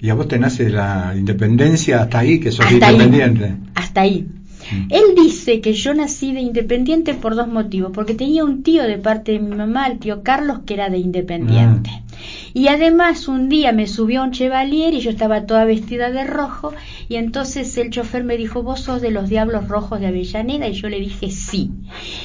Y 0.00 0.10
a 0.10 0.14
vos 0.14 0.26
te 0.26 0.40
nace 0.40 0.68
la 0.70 1.14
independencia 1.16 2.02
hasta 2.02 2.18
ahí, 2.18 2.40
que 2.40 2.50
sos 2.50 2.66
Hasta 2.66 2.88
ahí. 2.88 2.94
independiente. 2.94 3.54
Hasta 3.76 4.00
ahí. 4.00 4.26
Mm. 4.72 4.86
Él 4.90 5.02
dice 5.22 5.60
que 5.60 5.72
yo 5.74 5.94
nací 5.94 6.32
de 6.32 6.40
independiente 6.40 7.14
por 7.14 7.36
dos 7.36 7.46
motivos, 7.46 7.92
porque 7.94 8.14
tenía 8.14 8.44
un 8.44 8.64
tío 8.64 8.82
de 8.82 8.98
parte 8.98 9.30
de 9.32 9.38
mi 9.38 9.54
mamá, 9.54 9.86
el 9.86 9.98
tío 10.00 10.24
Carlos, 10.24 10.60
que 10.66 10.74
era 10.74 10.90
de 10.90 10.98
independiente. 10.98 11.90
Mm. 11.90 12.03
Y 12.52 12.68
además 12.68 13.28
un 13.28 13.48
día 13.48 13.72
me 13.72 13.86
subió 13.86 14.22
un 14.22 14.30
Chevalier 14.30 14.94
y 14.94 15.00
yo 15.00 15.10
estaba 15.10 15.46
toda 15.46 15.64
vestida 15.64 16.10
de 16.10 16.24
rojo 16.24 16.72
y 17.08 17.16
entonces 17.16 17.76
el 17.78 17.90
chofer 17.90 18.24
me 18.24 18.36
dijo, 18.36 18.62
vos 18.62 18.80
sos 18.80 19.02
de 19.02 19.10
los 19.10 19.28
Diablos 19.28 19.68
Rojos 19.68 20.00
de 20.00 20.06
Avellaneda 20.06 20.68
y 20.68 20.72
yo 20.72 20.88
le 20.88 21.00
dije 21.00 21.30
sí. 21.30 21.70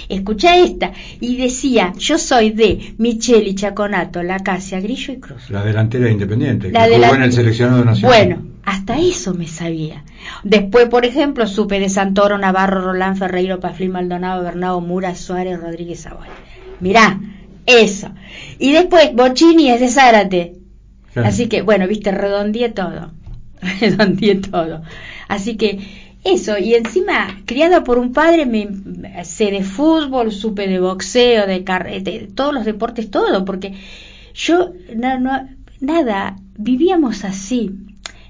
Escucha 0.07 0.57
esta 0.57 0.91
y 1.19 1.37
decía, 1.37 1.93
yo 1.97 2.17
soy 2.17 2.51
de 2.51 2.93
Micheli, 2.97 3.55
Chaconato, 3.55 4.23
La 4.23 4.39
Casia, 4.39 4.79
Grillo 4.79 5.13
y 5.13 5.19
Cruz. 5.19 5.49
La 5.49 5.63
delantera 5.63 6.05
de 6.05 6.11
Independiente, 6.11 6.71
La 6.71 6.87
que 6.87 6.95
jugó 6.95 7.15
en 7.15 7.23
el 7.23 7.33
seleccionado 7.33 7.85
nacional. 7.85 8.15
Bueno, 8.15 8.43
hasta 8.65 8.99
eso 8.99 9.33
me 9.33 9.47
sabía. 9.47 10.03
Después, 10.43 10.89
por 10.89 11.05
ejemplo, 11.05 11.47
supe 11.47 11.79
de 11.79 11.89
Santoro, 11.89 12.37
Navarro, 12.37 12.81
Rolán, 12.81 13.17
Ferreiro, 13.17 13.59
Paflín, 13.59 13.91
Maldonado, 13.91 14.43
Bernardo, 14.43 14.79
Mura, 14.81 15.15
Suárez, 15.15 15.59
Rodríguez, 15.59 16.03
Zavala. 16.03 16.33
Mirá, 16.79 17.19
eso. 17.69 18.11
Y 18.59 18.71
después, 18.71 19.13
Bocini 19.13 19.69
es 19.69 19.79
de 19.79 19.89
Zárate. 19.89 20.53
Claro. 21.13 21.29
Así 21.29 21.47
que, 21.47 21.61
bueno, 21.61 21.87
viste, 21.87 22.11
redondeé 22.11 22.69
todo. 22.69 23.11
redondeé 23.81 24.35
todo. 24.35 24.81
Así 25.27 25.57
que, 25.57 25.79
eso. 26.23 26.57
Y 26.57 26.75
encima, 26.75 27.41
criada 27.45 27.83
por 27.83 27.97
un 27.97 28.13
padre, 28.13 28.45
me 28.45 28.67
sé 29.23 29.51
de 29.51 29.63
fútbol, 29.63 30.31
supe 30.31 30.67
de 30.67 30.79
boxeo, 30.79 31.47
de 31.47 31.63
carrete, 31.63 32.27
todos 32.33 32.53
los 32.53 32.65
deportes, 32.65 33.09
todo. 33.09 33.45
Porque 33.45 33.73
yo, 34.33 34.73
no, 34.95 35.19
no, 35.19 35.49
nada, 35.79 36.35
vivíamos 36.57 37.23
así. 37.23 37.71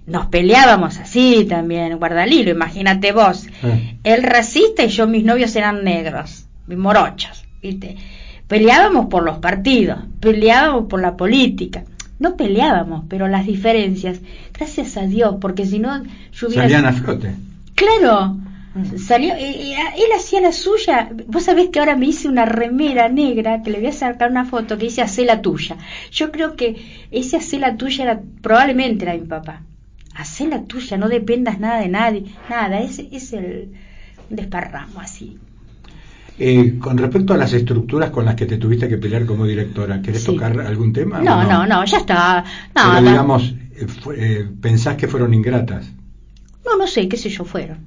Nos 0.06 0.26
peleábamos 0.28 0.98
así 0.98 1.46
también, 1.48 1.98
guardalilo, 2.00 2.50
imagínate 2.50 3.12
vos. 3.12 3.46
Eh. 3.64 3.98
Él 4.04 4.24
racista 4.24 4.84
y 4.84 4.90
yo 4.90 5.06
mis 5.06 5.24
novios 5.24 5.56
eran 5.56 5.84
negros, 5.84 6.46
morochos, 6.68 7.44
¿viste? 7.62 7.96
Peleábamos 8.50 9.06
por 9.06 9.24
los 9.24 9.38
partidos, 9.38 10.00
peleábamos 10.20 10.86
por 10.90 11.00
la 11.00 11.16
política. 11.16 11.84
No 12.18 12.36
peleábamos, 12.36 13.06
pero 13.08 13.28
las 13.28 13.46
diferencias, 13.46 14.22
gracias 14.52 14.98
a 14.98 15.04
Dios, 15.04 15.36
porque 15.40 15.68
si 15.68 15.78
no 15.78 16.04
yo 16.34 16.48
hubiera... 16.48 16.64
Salían 16.64 16.88
a 16.88 16.94
flote. 16.94 17.32
Claro, 17.76 18.38
salió, 18.98 19.36
eh, 19.36 19.72
eh, 19.72 19.76
él 19.98 20.12
hacía 20.18 20.42
la 20.42 20.52
suya. 20.52 21.12
Vos 21.28 21.44
sabés 21.44 21.70
que 21.70 21.78
ahora 21.78 21.96
me 21.96 22.08
hice 22.08 22.28
una 22.28 22.46
remera 22.46 23.08
negra 23.08 23.62
que 23.62 23.70
le 23.70 23.78
voy 23.82 23.90
a 23.90 23.94
sacar 23.94 24.32
una 24.32 24.46
foto 24.46 24.80
que 24.80 24.86
dice 24.86 25.04
hacé 25.04 25.26
la 25.26 25.44
tuya. 25.44 25.78
Yo 26.12 26.32
creo 26.32 26.56
que 26.56 27.06
ese 27.12 27.38
hacé 27.38 27.60
la 27.60 27.78
tuya 27.78 28.04
era, 28.04 28.22
probablemente 28.42 29.06
era 29.06 29.14
mi 29.14 29.28
papá. 29.28 29.62
Hacé 30.16 30.48
la 30.48 30.64
tuya, 30.64 30.98
no 30.98 31.08
dependas 31.08 31.60
nada 31.60 31.82
de 31.82 31.90
nadie, 31.90 32.26
nada, 32.50 32.80
es, 32.80 32.98
es 32.98 33.32
el 33.32 33.74
desparramo 34.32 35.00
así. 35.02 35.38
Eh, 36.40 36.80
con 36.80 36.98
respecto 36.98 37.34
a 37.34 37.38
las 37.38 37.52
estructuras 37.54 38.10
con 38.12 38.24
las 38.26 38.36
que 38.36 38.46
te 38.46 38.58
tuviste 38.58 38.88
que 38.88 38.98
pelear 38.98 39.26
como 39.26 39.46
directora, 39.46 40.02
¿querés 40.02 40.24
Sí. 40.24 40.34
tocar 40.34 40.60
algún 40.62 40.94
tema? 40.94 41.20
No, 41.22 41.44
no, 41.44 41.66
no, 41.68 41.84
ya 41.86 41.98
está. 41.98 42.44
No, 42.76 42.82
Pero 42.84 43.02
no, 43.02 43.10
digamos, 43.10 43.54
eh, 43.76 43.88
eh, 44.16 44.50
¿pensás 44.62 44.96
que 44.96 45.08
fueron 45.08 45.34
ingratas? 45.34 45.92
no, 46.66 46.78
no 46.78 46.88
sé, 46.88 47.10
qué 47.10 47.18
sé 47.18 47.30
yo, 47.30 47.44
fueron. 47.46 47.80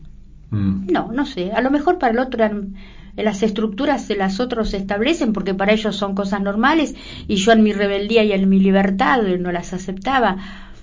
Mm. 0.50 0.88
No, 0.92 1.12
no 1.12 1.24
sé. 1.24 1.52
A 1.52 1.60
lo 1.62 1.70
mejor 1.70 1.98
para 1.98 2.12
el 2.12 2.18
otro 2.18 2.42
eran 2.44 2.74
las 3.16 3.42
estructuras 3.42 4.06
se 4.06 4.16
las 4.16 4.40
otros 4.40 4.72
establecen 4.74 5.32
porque 5.32 5.54
para 5.54 5.72
ellos 5.72 5.94
son 5.96 6.14
cosas 6.14 6.40
normales 6.40 6.94
y 7.28 7.36
yo 7.36 7.52
en 7.52 7.62
mi 7.62 7.72
rebeldía 7.72 8.24
y 8.24 8.32
en 8.32 8.48
mi 8.48 8.58
libertad 8.58 9.22
no 9.38 9.52
las 9.52 9.72
aceptaba. 9.72 10.38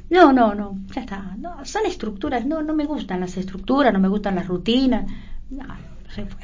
No, 0.09 0.32
no, 0.34 0.55
no, 0.55 0.78
ya 0.95 1.01
está. 1.01 1.36
No, 1.38 1.65
son 1.65 1.86
estructuras, 1.86 2.45
no, 2.45 2.61
no 2.61 2.74
me 2.74 2.86
gustan 2.86 3.20
las 3.20 3.36
estructuras, 3.38 3.91
no 3.93 3.99
me 3.99 4.07
gustan 4.07 4.36
las 4.36 4.47
rutinas. 4.47 5.05
No, 5.49 5.65
se 6.15 6.26
fue. 6.26 6.41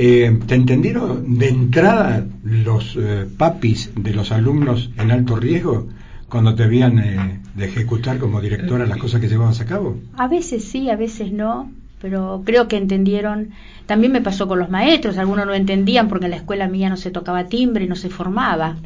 Eh, 0.00 0.38
¿Te 0.46 0.54
entendieron 0.54 1.38
de 1.38 1.48
entrada 1.48 2.24
los 2.44 2.96
eh, 2.96 3.26
papis 3.36 3.90
de 3.96 4.14
los 4.14 4.30
alumnos 4.30 4.90
en 4.96 5.10
alto 5.10 5.34
riesgo 5.34 5.88
cuando 6.28 6.54
te 6.54 6.62
habían 6.62 7.00
eh, 7.00 7.40
de 7.56 7.64
ejecutar 7.64 8.18
como 8.18 8.40
directora 8.40 8.86
las 8.86 8.98
cosas 8.98 9.20
que 9.20 9.26
llevabas 9.26 9.60
a 9.60 9.64
cabo? 9.64 9.98
A 10.16 10.28
veces 10.28 10.62
sí, 10.62 10.88
a 10.88 10.94
veces 10.94 11.32
no, 11.32 11.72
pero 12.00 12.42
creo 12.46 12.68
que 12.68 12.76
entendieron. 12.76 13.48
También 13.86 14.12
me 14.12 14.20
pasó 14.20 14.46
con 14.46 14.60
los 14.60 14.70
maestros, 14.70 15.18
algunos 15.18 15.46
no 15.46 15.54
entendían 15.54 16.06
porque 16.06 16.26
en 16.26 16.30
la 16.30 16.36
escuela 16.36 16.68
mía 16.68 16.88
no 16.88 16.96
se 16.96 17.10
tocaba 17.10 17.46
timbre 17.46 17.86
y 17.86 17.88
no 17.88 17.96
se 17.96 18.08
formaba. 18.08 18.76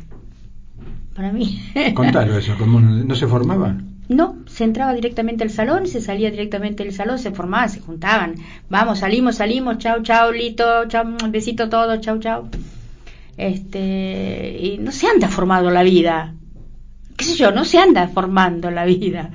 Para 1.15 1.31
mí. 1.31 1.61
Contalo 1.93 2.39
eso, 2.39 2.55
¿cómo 2.59 2.81
no 2.81 3.15
se 3.15 3.27
formaba? 3.27 3.77
No, 4.09 4.37
se 4.47 4.65
entraba 4.65 4.95
directamente 4.95 5.45
al 5.45 5.51
salón, 5.51 5.87
se 5.87 6.01
salía 6.01 6.31
directamente 6.31 6.85
del 6.85 6.93
salón, 6.93 7.19
se 7.19 7.31
formaban, 7.31 7.71
se 7.71 7.81
juntaban. 7.81 8.35
Vamos, 8.69 8.99
salimos, 8.99 9.37
salimos, 9.37 9.79
chao, 9.79 10.03
chao, 10.03 10.33
lito, 10.33 10.87
chao, 10.89 11.05
besito 11.29 11.69
todo, 11.69 11.99
chao, 12.01 12.19
chao. 12.19 12.49
Este, 13.37 14.59
y 14.61 14.79
no 14.79 14.93
se 14.93 15.07
anda 15.07 15.29
formando 15.29 15.71
la 15.71 15.83
vida. 15.83 16.35
¿Qué 17.17 17.25
sé 17.25 17.37
yo? 17.37 17.53
No 17.53 17.65
se 17.65 17.79
anda 17.79 18.09
formando 18.09 18.71
la 18.71 18.85
vida. 18.85 19.31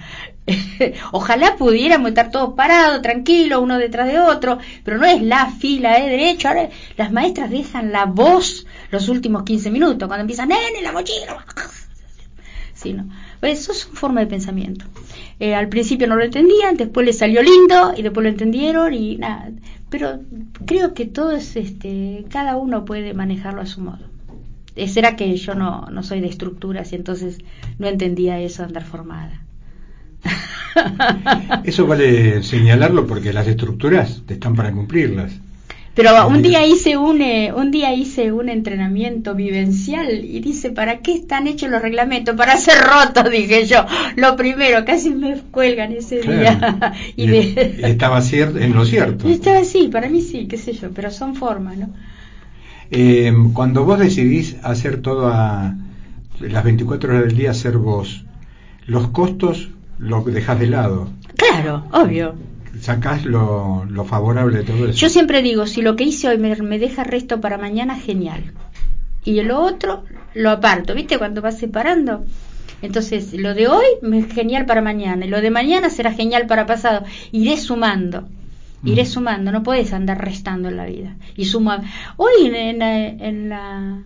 Ojalá 1.11 1.55
pudiéramos 1.55 2.09
estar 2.09 2.31
todos 2.31 2.53
parados, 2.53 3.01
tranquilos, 3.01 3.61
uno 3.61 3.77
detrás 3.77 4.07
de 4.07 4.19
otro, 4.19 4.59
pero 4.83 4.97
no 4.97 5.05
es 5.05 5.21
la 5.21 5.47
fila 5.51 5.99
de 5.99 6.09
derecho. 6.09 6.47
Ahora 6.47 6.69
las 6.95 7.11
maestras 7.11 7.49
dejan 7.49 7.91
la 7.91 8.05
voz 8.05 8.65
los 8.91 9.09
últimos 9.09 9.43
15 9.43 9.71
minutos, 9.71 10.07
cuando 10.07 10.21
empiezan, 10.21 10.49
nene, 10.49 10.81
la 10.81 10.91
mochila. 10.91 11.45
Sí, 12.77 12.93
no. 12.93 13.09
Pues 13.39 13.59
eso 13.59 13.71
es 13.71 13.87
una 13.87 13.99
forma 13.99 14.19
de 14.19 14.27
pensamiento. 14.27 14.85
Eh, 15.39 15.55
al 15.55 15.67
principio 15.67 16.05
no 16.07 16.15
lo 16.15 16.23
entendían, 16.23 16.77
después 16.77 17.07
les 17.07 17.17
salió 17.17 17.41
lindo 17.41 17.93
y 17.97 18.03
después 18.03 18.23
lo 18.23 18.29
entendieron 18.29 18.93
y 18.93 19.17
nada. 19.17 19.49
Pero 19.89 20.19
creo 20.67 20.93
que 20.93 21.07
todo 21.07 21.31
es, 21.31 21.55
este, 21.55 22.25
cada 22.29 22.55
uno 22.55 22.85
puede 22.85 23.15
manejarlo 23.15 23.61
a 23.61 23.65
su 23.65 23.81
modo. 23.81 24.05
Eh, 24.75 24.87
será 24.87 25.15
que 25.15 25.35
yo 25.37 25.55
no, 25.55 25.87
no 25.91 26.03
soy 26.03 26.21
de 26.21 26.27
estructuras 26.27 26.91
y 26.93 26.97
entonces 26.97 27.39
no 27.79 27.87
entendía 27.87 28.39
eso 28.39 28.61
de 28.61 28.67
andar 28.67 28.83
formada. 28.83 29.41
Eso 31.63 31.87
vale 31.87 32.43
señalarlo 32.43 33.07
porque 33.07 33.33
las 33.33 33.47
estructuras 33.47 34.21
están 34.27 34.55
para 34.55 34.71
cumplirlas. 34.71 35.31
Pero 35.97 36.27
un 36.27 36.43
día 36.43 36.63
hice 36.63 36.95
un 36.95 37.23
eh, 37.23 37.51
un 37.51 37.71
día 37.71 37.91
hice 37.91 38.31
un 38.31 38.49
entrenamiento 38.49 39.33
vivencial 39.33 40.23
y 40.23 40.39
dice, 40.41 40.69
¿para 40.69 40.99
qué 40.99 41.15
están 41.15 41.47
hechos 41.47 41.71
los 41.71 41.81
reglamentos? 41.81 42.35
Para 42.35 42.55
ser 42.55 42.75
rotos, 42.83 43.27
dije 43.31 43.65
yo. 43.65 43.83
Lo 44.15 44.35
primero, 44.35 44.85
casi 44.85 45.09
me 45.09 45.41
cuelgan 45.49 45.93
ese 45.93 46.21
día. 46.21 46.93
y, 47.15 47.33
estaba 47.83 48.21
cierto, 48.21 48.59
en 48.59 48.75
lo 48.75 48.85
cierto. 48.85 49.27
Estaba 49.27 49.57
así, 49.57 49.87
para 49.87 50.07
mí 50.07 50.21
sí, 50.21 50.47
qué 50.47 50.59
sé 50.59 50.73
yo, 50.73 50.91
pero 50.91 51.09
son 51.09 51.33
formas, 51.33 51.77
¿no? 51.79 51.89
Eh, 52.91 53.33
cuando 53.53 53.83
vos 53.83 53.97
decidís 53.97 54.55
hacer 54.61 55.01
todo 55.01 55.29
a 55.29 55.73
las 56.39 56.63
24 56.63 57.09
horas 57.09 57.23
del 57.23 57.35
día, 57.35 57.55
ser 57.55 57.79
vos, 57.79 58.23
los 58.85 59.07
costos 59.07 59.69
los 59.97 60.23
dejas 60.25 60.59
de 60.59 60.67
lado. 60.67 61.09
Claro, 61.35 61.85
obvio 61.91 62.35
sacás 62.81 63.25
lo, 63.25 63.85
lo, 63.85 64.05
favorable 64.05 64.59
de 64.59 64.63
todo 64.63 64.85
eso. 64.87 64.97
Yo 64.97 65.09
siempre 65.09 65.41
digo, 65.41 65.67
si 65.67 65.81
lo 65.81 65.95
que 65.95 66.05
hice 66.05 66.29
hoy 66.29 66.37
me, 66.37 66.79
deja 66.79 67.03
resto 67.03 67.41
para 67.41 67.57
mañana, 67.57 67.95
genial. 67.95 68.53
Y 69.23 69.41
lo 69.41 69.61
otro 69.61 70.03
lo 70.33 70.51
aparto, 70.51 70.93
¿viste? 70.93 71.17
Cuando 71.17 71.41
vas 71.41 71.57
separando. 71.57 72.25
Entonces, 72.81 73.33
lo 73.33 73.53
de 73.53 73.67
hoy 73.67 73.85
es 74.13 74.33
genial 74.33 74.65
para 74.65 74.81
mañana, 74.81 75.25
y 75.25 75.29
lo 75.29 75.41
de 75.41 75.49
mañana 75.49 75.89
será 75.89 76.13
genial 76.13 76.47
para 76.47 76.65
pasado. 76.65 77.05
Iré 77.31 77.57
sumando, 77.57 78.27
iré 78.83 79.03
mm. 79.03 79.07
sumando, 79.07 79.51
no 79.51 79.63
puedes 79.63 79.93
andar 79.93 80.23
restando 80.23 80.69
en 80.69 80.77
la 80.77 80.85
vida. 80.85 81.15
Y 81.35 81.45
suma. 81.45 81.81
Hoy 82.17 82.45
en, 82.45 82.81
en 82.81 83.49
la 83.49 84.03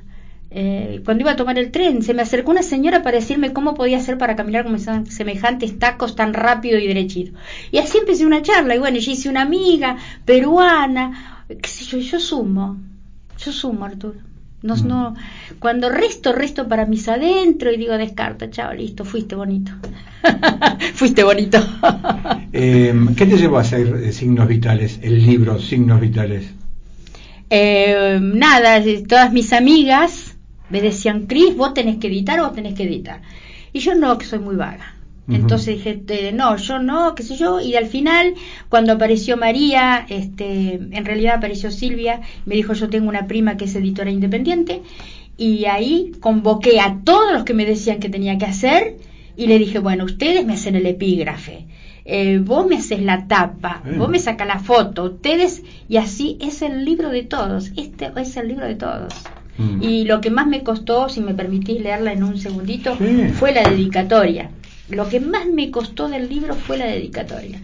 eh, 0.54 1.02
cuando 1.06 1.22
iba 1.22 1.32
a 1.32 1.36
tomar 1.38 1.58
el 1.58 1.72
tren, 1.72 2.04
se 2.04 2.14
me 2.14 2.22
acercó 2.22 2.52
una 2.52 2.62
señora 2.62 3.02
para 3.04 3.18
decirme 3.18 3.54
cómo 3.54 3.74
podía 3.74 3.98
hacer 3.98 4.18
para 4.18 4.36
caminar 4.36 4.66
con 4.66 4.78
semejantes 5.10 5.80
tacos 5.80 6.18
tan 6.18 6.34
rápido 6.34 6.78
y 6.78 6.88
derechito. 6.88 7.32
Y 7.72 7.78
así 7.78 8.00
empecé 8.00 8.26
una 8.26 8.42
charla, 8.42 8.76
y 8.76 8.80
bueno, 8.80 9.00
yo 9.00 9.12
hice 9.12 9.30
una 9.30 9.44
amiga 9.44 9.96
peruana, 10.26 11.46
qué 11.48 11.70
sé 11.70 11.86
yo, 11.86 12.00
yo 12.00 12.20
sumo, 12.20 12.78
yo 13.38 13.52
sumo, 13.54 13.86
Arturo. 13.86 14.20
No, 14.62 14.76
mm. 14.76 14.88
no, 14.88 15.16
cuando 15.60 15.90
resto, 15.90 16.34
resto 16.34 16.68
para 16.68 16.86
mis 16.86 17.08
adentro 17.08 17.72
y 17.72 17.78
digo, 17.78 17.98
descarta, 17.98 18.50
chao, 18.50 18.74
listo, 18.74 19.06
fuiste 19.06 19.36
bonito. 19.36 19.72
fuiste 20.94 21.24
bonito. 21.24 21.60
eh, 22.54 22.94
¿Qué 23.16 23.26
te 23.26 23.38
llevó 23.38 23.58
a 23.58 23.62
hacer 23.62 23.88
eh, 24.04 24.12
signos 24.12 24.50
vitales, 24.50 25.00
el 25.02 25.26
libro 25.26 25.60
Signos 25.60 26.02
Vitales? 26.02 26.52
Eh, 27.50 28.20
nada, 28.22 28.82
todas 29.08 29.34
mis 29.34 29.52
amigas 29.52 30.31
me 30.72 30.82
decían, 30.82 31.28
Cris, 31.28 31.56
vos 31.56 31.74
tenés 31.74 31.98
que 31.98 32.08
editar 32.08 32.40
o 32.40 32.46
vos 32.46 32.54
tenés 32.54 32.74
que 32.74 32.84
editar. 32.84 33.22
Y 33.74 33.80
yo 33.80 33.96
no, 33.96 34.18
que 34.18 34.26
soy 34.26 34.40
muy 34.40 34.56
vaga. 34.56 34.96
Entonces 35.30 35.78
dije, 35.78 36.32
no, 36.34 36.58
yo 36.58 36.80
no, 36.80 37.16
qué 37.16 37.24
sé 37.24 37.38
yo, 37.38 37.62
y 37.62 37.76
al 37.76 37.86
final, 37.86 38.34
cuando 38.68 38.92
apareció 38.92 39.38
María, 39.38 40.06
este, 40.10 40.74
en 40.74 41.06
realidad 41.06 41.36
apareció 41.36 41.72
Silvia, 41.72 42.22
me 42.46 42.56
dijo, 42.56 42.74
yo 42.74 42.90
tengo 42.90 43.08
una 43.08 43.28
prima 43.28 43.56
que 43.56 43.66
es 43.66 43.76
editora 43.76 44.12
independiente, 44.12 44.82
y 45.38 45.66
ahí 45.66 46.12
convoqué 46.20 46.82
a 46.82 47.00
todos 47.06 47.32
los 47.32 47.44
que 47.46 47.54
me 47.54 47.66
decían 47.66 48.00
que 48.00 48.10
tenía 48.10 48.38
que 48.38 48.46
hacer, 48.46 48.98
y 49.38 49.48
le 49.48 49.58
dije, 49.58 49.80
bueno, 49.80 50.04
ustedes 50.04 50.46
me 50.46 50.54
hacen 50.54 50.76
el 50.76 50.86
epígrafe, 50.86 51.66
eh, 52.04 52.40
vos 52.44 52.68
me 52.68 52.78
haces 52.78 53.02
la 53.02 53.28
tapa, 53.28 53.84
vos 53.98 54.10
me 54.10 54.20
sacas 54.20 54.48
la 54.48 54.60
foto, 54.60 55.04
ustedes, 55.04 55.64
y 55.88 55.98
así 55.98 56.38
es 56.42 56.62
el 56.62 56.84
libro 56.84 57.10
de 57.10 57.24
todos, 57.24 57.72
este 57.78 58.12
es 58.18 58.36
el 58.36 58.50
libro 58.50 58.66
de 58.66 58.76
todos. 58.76 59.14
Mm. 59.62 59.84
Y 59.84 60.06
lo 60.06 60.22
que 60.22 60.32
más 60.32 60.48
me 60.48 60.64
costó, 60.64 61.10
si 61.10 61.22
me 61.22 61.34
permitís 61.34 61.82
leerla 61.82 62.14
en 62.14 62.24
un 62.24 62.38
segundito, 62.38 62.98
fue 63.36 63.54
la 63.54 63.70
dedicatoria. 63.70 64.50
Lo 64.90 65.08
que 65.08 65.20
más 65.20 65.48
me 65.48 65.72
costó 65.72 66.10
del 66.10 66.30
libro 66.30 66.56
fue 66.56 66.78
la 66.78 66.86
dedicatoria. 66.88 67.60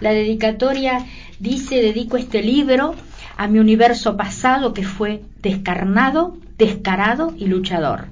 La 0.00 0.12
dedicatoria 0.12 1.04
dice, 1.38 1.76
dedico 1.76 2.16
este 2.16 2.42
libro 2.42 2.94
a 3.36 3.48
mi 3.48 3.58
universo 3.58 4.16
pasado 4.16 4.72
que 4.72 4.84
fue 4.84 5.22
descarnado, 5.42 6.36
descarado 6.56 7.34
y 7.36 7.46
luchador. 7.46 8.06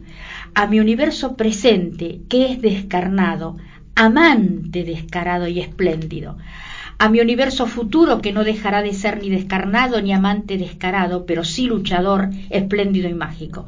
A 0.54 0.66
mi 0.66 0.80
universo 0.80 1.36
presente 1.36 2.20
que 2.28 2.50
es 2.50 2.60
descarnado, 2.60 3.56
amante 3.94 4.84
descarado 4.84 5.48
y 5.48 5.60
espléndido 5.60 6.36
a 6.98 7.08
mi 7.08 7.20
universo 7.20 7.66
futuro 7.66 8.20
que 8.20 8.32
no 8.32 8.42
dejará 8.42 8.82
de 8.82 8.92
ser 8.92 9.22
ni 9.22 9.30
descarnado 9.30 10.02
ni 10.02 10.12
amante 10.12 10.58
descarado, 10.58 11.26
pero 11.26 11.44
sí 11.44 11.66
luchador, 11.66 12.30
espléndido 12.50 13.08
y 13.08 13.14
mágico. 13.14 13.66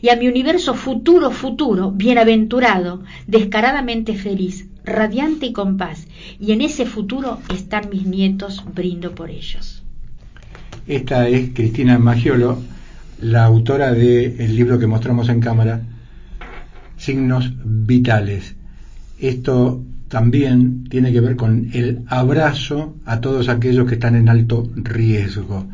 Y 0.00 0.08
a 0.08 0.16
mi 0.16 0.26
universo 0.26 0.74
futuro, 0.74 1.30
futuro, 1.30 1.92
bienaventurado, 1.92 3.02
descaradamente 3.28 4.14
feliz, 4.14 4.66
radiante 4.84 5.46
y 5.46 5.52
con 5.52 5.76
paz. 5.76 6.08
Y 6.40 6.50
en 6.50 6.60
ese 6.60 6.84
futuro 6.84 7.38
están 7.54 7.88
mis 7.88 8.04
nietos, 8.04 8.64
brindo 8.74 9.14
por 9.14 9.30
ellos. 9.30 9.84
Esta 10.88 11.28
es 11.28 11.50
Cristina 11.54 12.00
Magiolo, 12.00 12.58
la 13.20 13.44
autora 13.44 13.92
del 13.92 14.56
libro 14.56 14.80
que 14.80 14.88
mostramos 14.88 15.28
en 15.28 15.40
cámara, 15.40 15.82
Signos 16.96 17.52
Vitales. 17.64 18.56
Esto 19.20 19.80
también 20.12 20.84
tiene 20.90 21.10
que 21.10 21.22
ver 21.22 21.36
con 21.36 21.70
el 21.72 22.02
abrazo 22.06 22.98
a 23.06 23.22
todos 23.22 23.48
aquellos 23.48 23.88
que 23.88 23.94
están 23.94 24.14
en 24.14 24.28
alto 24.28 24.70
riesgo, 24.76 25.66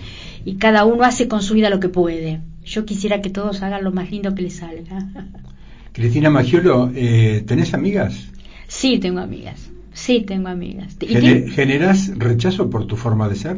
y 0.46 0.56
cada 0.56 0.84
uno 0.86 1.04
hace 1.04 1.28
con 1.28 1.44
su 1.44 1.54
vida 1.54 1.70
lo 1.70 1.80
que 1.80 1.90
puede. 1.90 2.42
Yo 2.64 2.86
quisiera 2.86 3.22
que 3.22 3.30
todos 3.30 3.62
hagan 3.62 3.84
lo 3.84 3.92
más 3.92 4.10
lindo 4.10 4.34
que 4.34 4.42
les 4.42 4.56
salga. 4.56 5.06
Cristina 5.92 6.32
Magiolo, 6.32 6.92
eh, 6.96 7.44
¿tenés 7.46 7.76
amigas? 7.76 8.32
Sí, 8.68 8.98
tengo 8.98 9.20
amigas. 9.20 9.70
Sí, 9.96 10.22
tengo 10.22 10.50
amigas. 10.50 10.98
¿Generas 11.00 12.12
rechazo 12.18 12.70
por 12.70 12.86
tu 12.86 12.98
forma 12.98 13.30
de 13.30 13.36
ser? 13.36 13.58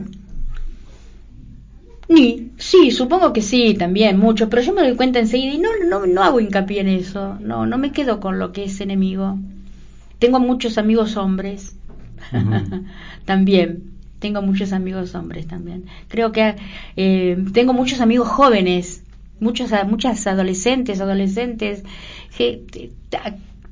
Ni, 2.10 2.52
sí, 2.58 2.92
supongo 2.92 3.34
que 3.34 3.42
sí, 3.42 3.74
también, 3.74 4.20
mucho, 4.20 4.48
pero 4.48 4.62
yo 4.62 4.72
me 4.74 4.84
doy 4.84 4.96
cuenta 4.96 5.18
enseguida 5.18 5.56
y 5.56 5.58
no, 5.58 5.70
no, 5.90 6.06
no 6.06 6.24
hago 6.24 6.40
hincapié 6.40 6.82
en 6.82 6.90
eso, 6.90 7.38
no, 7.42 7.66
no 7.66 7.80
me 7.80 7.92
quedo 7.92 8.20
con 8.20 8.38
lo 8.38 8.54
que 8.54 8.66
es 8.66 8.80
enemigo. 8.80 9.40
Tengo 10.20 10.40
muchos 10.40 10.78
amigos 10.78 11.18
hombres 11.18 11.76
también. 13.26 13.92
Tengo 14.20 14.44
muchos 14.44 14.74
amigos 14.74 15.16
hombres 15.16 15.48
también. 15.48 15.86
Creo 16.08 16.32
que 16.32 16.56
eh, 16.96 17.46
tengo 17.52 17.74
muchos 17.74 18.00
amigos 18.00 18.28
jóvenes, 18.28 19.04
muchos, 19.40 19.72
muchas 19.88 20.26
adolescentes, 20.28 21.02
adolescentes. 21.02 21.84
Que, 22.38 22.62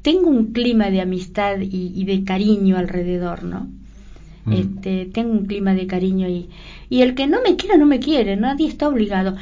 tengo 0.05 0.29
un 0.29 0.53
clima 0.53 0.91
de 0.91 1.01
amistad 1.01 1.57
y, 1.59 2.05
de 2.05 2.23
cariño 2.23 2.77
alrededor, 2.77 3.41
¿no? 3.41 3.67
Este, 4.51 5.07
tengo 5.11 5.31
un 5.31 5.47
clima 5.47 5.73
de 5.73 5.87
cariño 5.87 6.29
y, 6.29 6.47
y 6.91 7.01
el 7.01 7.15
que 7.15 7.25
no 7.25 7.41
me 7.41 7.55
quiera, 7.55 7.75
no 7.75 7.87
me 7.87 7.99
quiere, 7.99 8.35
nadie 8.35 8.67
está 8.67 8.87
obligado. 8.87 9.35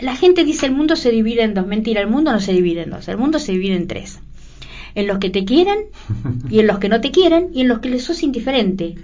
La 0.00 0.14
gente 0.14 0.44
dice 0.44 0.66
el 0.66 0.72
mundo 0.72 0.94
se 0.94 1.10
divide 1.10 1.42
en 1.42 1.54
dos, 1.54 1.66
mentira, 1.66 2.00
el 2.00 2.06
mundo 2.06 2.30
no 2.30 2.38
se 2.38 2.52
divide 2.52 2.82
en 2.82 2.90
dos, 2.90 3.08
el 3.08 3.18
mundo 3.18 3.40
se 3.40 3.50
divide 3.50 3.74
en 3.74 3.88
tres 3.88 4.20
en 4.94 5.06
los 5.06 5.18
que 5.18 5.30
te 5.30 5.44
quieran 5.44 5.78
y 6.50 6.60
en 6.60 6.68
los 6.68 6.78
que 6.78 6.88
no 6.88 7.00
te 7.00 7.10
quieren 7.10 7.50
y 7.52 7.62
en 7.62 7.68
los 7.68 7.80
que 7.80 7.90
les 7.90 8.04
sos 8.04 8.22
indiferente. 8.22 8.94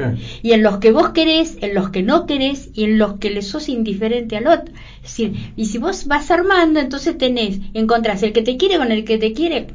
Y 0.42 0.52
en 0.52 0.62
los 0.62 0.78
que 0.78 0.92
vos 0.92 1.10
querés, 1.10 1.58
en 1.60 1.74
los 1.74 1.90
que 1.90 2.02
no 2.02 2.26
querés 2.26 2.70
y 2.72 2.84
en 2.84 2.98
los 2.98 3.14
que 3.14 3.30
les 3.30 3.48
sos 3.48 3.68
indiferente 3.68 4.36
al 4.36 4.46
otro. 4.46 4.72
Es 4.96 5.10
decir, 5.10 5.52
y 5.56 5.66
si 5.66 5.78
vos 5.78 6.06
vas 6.06 6.30
armando, 6.30 6.78
entonces 6.80 7.18
tenés, 7.18 7.60
encontrás 7.74 8.22
el 8.22 8.32
que 8.32 8.42
te 8.42 8.56
quiere 8.56 8.78
con 8.78 8.92
el 8.92 9.04
que 9.04 9.18
te 9.18 9.32
quiere, 9.32 9.66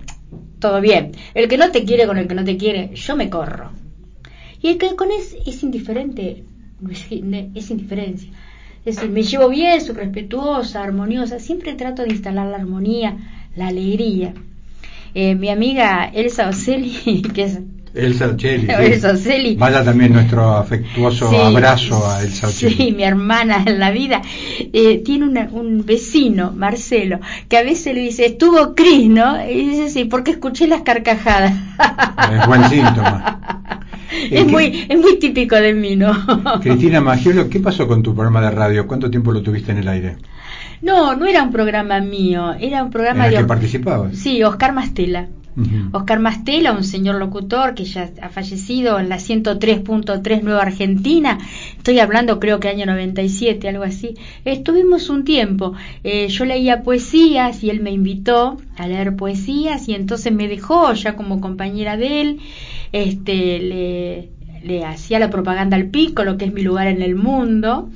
todo 0.59 0.81
bien. 0.81 1.11
El 1.33 1.47
que 1.47 1.57
no 1.57 1.71
te 1.71 1.83
quiere 1.85 2.05
con 2.07 2.17
el 2.17 2.27
que 2.27 2.35
no 2.35 2.43
te 2.43 2.57
quiere, 2.57 2.91
yo 2.95 3.15
me 3.15 3.29
corro. 3.29 3.71
Y 4.61 4.69
el 4.69 4.77
que 4.77 4.95
con 4.95 5.11
es, 5.11 5.35
es 5.45 5.63
indiferente, 5.63 6.43
es 6.89 7.71
indiferencia. 7.71 8.29
Es 8.85 8.95
decir, 8.95 9.09
me 9.09 9.23
llevo 9.23 9.49
bien, 9.49 9.81
soy 9.81 9.95
respetuosa, 9.95 10.83
armoniosa, 10.83 11.39
siempre 11.39 11.73
trato 11.73 12.03
de 12.03 12.09
instalar 12.09 12.47
la 12.47 12.57
armonía, 12.57 13.17
la 13.55 13.67
alegría. 13.67 14.33
Eh, 15.13 15.35
mi 15.35 15.49
amiga 15.49 16.09
Elsa 16.13 16.47
Ocelli, 16.47 17.21
que 17.33 17.43
es 17.43 17.59
Elsa 17.93 18.27
Ocelli. 19.13 19.55
Vaya 19.57 19.83
también 19.83 20.13
nuestro 20.13 20.55
afectuoso 20.55 21.29
abrazo 21.29 22.07
a 22.07 22.21
Elsa 22.21 22.47
Ocelli. 22.47 22.75
Sí, 22.75 22.91
mi 22.91 23.03
hermana 23.03 23.63
en 23.65 23.79
la 23.79 23.91
vida. 23.91 24.21
Eh, 24.73 25.01
tiene 25.03 25.47
un 25.51 25.85
vecino, 25.85 26.51
Marcelo, 26.51 27.19
que 27.47 27.57
a 27.57 27.63
veces 27.63 27.95
le 27.95 28.01
dice, 28.01 28.25
estuvo 28.25 28.75
Cris, 28.75 29.09
¿no? 29.09 29.49
Y 29.49 29.69
dice, 29.69 29.89
sí, 29.89 30.05
porque 30.05 30.31
escuché 30.31 30.67
las 30.67 30.81
carcajadas. 30.81 31.53
Es 32.31 32.47
buen 32.47 32.63
síntoma. 32.69 33.35
Es 34.31 34.45
muy, 34.47 34.87
es 34.89 34.99
muy 34.99 35.19
típico 35.19 35.55
de 35.55 35.73
mí, 35.73 35.95
¿no? 35.95 36.11
Cristina 36.61 36.99
Magiolo, 36.99 37.47
¿qué 37.47 37.59
pasó 37.59 37.87
con 37.87 38.01
tu 38.01 38.13
programa 38.13 38.41
de 38.41 38.51
radio? 38.51 38.87
¿Cuánto 38.87 39.09
tiempo 39.09 39.31
lo 39.31 39.43
tuviste 39.43 39.71
en 39.71 39.77
el 39.77 39.87
aire? 39.87 40.17
No, 40.81 41.15
no 41.15 41.25
era 41.25 41.43
un 41.43 41.51
programa 41.51 41.99
mío, 41.99 42.53
era 42.59 42.83
un 42.83 42.89
programa 42.89 43.25
¿En 43.25 43.25
el 43.25 43.31
de... 43.31 43.41
que 43.41 43.47
participabas? 43.47 44.17
Sí, 44.17 44.41
Oscar 44.43 44.73
Mastela. 44.73 45.27
Oscar 45.91 46.19
Mastela, 46.19 46.73
un 46.73 46.83
señor 46.83 47.15
locutor 47.15 47.75
que 47.75 47.85
ya 47.85 48.09
ha 48.21 48.29
fallecido 48.29 48.99
en 48.99 49.09
la 49.09 49.17
103.3 49.17 50.41
Nueva 50.41 50.61
Argentina, 50.61 51.37
estoy 51.77 51.99
hablando 51.99 52.39
creo 52.39 52.59
que 52.59 52.69
año 52.69 52.85
97, 52.85 53.67
algo 53.67 53.83
así. 53.83 54.15
Estuvimos 54.45 55.09
un 55.09 55.23
tiempo, 55.23 55.73
eh, 56.03 56.27
yo 56.27 56.45
leía 56.45 56.83
poesías 56.83 57.63
y 57.63 57.69
él 57.69 57.81
me 57.81 57.91
invitó 57.91 58.57
a 58.77 58.87
leer 58.87 59.15
poesías 59.15 59.87
y 59.87 59.93
entonces 59.93 60.33
me 60.33 60.47
dejó 60.47 60.93
ya 60.93 61.15
como 61.15 61.41
compañera 61.41 61.97
de 61.97 62.21
él, 62.21 62.39
este, 62.91 63.59
le, 63.59 64.29
le 64.63 64.85
hacía 64.85 65.19
la 65.19 65.29
propaganda 65.29 65.77
al 65.77 65.87
pico, 65.87 66.23
lo 66.23 66.37
que 66.37 66.45
es 66.45 66.53
mi 66.53 66.61
lugar 66.61 66.87
en 66.87 67.01
el 67.01 67.15
mundo 67.15 67.89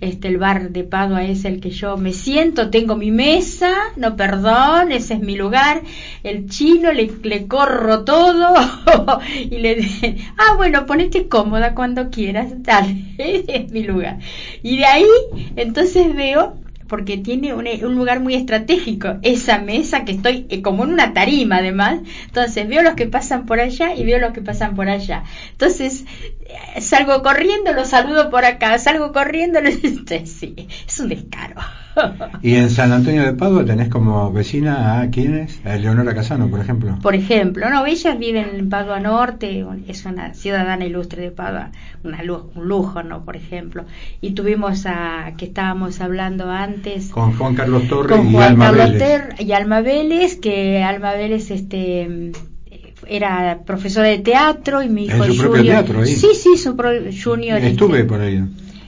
este, 0.00 0.28
el 0.28 0.38
bar 0.38 0.70
de 0.70 0.84
Padua 0.84 1.24
es 1.24 1.44
el 1.44 1.60
que 1.60 1.70
yo 1.70 1.96
me 1.96 2.12
siento, 2.12 2.70
tengo 2.70 2.96
mi 2.96 3.10
mesa, 3.10 3.72
no 3.96 4.16
perdón, 4.16 4.92
ese 4.92 5.14
es 5.14 5.20
mi 5.20 5.36
lugar, 5.36 5.82
el 6.22 6.48
chino 6.48 6.92
le, 6.92 7.10
le 7.22 7.46
corro 7.46 8.04
todo 8.04 8.54
y 9.34 9.58
le 9.58 9.74
dije, 9.76 10.16
ah 10.38 10.54
bueno, 10.56 10.86
ponete 10.86 11.28
cómoda 11.28 11.74
cuando 11.74 12.10
quieras, 12.10 12.48
dale, 12.62 12.96
es 13.18 13.70
mi 13.70 13.82
lugar. 13.82 14.18
Y 14.62 14.78
de 14.78 14.86
ahí 14.86 15.06
entonces 15.56 16.14
veo 16.14 16.59
porque 16.90 17.16
tiene 17.16 17.54
un, 17.54 17.68
un, 17.68 17.94
lugar 17.94 18.18
muy 18.18 18.34
estratégico, 18.34 19.18
esa 19.22 19.58
mesa 19.58 20.04
que 20.04 20.10
estoy 20.12 20.44
eh, 20.50 20.60
como 20.60 20.82
en 20.82 20.90
una 20.90 21.14
tarima 21.14 21.58
además, 21.58 22.00
entonces 22.24 22.68
veo 22.68 22.82
los 22.82 22.94
que 22.94 23.06
pasan 23.06 23.46
por 23.46 23.60
allá 23.60 23.94
y 23.94 24.04
veo 24.04 24.18
los 24.18 24.32
que 24.32 24.42
pasan 24.42 24.74
por 24.74 24.88
allá. 24.88 25.22
Entonces 25.52 26.04
eh, 26.46 26.80
salgo 26.80 27.22
corriendo, 27.22 27.72
los 27.72 27.88
saludo 27.88 28.28
por 28.28 28.44
acá, 28.44 28.76
salgo 28.80 29.12
corriendo, 29.12 29.60
sí, 30.24 30.68
es 30.86 30.98
un 30.98 31.08
descaro. 31.08 31.60
¿Y 32.42 32.54
en 32.54 32.70
San 32.70 32.92
Antonio 32.92 33.24
de 33.24 33.32
Padua 33.32 33.64
tenés 33.64 33.88
como 33.88 34.32
vecina 34.32 35.00
a 35.00 35.10
quiénes? 35.10 35.60
A 35.64 35.76
Leonora 35.76 36.14
Casano, 36.14 36.48
por 36.48 36.60
ejemplo. 36.60 36.98
Por 37.02 37.14
ejemplo, 37.14 37.68
no, 37.70 37.86
ellas 37.86 38.18
viven 38.18 38.50
en 38.54 38.68
Padua 38.68 39.00
Norte, 39.00 39.64
es 39.88 40.04
una 40.04 40.34
ciudadana 40.34 40.84
ilustre 40.84 41.22
de 41.22 41.30
Padua, 41.30 41.70
una, 42.04 42.20
un 42.54 42.68
lujo, 42.68 43.02
¿no? 43.02 43.24
Por 43.24 43.36
ejemplo. 43.36 43.84
Y 44.20 44.32
tuvimos 44.32 44.86
a, 44.86 45.32
que 45.36 45.46
estábamos 45.46 46.00
hablando 46.00 46.50
antes. 46.50 47.08
Con 47.08 47.36
Juan 47.36 47.54
Carlos 47.54 47.88
Torres 47.88 48.20
y 48.24 48.36
Alma 48.36 48.70
Vélez. 48.70 49.40
y 49.40 49.52
Alma 49.52 49.80
Vélez, 49.80 50.36
que 50.36 50.82
Alma 50.82 51.12
Vélez, 51.12 51.50
este 51.50 52.32
era 53.06 53.60
profesora 53.64 54.08
de 54.08 54.18
teatro 54.18 54.82
y 54.82 54.88
mi 54.88 55.06
hijo 55.06 55.24
¿En 55.24 55.32
su 55.32 55.42
propio 55.42 55.62
teatro 55.62 56.02
ahí? 56.02 56.14
Sí, 56.14 56.28
sí, 56.34 56.56
su 56.56 56.76
junior. 57.24 57.58
Estuve 57.58 58.04
por 58.04 58.20
ahí. 58.20 58.44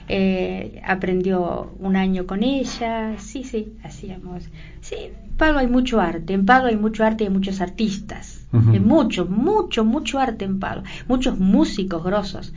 Eh, 0.09 0.81
aprendió 0.85 1.71
un 1.79 1.95
año 1.95 2.25
con 2.25 2.43
ella, 2.43 3.15
sí, 3.19 3.43
sí, 3.43 3.73
hacíamos. 3.83 4.43
Sí, 4.81 4.95
en 4.95 5.37
Pado 5.37 5.59
hay 5.59 5.67
mucho 5.67 6.01
arte, 6.01 6.33
en 6.33 6.45
Pado 6.45 6.67
hay 6.67 6.75
mucho 6.75 7.05
arte 7.05 7.23
y 7.23 7.27
hay 7.27 7.33
muchos 7.33 7.61
artistas, 7.61 8.45
hay 8.51 8.79
mucho, 8.79 9.25
mucho, 9.25 9.85
mucho 9.85 10.19
arte 10.19 10.45
en 10.45 10.59
Pado, 10.59 10.83
muchos 11.07 11.39
músicos 11.39 12.03
grosos. 12.03 12.53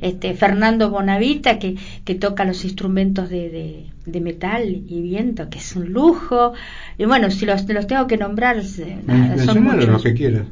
Este, 0.00 0.32
Fernando 0.34 0.90
Bonavita 0.90 1.58
que, 1.58 1.76
que 2.04 2.14
toca 2.14 2.44
los 2.44 2.64
instrumentos 2.64 3.28
de, 3.28 3.90
de, 4.06 4.20
metal 4.20 4.64
y 4.66 5.02
viento, 5.02 5.50
que 5.50 5.58
es 5.58 5.76
un 5.76 5.92
lujo. 5.92 6.54
Y 6.96 7.04
bueno, 7.04 7.30
si 7.30 7.44
los, 7.44 7.68
los 7.68 7.86
tengo 7.86 8.06
que 8.06 8.16
nombrar, 8.16 8.64
son 8.64 9.62
muchos. 9.62 9.88
lo 9.88 10.00
que 10.00 10.14
quieras. 10.14 10.46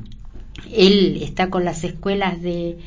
Él 0.73 1.19
está 1.23 1.51
con 1.51 1.65
las 1.65 1.85
escuelas 1.85 2.43
de, 2.43 2.79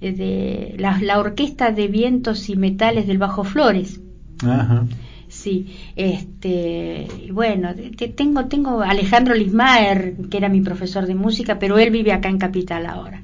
de 0.00 0.74
la, 0.78 0.98
la, 1.00 1.18
Orquesta 1.18 1.70
de 1.70 1.88
Vientos 1.88 2.48
y 2.48 2.56
Metales 2.56 3.06
del 3.06 3.18
Bajo 3.18 3.44
Flores. 3.44 4.00
Ajá. 4.42 4.86
Sí, 5.28 5.76
este, 5.94 7.06
bueno, 7.32 7.74
tengo, 8.16 8.46
tengo 8.46 8.80
Alejandro 8.80 9.34
Lismaer, 9.34 10.16
que 10.30 10.38
era 10.38 10.48
mi 10.48 10.62
profesor 10.62 11.06
de 11.06 11.14
música, 11.14 11.58
pero 11.58 11.78
él 11.78 11.90
vive 11.90 12.12
acá 12.12 12.30
en 12.30 12.38
Capital 12.38 12.86
ahora. 12.86 13.22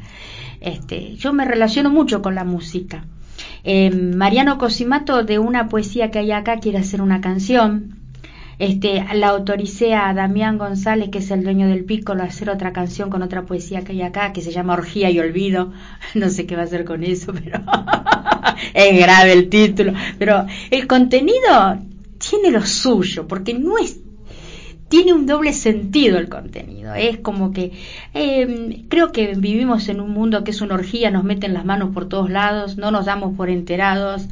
Este, 0.60 1.14
yo 1.16 1.32
me 1.32 1.46
relaciono 1.46 1.90
mucho 1.90 2.20
con 2.20 2.34
la 2.34 2.44
música. 2.44 3.06
Eh, 3.64 3.90
Mariano 3.90 4.58
Cosimato, 4.58 5.24
de 5.24 5.38
una 5.38 5.68
poesía 5.68 6.10
que 6.10 6.18
hay 6.18 6.32
acá, 6.32 6.58
quiere 6.58 6.78
hacer 6.78 7.00
una 7.00 7.22
canción. 7.22 8.03
Este, 8.58 9.04
la 9.14 9.28
autoricé 9.28 9.94
a 9.94 10.12
Damián 10.14 10.58
González, 10.58 11.10
que 11.10 11.18
es 11.18 11.30
el 11.30 11.44
dueño 11.44 11.68
del 11.68 11.84
Piccolo, 11.84 12.22
a 12.22 12.26
hacer 12.26 12.50
otra 12.50 12.72
canción 12.72 13.10
con 13.10 13.22
otra 13.22 13.42
poesía 13.42 13.82
que 13.82 13.92
hay 13.92 14.02
acá, 14.02 14.32
que 14.32 14.42
se 14.42 14.52
llama 14.52 14.74
Orgía 14.74 15.10
y 15.10 15.18
Olvido. 15.18 15.72
No 16.14 16.30
sé 16.30 16.46
qué 16.46 16.54
va 16.54 16.62
a 16.62 16.66
hacer 16.66 16.84
con 16.84 17.02
eso, 17.02 17.32
pero 17.32 17.60
es 18.74 18.98
grave 18.98 19.32
el 19.32 19.48
título. 19.48 19.92
Pero 20.18 20.46
el 20.70 20.86
contenido 20.86 21.78
tiene 22.18 22.50
lo 22.50 22.64
suyo, 22.64 23.26
porque 23.26 23.54
no 23.54 23.78
es 23.78 24.00
tiene 24.88 25.12
un 25.12 25.26
doble 25.26 25.52
sentido 25.52 26.18
el 26.18 26.28
contenido. 26.28 26.94
Es 26.94 27.18
como 27.18 27.50
que 27.52 27.72
eh, 28.12 28.84
creo 28.88 29.10
que 29.10 29.34
vivimos 29.34 29.88
en 29.88 30.00
un 30.00 30.10
mundo 30.10 30.44
que 30.44 30.52
es 30.52 30.60
una 30.60 30.74
orgía, 30.74 31.10
nos 31.10 31.24
meten 31.24 31.52
las 31.52 31.64
manos 31.64 31.92
por 31.92 32.08
todos 32.08 32.30
lados, 32.30 32.76
no 32.76 32.92
nos 32.92 33.06
damos 33.06 33.36
por 33.36 33.50
enterados. 33.50 34.28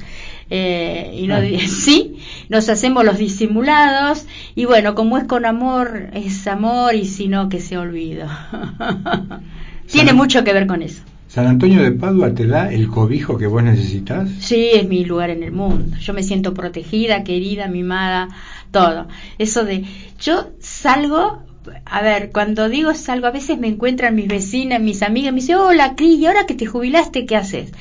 Eh, 0.55 1.19
y 1.19 1.27
no, 1.29 1.41
sí, 1.67 2.17
nos 2.51 2.69
hacemos 2.69 3.07
los 3.07 3.17
disimulados 3.17 4.27
y 4.55 4.67
bueno, 4.67 4.95
como 4.95 5.17
es 5.17 5.25
con 5.25 5.47
amor, 5.47 6.11
es 6.13 6.47
amor 6.47 6.95
y 6.95 7.07
si 7.07 7.27
no, 7.27 7.49
que 7.49 7.59
se 7.59 7.79
olvido. 7.79 8.27
Tiene 9.91 10.13
mucho 10.13 10.45
que 10.45 10.53
ver 10.53 10.67
con 10.67 10.83
eso. 10.83 11.01
¿San 11.27 11.47
Antonio 11.47 11.83
de 11.83 11.93
Padua 11.93 12.35
te 12.35 12.47
da 12.47 12.71
el 12.71 12.89
cobijo 12.89 13.39
que 13.39 13.47
vos 13.47 13.63
necesitas? 13.63 14.29
Sí, 14.41 14.69
es 14.75 14.87
mi 14.87 15.07
lugar 15.07 15.31
en 15.31 15.43
el 15.43 15.53
mundo. 15.53 15.97
Yo 15.97 16.13
me 16.13 16.23
siento 16.23 16.53
protegida, 16.53 17.25
querida, 17.25 17.69
mimada, 17.69 18.29
todo. 18.71 19.09
Eso 19.39 19.65
de, 19.65 19.87
yo 20.21 20.51
salgo, 20.61 21.41
a 21.87 22.03
ver, 22.03 22.31
cuando 22.31 22.69
digo 22.69 22.93
salgo, 22.93 23.27
a 23.27 23.31
veces 23.31 23.59
me 23.59 23.69
encuentran 23.69 24.15
mis 24.15 24.29
vecinas, 24.29 24.83
mis 24.83 25.03
amigas, 25.03 25.33
me 25.33 25.41
dicen, 25.41 25.57
hola, 25.57 25.95
Cris, 25.97 26.19
¿y 26.19 26.27
ahora 26.27 26.45
que 26.45 26.55
te 26.55 26.67
jubilaste, 26.67 27.25
qué 27.25 27.37
haces? 27.37 27.73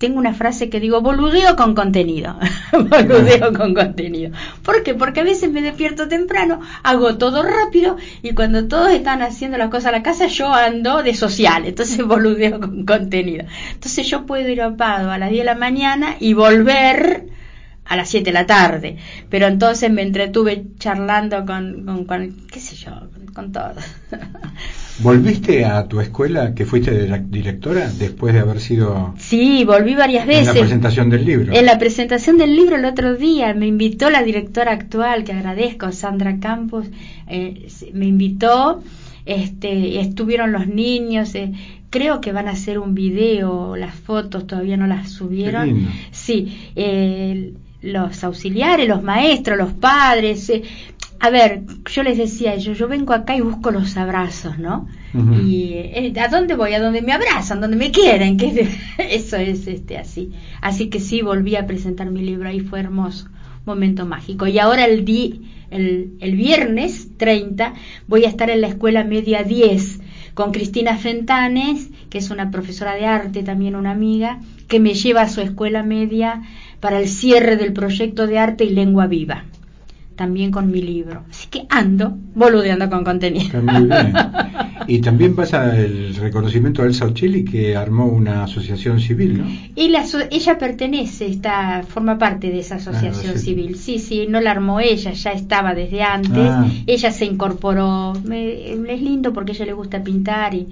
Tengo 0.00 0.18
una 0.18 0.32
frase 0.32 0.70
que 0.70 0.80
digo, 0.80 1.02
boludeo 1.02 1.56
con 1.56 1.74
contenido. 1.74 2.34
boludeo 2.72 3.52
con 3.52 3.74
contenido. 3.74 4.32
¿Por 4.62 4.82
qué? 4.82 4.94
Porque 4.94 5.20
a 5.20 5.24
veces 5.24 5.52
me 5.52 5.60
despierto 5.60 6.08
temprano, 6.08 6.62
hago 6.82 7.18
todo 7.18 7.42
rápido 7.42 7.98
y 8.22 8.32
cuando 8.32 8.66
todos 8.66 8.90
están 8.92 9.20
haciendo 9.20 9.58
las 9.58 9.68
cosas 9.68 9.88
a 9.88 9.92
la 9.92 10.02
casa, 10.02 10.26
yo 10.26 10.54
ando 10.54 11.02
de 11.02 11.12
social. 11.14 11.66
Entonces 11.66 11.98
boludeo 12.06 12.60
con 12.60 12.86
contenido. 12.86 13.44
Entonces 13.74 14.06
yo 14.08 14.24
puedo 14.24 14.48
ir 14.48 14.62
a 14.62 14.74
Pado 14.74 15.10
a 15.10 15.18
las 15.18 15.28
10 15.28 15.42
de 15.42 15.44
la 15.44 15.54
mañana 15.54 16.16
y 16.18 16.32
volver 16.32 17.26
a 17.84 17.94
las 17.94 18.08
7 18.08 18.24
de 18.24 18.32
la 18.32 18.46
tarde. 18.46 18.96
Pero 19.28 19.48
entonces 19.48 19.90
me 19.90 20.00
entretuve 20.00 20.64
charlando 20.78 21.44
con, 21.44 21.84
con, 21.84 22.06
con 22.06 22.46
qué 22.50 22.58
sé 22.58 22.74
yo, 22.74 22.92
con 23.34 23.52
todo. 23.52 23.74
¿Volviste 25.02 25.64
a 25.64 25.88
tu 25.88 26.00
escuela 26.00 26.54
que 26.54 26.66
fuiste 26.66 27.08
directora 27.28 27.90
después 27.90 28.34
de 28.34 28.40
haber 28.40 28.60
sido... 28.60 29.14
Sí, 29.18 29.64
volví 29.64 29.94
varias 29.94 30.26
veces. 30.26 30.48
En 30.48 30.54
la 30.54 30.60
presentación 30.60 31.10
del 31.10 31.24
libro. 31.24 31.52
En 31.54 31.66
la 31.66 31.78
presentación 31.78 32.36
del 32.36 32.54
libro 32.54 32.76
el 32.76 32.84
otro 32.84 33.14
día 33.14 33.54
me 33.54 33.66
invitó 33.66 34.10
la 34.10 34.22
directora 34.22 34.72
actual, 34.72 35.24
que 35.24 35.32
agradezco, 35.32 35.90
Sandra 35.92 36.38
Campos, 36.38 36.86
eh, 37.28 37.68
me 37.94 38.06
invitó, 38.06 38.82
este, 39.24 40.00
estuvieron 40.00 40.52
los 40.52 40.66
niños, 40.66 41.34
eh, 41.34 41.52
creo 41.88 42.20
que 42.20 42.32
van 42.32 42.48
a 42.48 42.52
hacer 42.52 42.78
un 42.78 42.94
video, 42.94 43.76
las 43.76 43.94
fotos 43.94 44.46
todavía 44.46 44.76
no 44.76 44.86
las 44.86 45.10
subieron. 45.10 45.88
Sí, 46.10 46.72
eh, 46.76 47.54
los 47.82 48.22
auxiliares, 48.24 48.86
los 48.86 49.02
maestros, 49.02 49.56
los 49.56 49.72
padres, 49.72 50.52
a 51.22 51.28
ver, 51.28 51.64
yo 51.84 52.02
les 52.02 52.16
decía 52.16 52.52
a 52.52 52.54
ellos, 52.54 52.78
yo 52.78 52.88
vengo 52.88 53.12
acá 53.12 53.36
y 53.36 53.42
busco 53.42 53.70
los 53.70 53.94
abrazos, 53.98 54.58
¿no? 54.58 54.88
Y 55.12 55.72
eh, 55.74 56.14
¿a 56.18 56.28
dónde 56.28 56.54
voy? 56.54 56.72
A 56.72 56.80
donde 56.80 57.02
me 57.02 57.12
abrazan, 57.12 57.60
donde 57.60 57.76
me 57.76 57.90
quieren, 57.90 58.38
que 58.38 58.66
eso 58.98 59.36
es 59.36 59.66
este 59.66 59.98
así. 59.98 60.32
Así 60.62 60.88
que 60.88 60.98
sí, 60.98 61.20
volví 61.20 61.56
a 61.56 61.66
presentar 61.66 62.10
mi 62.10 62.22
libro 62.22 62.50
y 62.50 62.60
fue 62.60 62.80
hermoso, 62.80 63.28
momento 63.66 64.06
mágico. 64.06 64.46
Y 64.46 64.58
ahora 64.58 64.86
el, 64.86 65.04
di, 65.04 65.42
el, 65.70 66.16
el 66.20 66.36
viernes 66.36 67.08
30 67.18 67.74
voy 68.08 68.24
a 68.24 68.28
estar 68.28 68.48
en 68.48 68.62
la 68.62 68.68
escuela 68.68 69.04
media 69.04 69.42
10 69.42 70.00
con 70.32 70.52
Cristina 70.52 70.96
Fentanes, 70.96 71.90
que 72.08 72.16
es 72.16 72.30
una 72.30 72.50
profesora 72.50 72.94
de 72.94 73.04
arte, 73.04 73.42
también 73.42 73.76
una 73.76 73.90
amiga, 73.90 74.40
que 74.68 74.80
me 74.80 74.94
lleva 74.94 75.20
a 75.20 75.28
su 75.28 75.42
escuela 75.42 75.82
media 75.82 76.40
para 76.80 76.98
el 76.98 77.08
cierre 77.08 77.56
del 77.56 77.74
proyecto 77.74 78.26
de 78.26 78.38
arte 78.38 78.64
y 78.64 78.70
lengua 78.70 79.06
viva 79.06 79.44
también 80.20 80.50
con 80.50 80.70
mi 80.70 80.82
libro. 80.82 81.24
Así 81.30 81.48
que 81.48 81.64
ando 81.70 82.14
boludeando 82.34 82.90
con 82.90 83.04
contenido. 83.04 83.62
muy 83.62 83.86
bien. 83.86 84.12
Y 84.86 85.00
también 85.00 85.36
pasa 85.36 85.76
el 85.76 86.16
reconocimiento 86.16 86.82
a 86.82 86.86
Elsa 86.86 87.04
Ochelli 87.04 87.44
que 87.44 87.76
armó 87.76 88.06
una 88.06 88.44
asociación 88.44 88.98
civil, 88.98 89.38
¿no? 89.38 89.46
Y 89.76 89.88
la, 89.88 90.04
ella 90.30 90.58
pertenece, 90.58 91.26
está, 91.26 91.84
forma 91.86 92.18
parte 92.18 92.50
de 92.50 92.58
esa 92.58 92.76
asociación 92.76 93.38
civil. 93.38 93.76
Sí, 93.76 94.00
sí, 94.00 94.26
no 94.28 94.40
la 94.40 94.50
armó 94.50 94.80
ella, 94.80 95.12
ya 95.12 95.30
estaba 95.30 95.74
desde 95.74 96.02
antes. 96.02 96.48
Ah. 96.50 96.66
Ella 96.86 97.12
se 97.12 97.24
incorporó. 97.24 98.14
es 98.14 99.02
lindo 99.02 99.32
porque 99.32 99.52
a 99.52 99.54
ella 99.54 99.66
le 99.66 99.74
gusta 99.74 100.02
pintar 100.02 100.54
y, 100.54 100.66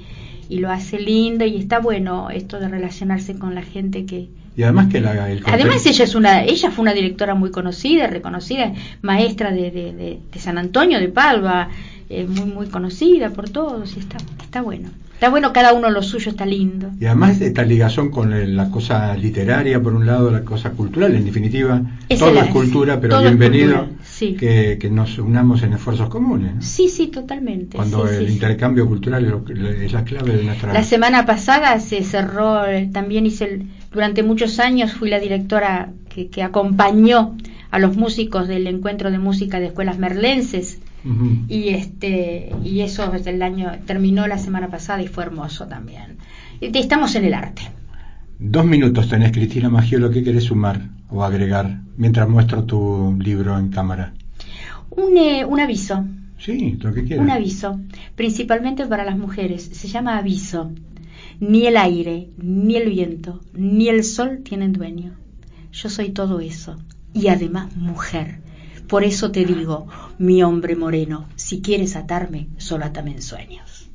y 0.49 0.59
lo 0.59 0.70
hace 0.70 0.99
lindo 0.99 1.44
y 1.44 1.57
está 1.57 1.78
bueno 1.78 2.30
esto 2.30 2.59
de 2.59 2.68
relacionarse 2.68 3.38
con 3.38 3.55
la 3.55 3.62
gente 3.62 4.05
que, 4.05 4.30
y 4.59 4.64
además 4.64 4.88
que 4.88 5.00
la, 5.00 5.30
el 5.30 5.40
además 5.46 5.86
ella 5.86 6.02
es 6.02 6.16
una 6.16 6.42
ella 6.42 6.72
fue 6.72 6.82
una 6.82 6.92
directora 6.92 7.36
muy 7.36 7.52
conocida 7.52 8.09
reconocida 8.09 8.72
maestra 9.02 9.52
de, 9.52 9.70
de, 9.70 10.40
San 10.40 10.59
Antonio 10.59 10.98
de 10.98 11.06
Palva 11.06 11.68
eh, 12.11 12.26
muy 12.26 12.46
muy 12.46 12.66
conocida 12.66 13.30
por 13.30 13.48
todos 13.48 13.96
y 13.96 14.00
está 14.00 14.16
está 14.42 14.61
bueno. 14.61 14.88
Está 15.14 15.30
bueno 15.30 15.52
cada 15.52 15.74
uno 15.74 15.90
lo 15.90 16.02
suyo 16.02 16.30
está 16.30 16.46
lindo. 16.46 16.90
Y 17.00 17.06
además 17.06 17.40
esta 17.40 17.64
ligación 17.64 18.11
con 18.11 18.56
la 18.56 18.70
cosa 18.70 19.16
literaria 19.16 19.80
por 19.80 19.94
un 19.94 20.06
lado 20.06 20.30
la 20.30 20.42
cosa 20.42 20.70
cultural 20.70 21.14
en 21.14 21.24
definitiva 21.24 21.80
toda 22.18 22.44
es 22.44 22.50
cultura 22.50 23.00
pero 23.00 23.20
bienvenido 23.20 23.86
que, 24.18 24.78
que, 24.80 24.90
nos 24.90 25.18
unamos 25.18 25.62
en 25.62 25.74
esfuerzos 25.74 26.09
comunes 26.09 26.64
sí 26.64 26.88
sí 26.88 27.09
totalmente 27.09 27.76
cuando 27.76 28.09
el 28.09 28.28
intercambio 28.28 28.86
cultural 28.86 29.44
es 29.80 29.92
la 29.92 30.02
clave 30.02 30.36
de 30.36 30.44
nuestra 30.44 30.72
la 30.72 30.82
semana 30.82 31.26
pasada 31.26 31.78
se 31.78 32.02
cerró 32.02 32.62
también 32.92 33.26
hice 33.26 33.44
el 33.44 33.66
durante 33.93 34.22
muchos 34.22 34.59
años 34.59 34.93
fui 34.93 35.11
la 35.11 35.20
directora 35.20 35.93
que, 36.09 36.43
acompañó 36.43 37.36
a 37.70 37.78
los 37.78 37.97
músicos 37.97 38.49
del 38.49 38.66
encuentro 38.66 39.11
de 39.11 39.18
música 39.18 39.61
de 39.61 39.66
escuelas 39.66 39.99
merlenses 39.99 40.80
y 41.49 41.68
este 41.68 42.53
y 42.64 42.80
eso 42.80 43.09
desde 43.11 43.30
el 43.30 43.41
año 43.43 43.70
terminó 43.86 44.26
la 44.26 44.36
semana 44.36 44.68
pasada 44.68 45.01
y 45.01 45.07
fue 45.07 45.24
hermoso 45.24 45.66
también. 45.66 46.18
Estamos 46.61 47.14
en 47.14 47.24
el 47.24 47.34
arte. 47.34 47.62
Dos 48.39 48.64
minutos 48.64 49.09
tenés, 49.09 49.32
Cristina 49.32 49.68
Magiolo, 49.68 50.11
¿qué 50.11 50.22
querés 50.22 50.45
sumar 50.45 50.80
o 51.09 51.24
agregar 51.24 51.80
mientras 51.97 52.28
muestro 52.28 52.64
tu 52.64 53.16
libro 53.18 53.59
en 53.59 53.68
cámara? 53.68 54.12
Un, 54.91 55.16
eh, 55.16 55.45
un 55.45 55.61
aviso. 55.61 56.05
Sí, 56.39 56.78
lo 56.80 56.95
que 56.95 57.03
quieras. 57.05 57.24
Un 57.24 57.30
aviso, 57.30 57.80
principalmente 58.14 58.86
para 58.86 59.05
las 59.05 59.18
mujeres. 59.18 59.64
Se 59.72 59.89
llama 59.89 60.18
aviso. 60.18 60.70
Ni 61.41 61.66
el 61.66 61.76
aire, 61.76 62.30
ni 62.36 62.76
el 62.76 62.91
viento, 62.91 63.41
ni 63.53 63.89
el 63.89 64.03
sol 64.03 64.41
tienen 64.43 64.72
dueño. 64.72 65.14
Yo 65.72 65.89
soy 65.89 66.11
todo 66.11 66.41
eso, 66.41 66.76
y 67.14 67.28
además 67.28 67.76
mujer. 67.76 68.41
Por 68.89 69.05
eso 69.05 69.30
te 69.30 69.45
digo, 69.45 69.86
mi 70.18 70.43
hombre 70.43 70.74
moreno, 70.74 71.26
si 71.36 71.61
quieres 71.61 71.95
atarme, 71.95 72.49
solo 72.57 72.86
atame 72.86 73.12
en 73.12 73.22
sueños. 73.22 73.89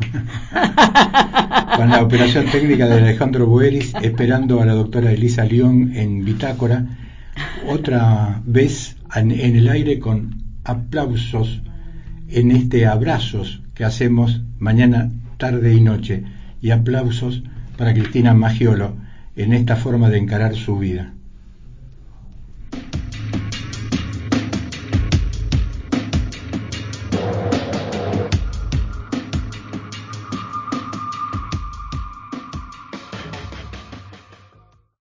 Con 1.76 1.88
la 1.88 2.02
operación 2.02 2.46
técnica 2.50 2.86
de 2.86 3.00
Alejandro 3.00 3.46
Bueris, 3.46 3.94
esperando 4.02 4.60
a 4.60 4.66
la 4.66 4.74
doctora 4.74 5.12
Elisa 5.12 5.44
León 5.44 5.92
en 5.94 6.24
Bitácora, 6.24 6.86
otra 7.68 8.42
vez 8.44 8.96
en 9.14 9.30
el 9.30 9.68
aire 9.68 9.98
con 9.98 10.42
aplausos 10.64 11.62
en 12.28 12.50
este 12.50 12.86
abrazos 12.86 13.62
que 13.74 13.84
hacemos 13.84 14.42
mañana, 14.58 15.10
tarde 15.38 15.72
y 15.72 15.80
noche 15.80 16.24
y 16.62 16.70
aplausos 16.70 17.42
para 17.76 17.92
Cristina 17.92 18.32
Magiolo 18.32 18.94
en 19.36 19.52
esta 19.52 19.76
forma 19.76 20.08
de 20.08 20.18
encarar 20.18 20.54
su 20.54 20.78
vida. 20.78 21.12